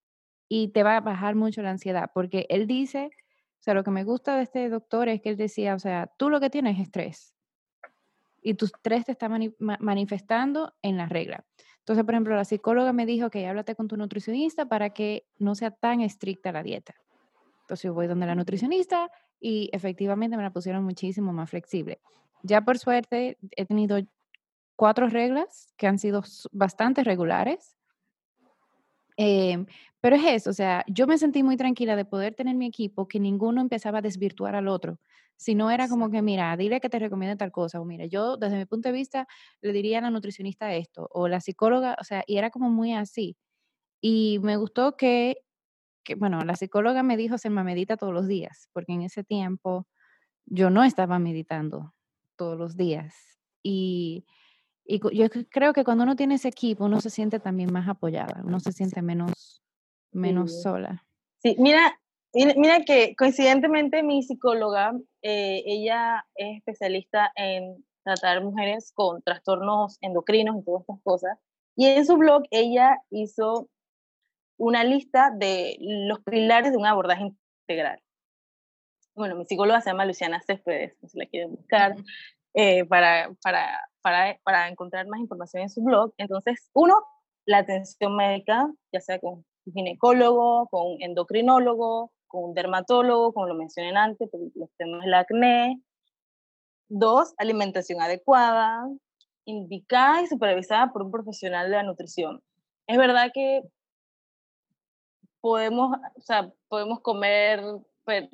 y 0.48 0.68
te 0.68 0.82
va 0.82 0.96
a 0.96 1.00
bajar 1.00 1.34
mucho 1.34 1.62
la 1.62 1.70
ansiedad, 1.70 2.10
porque 2.12 2.46
él 2.50 2.66
dice, 2.66 3.06
o 3.06 3.62
sea, 3.62 3.74
lo 3.74 3.82
que 3.82 3.90
me 3.90 4.04
gusta 4.04 4.36
de 4.36 4.42
este 4.42 4.68
doctor 4.68 5.08
es 5.08 5.22
que 5.22 5.30
él 5.30 5.36
decía, 5.36 5.74
o 5.74 5.78
sea, 5.78 6.12
tú 6.18 6.28
lo 6.28 6.40
que 6.40 6.50
tienes 6.50 6.76
es 6.76 6.82
estrés 6.82 7.34
y 8.42 8.54
tus 8.54 8.72
tres 8.82 9.06
te 9.06 9.12
están 9.12 9.54
manifestando 9.58 10.74
en 10.82 10.98
la 10.98 11.06
regla. 11.06 11.46
Entonces, 11.78 12.04
por 12.04 12.14
ejemplo, 12.14 12.36
la 12.36 12.44
psicóloga 12.44 12.92
me 12.92 13.06
dijo 13.06 13.30
que 13.30 13.46
háblate 13.46 13.74
con 13.74 13.88
tu 13.88 13.96
nutricionista 13.96 14.66
para 14.66 14.90
que 14.90 15.26
no 15.38 15.54
sea 15.54 15.70
tan 15.70 16.02
estricta 16.02 16.52
la 16.52 16.62
dieta. 16.62 16.94
Entonces, 17.62 17.84
yo 17.84 17.94
voy 17.94 18.06
donde 18.06 18.26
la 18.26 18.34
nutricionista 18.34 19.10
y 19.40 19.70
efectivamente 19.72 20.36
me 20.36 20.42
la 20.42 20.50
pusieron 20.50 20.84
muchísimo 20.84 21.32
más 21.32 21.48
flexible. 21.48 22.00
Ya 22.42 22.60
por 22.60 22.78
suerte 22.78 23.38
he 23.52 23.64
tenido 23.64 23.98
cuatro 24.76 25.08
reglas 25.08 25.72
que 25.76 25.86
han 25.86 25.98
sido 25.98 26.22
bastante 26.52 27.04
regulares. 27.04 27.76
Em, 29.16 29.66
pero 30.00 30.16
es 30.16 30.24
eso, 30.24 30.50
o 30.50 30.52
sea, 30.52 30.84
yo 30.88 31.06
me 31.06 31.18
sentí 31.18 31.42
muy 31.42 31.56
tranquila 31.56 31.96
de 31.96 32.04
poder 32.04 32.34
tener 32.34 32.56
mi 32.56 32.66
equipo, 32.66 33.06
que 33.08 33.20
ninguno 33.20 33.60
empezaba 33.60 33.98
a 33.98 34.02
desvirtuar 34.02 34.56
al 34.56 34.68
otro. 34.68 34.98
Si 35.36 35.54
no 35.54 35.70
era 35.70 35.88
como 35.88 36.10
que, 36.10 36.20
mira, 36.22 36.56
dile 36.56 36.80
que 36.80 36.88
te 36.88 36.98
recomiende 36.98 37.36
tal 37.36 37.52
cosa, 37.52 37.80
o 37.80 37.84
mira, 37.84 38.06
yo 38.06 38.36
desde 38.36 38.56
mi 38.56 38.66
punto 38.66 38.88
de 38.88 38.92
vista 38.92 39.26
le 39.62 39.72
diría 39.72 39.98
a 39.98 40.02
la 40.02 40.10
nutricionista 40.10 40.74
esto, 40.74 41.08
o 41.12 41.28
la 41.28 41.40
psicóloga, 41.40 41.96
o 42.00 42.04
sea, 42.04 42.24
y 42.26 42.36
era 42.38 42.50
como 42.50 42.70
muy 42.70 42.92
así. 42.94 43.36
Y 44.00 44.40
me 44.42 44.56
gustó 44.56 44.96
que, 44.96 45.38
que 46.04 46.16
bueno, 46.16 46.40
la 46.42 46.56
psicóloga 46.56 47.02
me 47.02 47.16
dijo 47.16 47.38
se 47.38 47.50
me 47.50 47.64
medita 47.64 47.96
todos 47.96 48.14
los 48.14 48.28
días, 48.28 48.68
porque 48.72 48.92
en 48.94 49.02
ese 49.02 49.24
tiempo 49.24 49.86
yo 50.46 50.70
no 50.70 50.84
estaba 50.84 51.18
meditando 51.18 51.94
todos 52.36 52.58
los 52.58 52.76
días. 52.76 53.14
Y, 53.62 54.26
y 54.84 55.00
yo 55.16 55.28
creo 55.50 55.72
que 55.72 55.84
cuando 55.84 56.04
uno 56.04 56.16
tiene 56.16 56.34
ese 56.34 56.48
equipo, 56.48 56.84
uno 56.84 57.00
se 57.00 57.10
siente 57.10 57.40
también 57.40 57.72
más 57.72 57.88
apoyada, 57.88 58.42
uno 58.44 58.60
se 58.60 58.72
siente 58.72 59.02
menos, 59.02 59.62
menos 60.12 60.62
sola. 60.62 61.04
Sí, 61.38 61.56
mira, 61.58 61.98
Mira 62.34 62.80
que 62.84 63.14
coincidentemente 63.14 64.02
mi 64.02 64.24
psicóloga, 64.24 64.92
eh, 65.22 65.62
ella 65.66 66.26
es 66.34 66.56
especialista 66.56 67.30
en 67.36 67.84
tratar 68.02 68.42
mujeres 68.42 68.90
con 68.92 69.22
trastornos 69.22 69.98
endocrinos 70.00 70.56
y 70.58 70.64
todas 70.64 70.80
estas 70.80 71.00
cosas. 71.04 71.38
Y 71.76 71.86
en 71.86 72.04
su 72.04 72.16
blog 72.16 72.42
ella 72.50 73.00
hizo 73.10 73.68
una 74.58 74.82
lista 74.82 75.30
de 75.30 75.76
los 75.80 76.20
pilares 76.24 76.72
de 76.72 76.78
un 76.78 76.86
abordaje 76.86 77.32
integral. 77.68 78.02
Bueno, 79.14 79.36
mi 79.36 79.44
psicóloga 79.44 79.80
se 79.80 79.90
llama 79.90 80.04
Luciana 80.04 80.42
Céspedes, 80.44 80.96
si 81.06 81.16
la 81.16 81.26
quieren 81.26 81.52
buscar, 81.54 81.94
eh, 82.54 82.84
para, 82.84 83.32
para, 83.44 83.80
para, 84.04 84.38
para 84.44 84.68
encontrar 84.68 85.06
más 85.06 85.18
información 85.18 85.62
en 85.62 85.70
su 85.70 85.82
blog. 85.82 86.12
Entonces, 86.18 86.68
uno, 86.74 87.02
la 87.46 87.58
atención 87.58 88.14
médica, 88.14 88.70
ya 88.92 89.00
sea 89.00 89.18
con 89.18 89.46
ginecólogo, 89.64 90.68
con 90.68 91.00
endocrinólogo, 91.00 92.12
con 92.26 92.44
un 92.50 92.54
dermatólogo, 92.54 93.32
como 93.32 93.46
lo 93.46 93.54
mencioné 93.54 93.96
antes, 93.96 94.28
los 94.54 94.70
temas 94.76 95.00
del 95.00 95.14
acné. 95.14 95.80
Dos, 96.90 97.32
alimentación 97.38 98.02
adecuada, 98.02 98.86
indicada 99.46 100.20
y 100.20 100.26
supervisada 100.26 100.92
por 100.92 101.02
un 101.02 101.10
profesional 101.10 101.70
de 101.70 101.76
la 101.76 101.82
nutrición. 101.82 102.42
Es 102.86 102.98
verdad 102.98 103.30
que 103.32 103.62
podemos, 105.40 105.96
o 106.14 106.20
sea, 106.20 106.52
podemos 106.68 107.00
comer, 107.00 107.62
pues, 108.04 108.28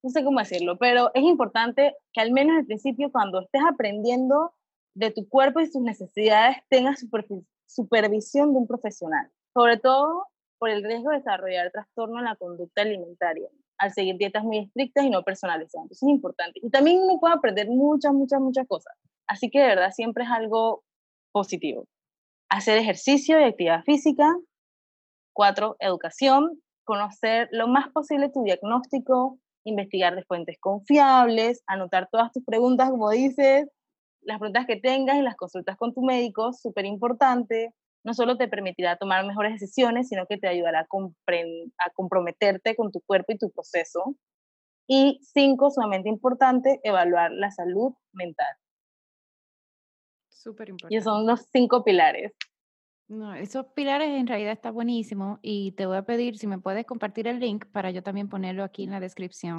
no 0.00 0.10
sé 0.10 0.22
cómo 0.22 0.38
decirlo, 0.38 0.78
pero 0.78 1.10
es 1.12 1.24
importante 1.24 1.96
que 2.12 2.20
al 2.20 2.30
menos 2.30 2.56
al 2.56 2.66
principio, 2.66 3.10
cuando 3.10 3.40
estés 3.40 3.62
aprendiendo 3.68 4.52
de 4.94 5.10
tu 5.10 5.28
cuerpo 5.28 5.60
y 5.60 5.66
sus 5.66 5.82
necesidades, 5.82 6.56
tengas 6.68 7.04
supervisión 7.66 8.52
de 8.52 8.58
un 8.58 8.66
profesional, 8.66 9.30
sobre 9.54 9.78
todo 9.78 10.26
por 10.58 10.70
el 10.70 10.84
riesgo 10.84 11.10
de 11.10 11.16
desarrollar 11.16 11.70
trastorno 11.72 12.18
en 12.18 12.24
la 12.26 12.36
conducta 12.36 12.82
alimentaria 12.82 13.48
al 13.78 13.92
seguir 13.92 14.16
dietas 14.16 14.44
muy 14.44 14.58
estrictas 14.58 15.04
y 15.04 15.10
no 15.10 15.24
personalizadas. 15.24 15.86
Entonces 15.86 16.02
es 16.04 16.08
importante. 16.08 16.60
Y 16.62 16.70
también 16.70 17.00
uno 17.02 17.18
puede 17.18 17.34
aprender 17.34 17.68
muchas, 17.68 18.12
muchas, 18.12 18.40
muchas 18.40 18.66
cosas. 18.68 18.94
Así 19.26 19.50
que 19.50 19.58
de 19.60 19.66
verdad 19.66 19.90
siempre 19.90 20.22
es 20.22 20.30
algo 20.30 20.84
positivo. 21.32 21.86
Hacer 22.48 22.78
ejercicio 22.78 23.40
y 23.40 23.44
actividad 23.44 23.82
física. 23.82 24.36
Cuatro, 25.32 25.76
educación. 25.80 26.62
Conocer 26.84 27.48
lo 27.50 27.66
más 27.66 27.88
posible 27.88 28.28
tu 28.28 28.44
diagnóstico, 28.44 29.38
investigar 29.64 30.14
de 30.14 30.24
fuentes 30.24 30.58
confiables, 30.60 31.62
anotar 31.66 32.08
todas 32.10 32.30
tus 32.30 32.44
preguntas, 32.44 32.90
como 32.90 33.10
dices, 33.10 33.68
las 34.22 34.38
preguntas 34.38 34.66
que 34.66 34.76
tengas 34.76 35.16
y 35.16 35.22
las 35.22 35.36
consultas 35.36 35.76
con 35.76 35.92
tu 35.94 36.02
médico, 36.02 36.52
súper 36.52 36.84
importante. 36.86 37.74
No 38.04 38.14
solo 38.14 38.36
te 38.36 38.48
permitirá 38.48 38.96
tomar 38.96 39.24
mejores 39.26 39.52
decisiones, 39.52 40.08
sino 40.08 40.26
que 40.26 40.38
te 40.38 40.48
ayudará 40.48 40.80
a, 40.80 40.86
a 40.86 41.90
comprometerte 41.94 42.74
con 42.74 42.90
tu 42.90 43.00
cuerpo 43.00 43.32
y 43.32 43.38
tu 43.38 43.50
proceso. 43.50 44.16
Y 44.88 45.20
cinco, 45.22 45.70
sumamente 45.70 46.08
importante, 46.08 46.80
evaluar 46.82 47.30
la 47.32 47.50
salud 47.50 47.94
mental. 48.12 48.54
Súper 50.28 50.70
importante. 50.70 50.96
Y 50.96 51.00
son 51.00 51.26
los 51.26 51.46
cinco 51.52 51.84
pilares. 51.84 52.32
No, 53.08 53.34
esos 53.34 53.66
pilares 53.74 54.08
en 54.08 54.26
realidad 54.26 54.52
está 54.52 54.70
buenísimo 54.70 55.38
y 55.42 55.72
te 55.72 55.86
voy 55.86 55.98
a 55.98 56.02
pedir 56.02 56.38
si 56.38 56.46
me 56.46 56.58
puedes 56.58 56.86
compartir 56.86 57.28
el 57.28 57.40
link 57.40 57.66
para 57.66 57.90
yo 57.90 58.02
también 58.02 58.28
ponerlo 58.28 58.64
aquí 58.64 58.84
en 58.84 58.90
la 58.90 59.00
descripción 59.00 59.56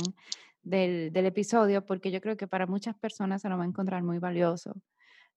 del, 0.64 1.12
del 1.12 1.26
episodio, 1.26 1.86
porque 1.86 2.12
yo 2.12 2.22
creo 2.22 2.38
que 2.38 2.48
para 2.48 2.66
muchas 2.66 2.98
personas 2.98 3.42
se 3.42 3.50
lo 3.50 3.58
va 3.58 3.64
a 3.64 3.68
encontrar 3.68 4.04
muy 4.04 4.20
valioso. 4.20 4.74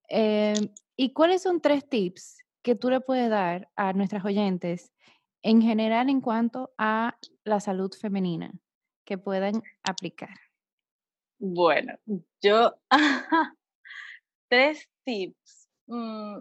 Eh, 0.09 0.55
¿Y 0.97 1.13
cuáles 1.13 1.43
son 1.43 1.61
tres 1.61 1.89
tips 1.89 2.39
que 2.63 2.75
tú 2.75 2.91
le 2.91 3.01
puedes 3.01 3.29
dar 3.29 3.69
a 3.77 3.93
nuestras 3.93 4.25
oyentes 4.25 4.93
en 5.43 5.63
general 5.63 6.09
en 6.09 6.21
cuanto 6.21 6.73
a 6.79 7.17
la 7.45 7.61
salud 7.61 7.93
femenina 7.93 8.53
que 9.05 9.19
puedan 9.19 9.63
aplicar? 9.83 10.35
Bueno, 11.39 11.95
yo, 12.41 12.75
tres 14.49 14.89
tips. 15.05 15.69
Mm, 15.87 16.39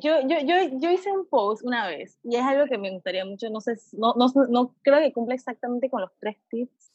yo, 0.00 0.20
yo, 0.26 0.38
yo, 0.40 0.78
yo 0.78 0.90
hice 0.90 1.12
un 1.12 1.26
post 1.28 1.64
una 1.64 1.86
vez 1.86 2.18
y 2.24 2.36
es 2.36 2.42
algo 2.42 2.66
que 2.66 2.78
me 2.78 2.90
gustaría 2.90 3.24
mucho, 3.24 3.48
no 3.50 3.60
sé, 3.60 3.76
no, 3.92 4.14
no, 4.16 4.26
no 4.48 4.74
creo 4.82 4.98
que 4.98 5.12
cumpla 5.12 5.34
exactamente 5.34 5.88
con 5.88 6.00
los 6.00 6.10
tres 6.18 6.36
tips, 6.48 6.92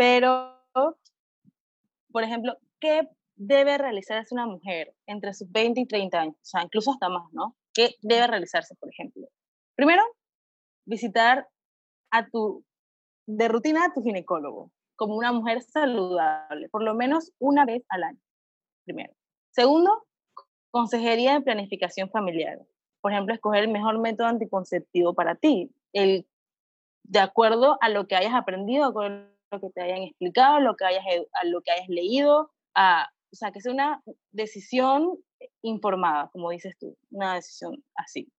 pero, 0.00 0.56
por 2.10 2.24
ejemplo, 2.24 2.56
¿qué 2.80 3.06
debe 3.36 3.76
realizarse 3.76 4.34
una 4.34 4.46
mujer 4.46 4.94
entre 5.04 5.34
sus 5.34 5.52
20 5.52 5.78
y 5.78 5.86
30 5.86 6.18
años? 6.18 6.36
O 6.36 6.44
sea, 6.44 6.62
incluso 6.62 6.92
hasta 6.92 7.10
más, 7.10 7.30
¿no? 7.32 7.54
¿Qué 7.74 7.96
debe 8.00 8.26
realizarse, 8.26 8.74
por 8.76 8.88
ejemplo? 8.88 9.28
Primero, 9.74 10.02
visitar 10.86 11.46
a 12.10 12.26
tu, 12.30 12.64
de 13.26 13.48
rutina 13.48 13.84
a 13.84 13.92
tu 13.92 14.02
ginecólogo, 14.02 14.72
como 14.96 15.16
una 15.16 15.32
mujer 15.32 15.60
saludable, 15.60 16.70
por 16.70 16.82
lo 16.82 16.94
menos 16.94 17.32
una 17.38 17.66
vez 17.66 17.84
al 17.90 18.04
año, 18.04 18.20
primero. 18.86 19.12
Segundo, 19.50 20.06
Consejería 20.70 21.34
de 21.34 21.40
planificación 21.40 22.08
familiar. 22.08 22.58
Por 23.02 23.12
ejemplo, 23.12 23.34
escoger 23.34 23.64
el 23.64 23.70
mejor 23.70 23.98
método 23.98 24.28
anticonceptivo 24.28 25.12
para 25.12 25.34
ti, 25.34 25.70
el, 25.92 26.26
de 27.02 27.18
acuerdo 27.18 27.76
a 27.82 27.90
lo 27.90 28.06
que 28.06 28.14
hayas 28.14 28.34
aprendido, 28.34 28.84
a 28.84 28.92
lo 29.50 29.60
que 29.60 29.70
te 29.70 29.82
hayan 29.82 30.02
explicado, 30.02 30.60
lo 30.60 30.76
que 30.76 30.84
hayas, 30.84 31.04
a 31.40 31.44
lo 31.44 31.60
que 31.62 31.72
hayas 31.72 31.88
leído, 31.88 32.50
a, 32.74 33.08
o 33.32 33.36
sea, 33.36 33.52
que 33.52 33.60
sea 33.60 33.72
una 33.72 34.02
decisión 34.32 35.18
informada, 35.62 36.30
como 36.32 36.50
dices 36.50 36.76
tú, 36.78 36.96
una 37.10 37.34
decisión 37.34 37.84
así. 37.94 38.30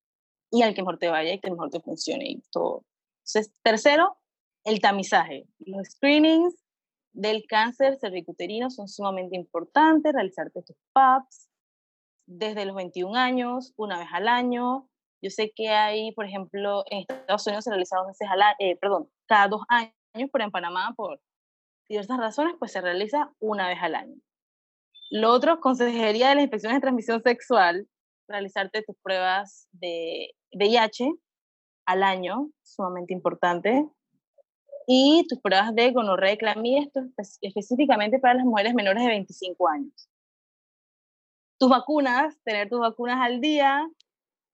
Y 0.51 0.63
al 0.63 0.73
que 0.73 0.81
mejor 0.81 0.97
te 0.97 1.09
vaya 1.09 1.33
y 1.33 1.39
que 1.39 1.51
mejor 1.51 1.69
te 1.69 1.79
funcione 1.79 2.25
y 2.29 2.41
todo. 2.51 2.83
Entonces, 3.19 3.53
tercero, 3.61 4.17
el 4.63 4.81
tamizaje. 4.81 5.47
Los 5.59 5.87
screenings 5.87 6.55
del 7.13 7.45
cáncer 7.47 7.97
cervicuterino 7.99 8.69
son 8.69 8.87
sumamente 8.87 9.35
importantes, 9.35 10.13
realizarte 10.13 10.61
tus 10.61 10.75
PAPs, 10.93 11.49
desde 12.25 12.65
los 12.65 12.75
21 12.75 13.15
años, 13.17 13.73
una 13.75 13.99
vez 13.99 14.07
al 14.11 14.27
año. 14.27 14.87
Yo 15.21 15.29
sé 15.29 15.51
que 15.55 15.69
hay, 15.69 16.11
por 16.13 16.25
ejemplo, 16.25 16.83
en 16.89 17.05
Estados 17.07 17.45
Unidos 17.47 17.65
se 17.65 17.69
realiza 17.69 17.97
dos 17.97 18.07
veces 18.07 18.27
al 18.29 18.41
año, 18.41 18.55
eh, 18.59 18.75
perdón, 18.77 19.09
cada 19.27 19.47
dos 19.47 19.61
años, 19.69 19.93
pero 20.13 20.43
en 20.43 20.51
Panamá, 20.51 20.93
por 20.95 21.19
diversas 21.89 22.17
razones, 22.17 22.55
pues 22.59 22.71
se 22.71 22.81
realiza 22.81 23.33
una 23.39 23.67
vez 23.67 23.79
al 23.81 23.95
año. 23.95 24.15
Lo 25.09 25.31
otro, 25.31 25.59
consejería 25.59 26.29
de 26.29 26.35
las 26.35 26.43
inspecciones 26.43 26.77
de 26.77 26.81
transmisión 26.81 27.21
sexual, 27.21 27.87
realizarte 28.27 28.81
tus 28.83 28.95
pruebas 29.01 29.67
de 29.71 30.31
VIH 30.53 31.11
al 31.85 32.03
año, 32.03 32.49
sumamente 32.63 33.13
importante, 33.13 33.87
y 34.87 35.25
tus 35.27 35.39
pruebas 35.39 35.75
de 35.75 35.91
gonorrea 35.91 36.33
y 36.33 36.37
clamidia, 36.37 36.81
esto 36.83 37.01
específicamente 37.41 38.19
para 38.19 38.35
las 38.35 38.45
mujeres 38.45 38.73
menores 38.73 39.03
de 39.03 39.09
25 39.09 39.67
años 39.67 40.11
tus 41.61 41.69
vacunas, 41.69 42.35
tener 42.43 42.69
tus 42.69 42.79
vacunas 42.79 43.19
al 43.21 43.39
día, 43.39 43.87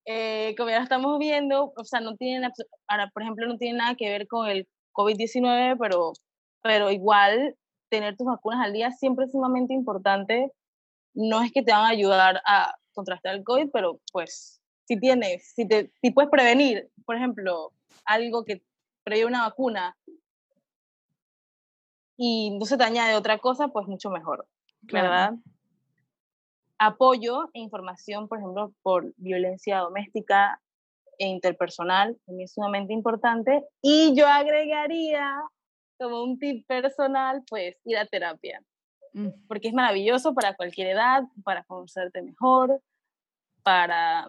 eh, 0.05 0.53
como 0.58 0.72
ya 0.72 0.84
estamos 0.84 1.18
viendo, 1.18 1.72
o 1.78 1.84
sea, 1.86 2.01
no 2.01 2.18
tienen, 2.18 2.51
ahora, 2.86 3.10
por 3.14 3.24
ejemplo, 3.24 3.47
no 3.47 3.58
tiene 3.58 3.78
nada 3.78 3.95
que 3.95 4.10
ver 4.10 4.28
con 4.28 4.49
el 4.49 4.68
COVID-19, 4.98 5.78
pero, 5.80 6.14
pero 6.64 6.91
igual 6.91 7.56
tener 7.89 8.18
tus 8.18 8.28
vacunas 8.28 8.66
al 8.66 8.74
día 8.74 8.91
siempre 8.91 9.26
es 9.26 9.32
sumamente 9.32 9.74
importante. 9.74 10.52
No 11.14 11.41
es 11.41 11.52
que 11.52 11.62
te 11.62 11.72
van 11.72 11.86
a 11.86 11.89
ayudar 11.89 12.41
a 12.45 12.76
contrastar 12.93 13.36
el 13.36 13.43
COVID, 13.43 13.70
pero 13.72 14.00
pues 14.12 14.60
si 14.86 15.00
tienes, 15.00 15.54
si, 15.54 15.68
te, 15.68 15.91
si 16.02 16.12
puedes 16.12 16.32
prevenir, 16.32 16.89
por 17.06 17.16
ejemplo, 17.16 17.72
algo 18.06 18.43
que 18.43 18.64
prevé 19.04 19.26
una 19.26 19.43
vacuna 19.43 19.95
y 22.18 22.58
no 22.58 22.66
se 22.66 22.78
te 22.78 22.84
añade 22.84 23.16
otra 23.16 23.38
cosa, 23.38 23.68
pues 23.68 23.88
mucho 23.88 24.10
mejor, 24.10 24.48
¿verdad? 24.82 25.36
apoyo 26.80 27.50
e 27.54 27.60
información, 27.60 28.28
por 28.28 28.39
ejemplo, 28.39 28.74
por 28.82 29.14
violencia 29.18 29.80
doméstica 29.80 30.62
e 31.18 31.28
interpersonal, 31.28 32.18
también 32.26 32.45
es 32.45 32.53
sumamente 32.53 32.93
importante. 32.93 33.63
Y 33.82 34.15
yo 34.15 34.28
agregaría 34.28 35.41
como 35.97 36.24
un 36.24 36.38
tip 36.38 36.65
personal, 36.68 37.43
pues 37.49 37.76
ir 37.86 37.97
a 37.97 38.05
terapia, 38.05 38.61
mm. 39.13 39.30
porque 39.47 39.70
es 39.70 39.74
maravilloso 39.74 40.34
para 40.34 40.55
cualquier 40.55 40.89
edad, 40.89 41.24
para 41.43 41.63
conocerte 41.63 42.22
mejor, 42.22 42.82
para 43.63 44.28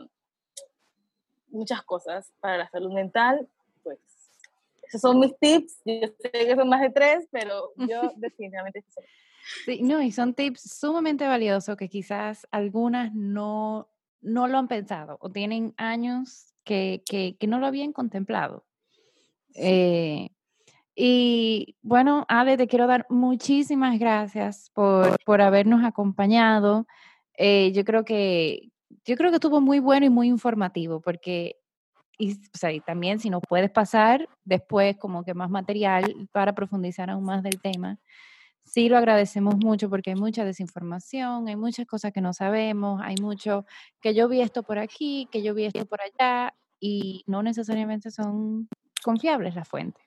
muchas 1.49 1.83
cosas, 1.83 2.33
para 2.41 2.59
la 2.59 2.69
salud 2.71 2.93
mental, 2.93 3.49
pues 3.83 3.99
esos 4.83 5.01
son 5.01 5.21
mis 5.21 5.39
tips. 5.39 5.81
Yo 5.85 6.09
sé 6.19 6.31
que 6.31 6.57
son 6.57 6.69
más 6.69 6.81
de 6.81 6.91
tres, 6.91 7.29
pero 7.31 7.73
yo 7.77 8.03
definitivamente 8.17 8.85
Sí, 9.65 9.81
no, 9.83 10.03
y 10.03 10.13
son 10.13 10.35
tips 10.35 10.79
sumamente 10.79 11.27
valiosos 11.27 11.77
que 11.77 11.89
quizás 11.89 12.47
algunas 12.51 13.15
no, 13.15 13.89
no 14.21 14.47
lo 14.47 14.59
han 14.59 14.69
pensado 14.69 15.17
o 15.21 15.31
tienen 15.31 15.73
años 15.79 16.55
que, 16.69 17.03
que, 17.09 17.35
que 17.39 17.47
no 17.47 17.59
lo 17.59 17.67
habían 17.67 17.95
contemplado. 17.95 18.67
Eh, 19.55 20.29
y 20.95 21.77
bueno, 21.81 22.27
Ale, 22.29 22.59
te 22.59 22.67
quiero 22.67 22.87
dar 22.87 23.07
muchísimas 23.09 23.99
gracias 23.99 24.71
por, 24.75 25.17
por 25.25 25.41
habernos 25.41 25.83
acompañado. 25.83 26.87
Eh, 27.39 27.73
yo 27.73 27.85
creo 27.85 28.05
que 28.05 28.69
yo 29.05 29.17
creo 29.17 29.31
que 29.31 29.37
estuvo 29.37 29.61
muy 29.63 29.79
bueno 29.79 30.05
y 30.05 30.11
muy 30.11 30.29
informativo 30.29 31.01
porque 31.01 31.57
y, 32.19 32.35
o 32.35 32.59
sea, 32.59 32.73
y 32.73 32.81
también 32.81 33.21
si 33.21 33.31
nos 33.31 33.41
puedes 33.49 33.71
pasar 33.71 34.29
después 34.45 34.97
como 34.99 35.25
que 35.25 35.35
más 35.35 35.49
material 35.49 36.29
para 36.33 36.55
profundizar 36.55 37.09
aún 37.09 37.25
más 37.25 37.43
del 37.43 37.61
tema 37.63 37.99
sí 38.69 38.89
lo 38.89 38.99
agradecemos 38.99 39.57
mucho 39.57 39.89
porque 39.89 40.11
hay 40.11 40.17
mucha 40.17 40.45
desinformación, 40.45 41.49
hay 41.49 41.57
muchas 41.57 41.87
cosas 41.87 42.13
que 42.13 42.21
no 42.21 42.33
sabemos, 42.33 43.01
hay 43.03 43.17
mucho 43.21 43.65
que 44.01 44.15
yo 44.15 44.29
vi 44.29 44.41
esto 44.41 44.63
por 44.63 44.79
aquí, 44.79 45.29
que 45.33 45.43
yo 45.43 45.55
vi 45.55 45.65
esto 45.65 45.87
por 45.87 46.01
allá 46.01 46.55
y 46.79 47.25
no 47.27 47.43
necesariamente 47.43 48.11
son 48.11 48.69
confiables 49.03 49.55
las 49.55 49.69
fuentes. 49.69 50.05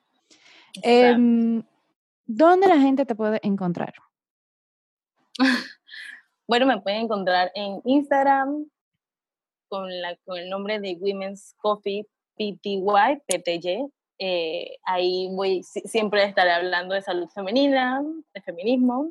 Em, 0.82 1.62
¿Dónde 2.24 2.68
la 2.68 2.78
gente 2.78 3.04
te 3.04 3.14
puede 3.14 3.40
encontrar? 3.42 3.94
bueno, 6.46 6.66
me 6.66 6.80
pueden 6.80 7.02
encontrar 7.02 7.50
en 7.54 7.80
Instagram 7.84 8.66
con, 9.68 9.88
la, 10.00 10.16
con 10.24 10.38
el 10.38 10.48
nombre 10.48 10.80
de 10.80 10.96
Women's 11.00 11.54
Coffee 11.58 12.06
PTY, 12.36 13.22
PTY, 13.26 13.92
eh, 14.18 14.78
ahí 14.84 15.28
voy, 15.32 15.62
siempre 15.62 16.24
estaré 16.24 16.52
hablando 16.52 16.94
de 16.94 17.02
salud 17.02 17.28
femenina, 17.28 18.02
de 18.34 18.40
feminismo. 18.40 19.10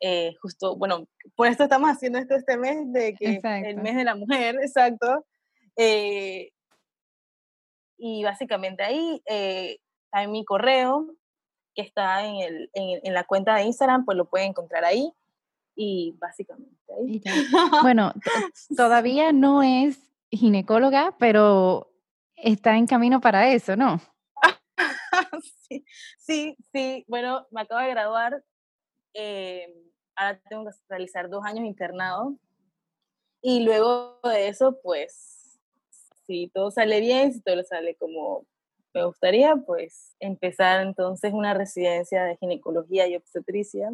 Eh, 0.00 0.34
justo, 0.42 0.76
bueno, 0.76 1.06
por 1.34 1.46
esto 1.46 1.64
estamos 1.64 1.90
haciendo 1.90 2.18
esto 2.18 2.34
este 2.34 2.56
mes, 2.56 2.92
de 2.92 3.14
que 3.14 3.40
el 3.42 3.76
mes 3.76 3.96
de 3.96 4.04
la 4.04 4.14
mujer, 4.14 4.56
exacto. 4.60 5.24
Eh, 5.76 6.50
y 7.96 8.22
básicamente 8.22 8.82
ahí 8.82 9.22
hay 10.10 10.28
mi 10.28 10.44
correo, 10.44 11.06
que 11.74 11.82
está 11.82 12.24
en, 12.24 12.36
el, 12.36 12.70
en, 12.74 13.00
en, 13.02 13.14
la 13.14 13.24
cuenta 13.24 13.56
de 13.56 13.64
Instagram, 13.64 14.04
pues 14.04 14.16
lo 14.16 14.26
pueden 14.26 14.50
encontrar 14.50 14.84
ahí. 14.84 15.12
y 15.74 16.16
básicamente. 16.20 16.74
Bueno, 17.82 18.12
todavía 18.76 19.32
no 19.32 19.62
es 19.62 19.98
ginecóloga, 20.30 21.16
pero 21.18 21.90
está 22.36 22.76
en 22.76 22.86
camino 22.86 23.20
para 23.20 23.48
eso, 23.48 23.76
¿no? 23.76 24.00
sí, 25.68 25.84
sí, 26.18 26.56
sí, 26.72 27.04
bueno, 27.08 27.46
me 27.50 27.62
acabo 27.62 27.80
de 27.80 27.90
graduar, 27.90 28.44
eh, 29.14 29.72
ahora 30.16 30.40
tengo 30.48 30.64
que 30.64 30.70
realizar 30.88 31.28
dos 31.28 31.44
años 31.44 31.64
internado 31.64 32.36
y 33.42 33.64
luego 33.64 34.20
de 34.24 34.48
eso, 34.48 34.78
pues, 34.82 35.60
si 36.26 36.50
todo 36.54 36.70
sale 36.70 37.00
bien, 37.00 37.32
si 37.32 37.40
todo 37.40 37.62
sale 37.64 37.94
como 37.96 38.46
me 38.94 39.04
gustaría, 39.04 39.56
pues, 39.56 40.14
empezar 40.20 40.80
entonces 40.80 41.32
una 41.32 41.52
residencia 41.52 42.24
de 42.24 42.36
ginecología 42.36 43.08
y 43.08 43.16
obstetricia. 43.16 43.90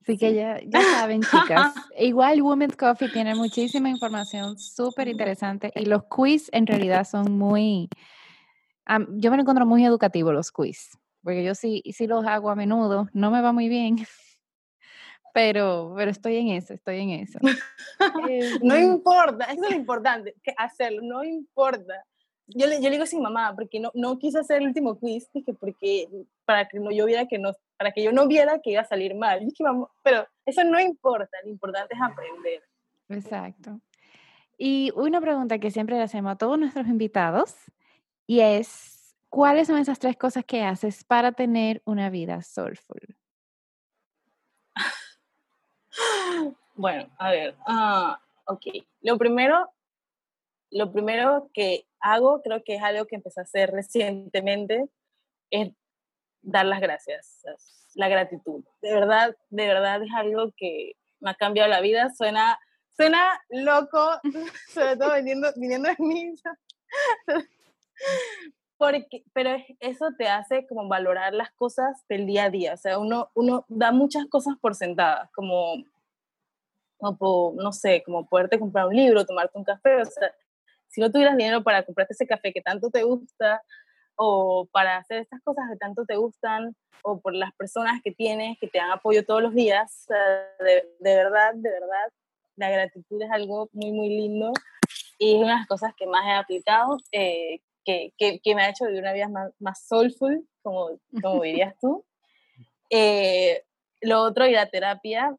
Así 0.00 0.18
que 0.18 0.34
ya, 0.34 0.60
ya 0.64 0.80
saben, 0.82 1.22
chicas. 1.22 1.74
Igual 1.98 2.42
Women's 2.42 2.76
Coffee 2.76 3.08
tiene 3.08 3.34
muchísima 3.34 3.88
información 3.88 4.58
súper 4.58 5.08
interesante 5.08 5.72
y 5.74 5.86
los 5.86 6.04
quiz 6.04 6.48
en 6.52 6.66
realidad 6.66 7.04
son 7.04 7.36
muy, 7.36 7.88
yo 8.86 9.30
me 9.30 9.36
lo 9.36 9.42
encuentro 9.42 9.66
muy 9.66 9.84
educativo 9.84 10.32
los 10.32 10.50
quiz, 10.50 10.98
porque 11.22 11.44
yo 11.44 11.54
sí, 11.54 11.82
sí 11.92 12.06
los 12.06 12.26
hago 12.26 12.50
a 12.50 12.56
menudo, 12.56 13.08
no 13.12 13.30
me 13.30 13.40
va 13.40 13.52
muy 13.52 13.68
bien, 13.68 13.96
pero, 15.34 15.94
pero 15.96 16.10
estoy 16.10 16.36
en 16.36 16.48
eso, 16.48 16.74
estoy 16.74 17.00
en 17.00 17.10
eso. 17.10 17.38
no 18.62 18.74
em, 18.74 18.92
importa, 18.92 19.46
eso 19.46 19.64
es 19.64 19.70
lo 19.70 19.76
importante, 19.76 20.34
que 20.42 20.54
hacerlo, 20.56 21.00
no 21.02 21.24
importa. 21.24 22.04
Yo 22.46 22.66
le, 22.66 22.76
yo 22.76 22.90
le 22.90 22.98
digo 22.98 23.04
mi 23.12 23.22
mamá, 23.22 23.54
porque 23.56 23.80
no, 23.80 23.90
no 23.94 24.18
quise 24.18 24.38
hacer 24.38 24.58
el 24.58 24.68
último 24.68 24.98
quiz, 24.98 25.30
dije, 25.32 25.54
porque 25.54 26.08
para 26.44 26.68
que 26.68 26.78
no, 26.78 26.90
yo 26.90 27.06
viera 27.06 27.26
que 27.26 27.38
no, 27.38 27.52
para 27.78 27.90
que 27.92 28.02
yo 28.02 28.12
no 28.12 28.26
viera 28.26 28.60
que 28.60 28.72
iba 28.72 28.82
a 28.82 28.86
salir 28.86 29.14
mal. 29.14 29.40
Dije, 29.40 29.64
pero 30.02 30.26
eso 30.44 30.62
no 30.62 30.78
importa, 30.78 31.38
lo 31.42 31.50
importante 31.50 31.94
es 31.94 32.02
aprender. 32.02 32.62
Exacto. 33.08 33.80
Y 34.58 34.92
una 34.94 35.20
pregunta 35.20 35.58
que 35.58 35.70
siempre 35.70 35.96
le 35.96 36.02
hacemos 36.02 36.32
a 36.32 36.36
todos 36.36 36.58
nuestros 36.58 36.86
invitados, 36.86 37.54
y 38.26 38.40
es, 38.40 39.16
¿cuáles 39.28 39.66
son 39.66 39.78
esas 39.78 39.98
tres 39.98 40.16
cosas 40.16 40.44
que 40.44 40.62
haces 40.62 41.04
para 41.04 41.32
tener 41.32 41.82
una 41.84 42.10
vida 42.10 42.42
soulful? 42.42 43.16
Bueno, 46.76 47.08
a 47.18 47.30
ver, 47.30 47.54
uh, 47.68 48.14
ok. 48.46 48.66
Lo 49.00 49.16
primero, 49.16 49.72
lo 50.72 50.92
primero 50.92 51.48
que 51.54 51.86
hago, 52.00 52.42
creo 52.42 52.64
que 52.64 52.74
es 52.74 52.82
algo 52.82 53.06
que 53.06 53.14
empecé 53.14 53.40
a 53.40 53.44
hacer 53.44 53.70
recientemente, 53.70 54.88
es 55.50 55.70
dar 56.42 56.66
las 56.66 56.80
gracias, 56.80 57.44
la 57.94 58.08
gratitud. 58.08 58.64
De 58.82 58.92
verdad, 58.92 59.36
de 59.50 59.66
verdad 59.68 60.02
es 60.02 60.10
algo 60.12 60.52
que 60.56 60.96
me 61.20 61.30
ha 61.30 61.34
cambiado 61.34 61.68
la 61.68 61.80
vida. 61.80 62.12
Suena, 62.12 62.58
suena 62.96 63.40
loco, 63.50 64.20
sobre 64.68 64.96
todo 64.96 65.14
viniendo, 65.14 65.52
viniendo 65.56 65.88
de 65.88 65.96
mí. 65.98 66.34
Porque, 68.76 69.24
pero 69.32 69.56
eso 69.80 70.06
te 70.18 70.28
hace 70.28 70.66
como 70.66 70.88
valorar 70.88 71.32
las 71.32 71.52
cosas 71.52 72.04
del 72.08 72.26
día 72.26 72.44
a 72.44 72.50
día. 72.50 72.74
O 72.74 72.76
sea, 72.76 72.98
uno, 72.98 73.30
uno 73.34 73.64
da 73.68 73.92
muchas 73.92 74.26
cosas 74.26 74.56
por 74.60 74.74
sentadas, 74.74 75.30
como, 75.32 75.76
como, 76.98 77.54
no 77.56 77.72
sé, 77.72 78.02
como 78.04 78.26
poderte 78.28 78.58
comprar 78.58 78.86
un 78.86 78.96
libro, 78.96 79.24
tomarte 79.24 79.56
un 79.56 79.64
café. 79.64 80.02
O 80.02 80.04
sea, 80.04 80.34
si 80.88 81.00
no 81.00 81.10
tuvieras 81.10 81.36
dinero 81.36 81.62
para 81.62 81.84
comprarte 81.84 82.14
ese 82.14 82.26
café 82.26 82.52
que 82.52 82.60
tanto 82.60 82.90
te 82.90 83.04
gusta, 83.04 83.62
o 84.16 84.66
para 84.70 84.96
hacer 84.98 85.18
estas 85.18 85.40
cosas 85.42 85.64
que 85.70 85.76
tanto 85.76 86.04
te 86.04 86.16
gustan, 86.16 86.74
o 87.02 87.20
por 87.20 87.34
las 87.34 87.52
personas 87.54 88.00
que 88.02 88.12
tienes, 88.12 88.58
que 88.58 88.66
te 88.66 88.78
dan 88.78 88.90
apoyo 88.90 89.24
todos 89.24 89.42
los 89.42 89.54
días, 89.54 90.06
de, 90.60 90.88
de 90.98 91.16
verdad, 91.16 91.54
de 91.54 91.70
verdad, 91.70 92.12
la 92.56 92.70
gratitud 92.70 93.20
es 93.22 93.30
algo 93.30 93.68
muy, 93.72 93.92
muy 93.92 94.08
lindo 94.08 94.52
y 95.18 95.34
es 95.34 95.42
una 95.42 95.54
de 95.54 95.58
las 95.58 95.66
cosas 95.66 95.92
que 95.96 96.06
más 96.06 96.24
he 96.26 96.32
aplicado. 96.32 96.96
Eh, 97.12 97.60
que, 97.84 98.12
que, 98.18 98.54
me 98.54 98.62
ha 98.62 98.70
hecho 98.70 98.86
vivir 98.86 99.02
una 99.02 99.12
vida 99.12 99.28
más, 99.28 99.52
más 99.58 99.86
soulful, 99.86 100.46
como, 100.62 100.90
como 101.22 101.42
dirías 101.42 101.74
tú. 101.80 102.04
Eh, 102.90 103.62
lo 104.00 104.22
otro, 104.22 104.46
y 104.46 104.52
la 104.52 104.66
terapia. 104.66 105.36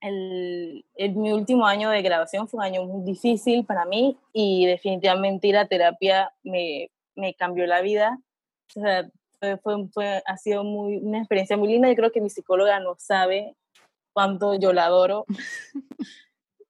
El, 0.00 0.84
mi 1.14 1.32
último 1.32 1.66
año 1.66 1.90
de 1.90 2.02
graduación 2.02 2.48
fue 2.48 2.58
un 2.58 2.64
año 2.64 2.84
muy 2.84 3.02
difícil 3.04 3.64
para 3.64 3.86
mí 3.86 4.16
y 4.32 4.66
definitivamente 4.66 5.48
ir 5.48 5.56
a 5.56 5.66
terapia 5.66 6.32
me, 6.42 6.90
me 7.14 7.34
cambió 7.34 7.66
la 7.66 7.80
vida. 7.80 8.18
O 8.76 8.80
sea, 8.80 9.08
fue, 9.62 9.88
fue, 9.92 10.22
ha 10.24 10.36
sido 10.36 10.64
muy, 10.64 10.98
una 10.98 11.18
experiencia 11.18 11.56
muy 11.56 11.68
linda. 11.68 11.88
Yo 11.88 11.96
creo 11.96 12.12
que 12.12 12.20
mi 12.20 12.30
psicóloga 12.30 12.78
no 12.80 12.94
sabe 12.98 13.56
cuánto 14.12 14.54
yo 14.54 14.72
la 14.72 14.86
adoro. 14.86 15.24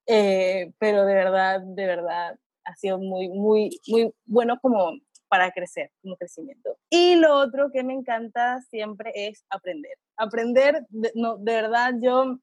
Eh, 0.09 0.73
pero 0.79 1.05
de 1.05 1.15
verdad, 1.15 1.61
de 1.61 1.85
verdad, 1.85 2.39
ha 2.67 2.75
sido 2.75 2.99
muy, 2.99 3.29
muy, 3.29 3.81
muy 3.87 4.13
bueno 4.27 4.59
como 4.61 4.93
para 5.29 5.51
crecer, 5.51 5.91
como 6.03 6.17
crecimiento. 6.17 6.77
Y 6.91 7.17
lo 7.17 7.35
otro 7.35 7.71
que 7.73 7.83
me 7.83 7.95
encanta 7.95 8.61
siempre 8.71 9.13
es 9.15 9.45
aprender. 9.49 9.97
Aprender, 10.17 10.87
de, 10.91 11.13
no, 11.15 11.37
de 11.37 11.53
verdad, 11.53 11.95
yo, 12.01 12.39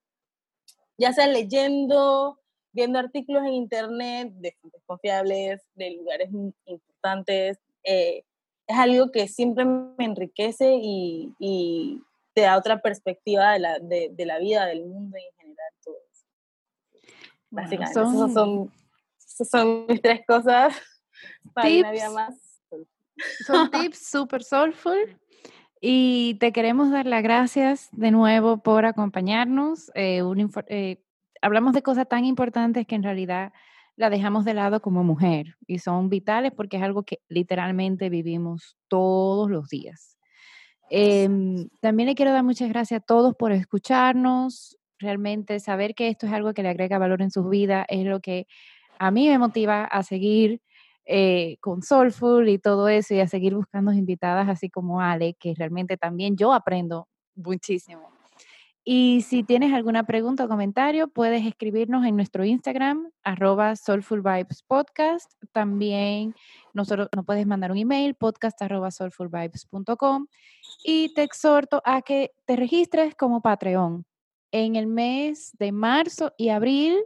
ya 0.98 1.14
sea 1.14 1.28
leyendo, 1.28 2.40
viendo 2.72 3.00
artículos 3.00 3.44
en 3.44 3.54
internet 3.54 4.34
de 4.36 4.54
fuentes 4.60 4.82
confiables, 4.86 5.62
de 5.76 5.92
lugares 5.92 6.30
importantes, 6.66 7.60
eh, 7.84 8.24
es 8.68 8.78
algo 8.78 9.12
que 9.12 9.28
siempre 9.28 9.66
me 9.66 10.06
enriquece 10.06 10.78
y, 10.82 11.34
y 11.38 12.02
te 12.34 12.42
da 12.42 12.58
otra 12.58 12.82
perspectiva 12.82 13.54
de 13.54 13.60
la, 13.60 13.80
de, 13.80 14.10
de, 14.14 14.26
la 14.26 14.40
vida, 14.40 14.66
del 14.66 14.86
mundo 14.86 15.18
y 15.18 15.22
en 15.22 15.36
general 15.36 15.74
todo 15.84 15.96
eso. 16.12 16.26
Básicamente, 17.50 18.00
esos 18.00 18.34
son 18.34 18.72
son 19.38 19.86
mis 19.90 20.02
tres 20.02 20.22
cosas 20.28 20.76
para 21.54 21.68
tips, 21.68 21.80
una 21.82 21.92
vida 21.92 22.10
más. 22.12 22.62
Son 23.46 23.70
tips 23.72 24.10
super 24.10 24.44
soulful. 24.44 25.18
Y 25.82 26.36
te 26.36 26.54
queremos 26.54 26.92
dar 26.92 27.06
las 27.06 27.24
gracias 27.24 27.90
de 27.92 28.12
nuevo 28.12 28.64
por 28.64 28.86
acompañarnos. 28.86 29.92
Eh, 29.96 30.22
eh, 30.68 31.04
hablamos 31.42 31.74
de 31.74 31.84
cosas 31.84 32.08
tan 32.08 32.24
importantes 32.24 32.88
que 32.88 32.96
en 32.96 33.04
realidad 33.04 33.52
la 33.96 34.10
dejamos 34.10 34.46
de 34.46 34.54
lado 34.54 34.82
como 34.82 35.04
mujer 35.04 35.58
y 35.68 35.80
son 35.80 36.10
vitales 36.10 36.52
porque 36.56 36.78
es 36.78 36.84
algo 36.84 37.04
que 37.04 37.20
literalmente 37.28 38.10
vivimos 38.10 38.78
todos 38.88 39.52
los 39.52 39.68
días. 39.70 40.18
Em, 40.90 41.70
también 41.80 42.08
le 42.08 42.16
quiero 42.16 42.32
dar 42.32 42.44
muchas 42.44 42.70
gracias 42.70 43.02
a 43.02 43.06
todos 43.06 43.36
por 43.36 43.52
escucharnos. 43.52 44.78
Realmente 45.00 45.60
saber 45.60 45.96
que 45.96 46.08
esto 46.08 46.28
es 46.28 46.34
algo 46.34 46.54
que 46.54 46.64
le 46.64 46.70
agrega 46.70 46.98
valor 46.98 47.22
en 47.22 47.32
sus 47.32 47.50
vidas 47.50 47.86
es 47.90 48.06
lo 48.06 48.20
que 48.20 48.48
a 49.06 49.12
mí 49.12 49.28
me 49.28 49.38
motiva 49.38 49.84
a 49.84 50.02
seguir 50.02 50.62
eh, 51.06 51.58
con 51.60 51.82
Soulful 51.82 52.48
y 52.48 52.58
todo 52.58 52.88
eso 52.88 53.14
y 53.14 53.20
a 53.20 53.28
seguir 53.28 53.54
buscando 53.54 53.92
invitadas 53.92 54.48
así 54.48 54.70
como 54.70 55.02
Ale, 55.02 55.34
que 55.34 55.54
realmente 55.56 55.98
también 55.98 56.38
yo 56.38 56.54
aprendo 56.54 57.10
muchísimo. 57.36 58.10
Y 58.86 59.22
si 59.22 59.44
tienes 59.44 59.74
alguna 59.74 60.06
pregunta 60.06 60.46
o 60.46 60.48
comentario, 60.48 61.10
puedes 61.10 61.46
escribirnos 61.46 62.06
en 62.06 62.16
nuestro 62.16 62.46
Instagram, 62.46 63.12
arroba 63.24 63.76
Soulful 63.76 64.22
Vibes 64.22 64.64
Podcast. 64.64 65.32
También 65.52 66.34
nosotros, 66.74 67.10
nos 67.14 67.26
puedes 67.26 67.46
mandar 67.46 67.72
un 67.72 67.78
email, 67.78 68.16
podcast 68.16 68.62
arroba 68.62 68.90
soulfulvibes.com. 68.90 70.28
Y 70.86 71.14
te 71.14 71.24
exhorto 71.24 71.82
a 71.84 72.02
que 72.02 72.32
te 72.46 72.56
registres 72.56 73.16
como 73.16 73.42
Patreon. 73.42 74.06
En 74.52 74.78
el 74.78 74.88
mes 74.88 75.52
de 75.60 75.74
marzo 75.74 76.32
y 76.38 76.50
abril 76.50 77.04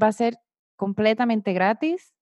va 0.00 0.08
a 0.08 0.12
ser 0.12 0.38
completamente 0.76 1.52
gratis 1.52 2.14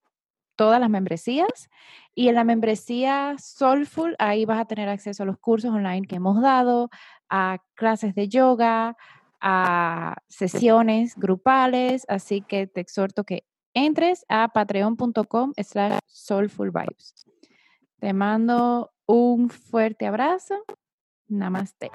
todas 0.57 0.81
las 0.81 0.91
membresías. 0.91 1.69
Y 2.15 2.29
en 2.29 2.37
la 2.37 2.45
membresía 2.45 3.37
Soulful, 3.39 4.17
ahí 4.19 4.45
vas 4.45 4.61
a 4.61 4.65
tener 4.67 4.89
acceso 4.89 5.23
a 5.23 5.27
los 5.27 5.39
cursos 5.39 5.71
online 5.71 6.07
que 6.07 6.17
hemos 6.17 6.41
dado, 6.41 6.91
a 7.29 7.59
clases 7.75 8.15
de 8.15 8.29
yoga, 8.29 8.97
a 9.41 10.17
sesiones 10.29 11.17
grupales. 11.17 12.05
Así 12.09 12.41
que 12.41 12.67
te 12.67 12.81
exhorto 12.81 13.25
que 13.25 13.45
entres 13.75 14.25
a 14.29 14.49
patreon.com 14.49 15.53
slash 15.57 15.99
soulfulvibes. 16.07 17.27
Te 17.99 18.13
mando 18.13 18.93
un 19.07 19.51
fuerte 19.51 20.07
abrazo. 20.07 20.65
Namaste. 21.27 21.91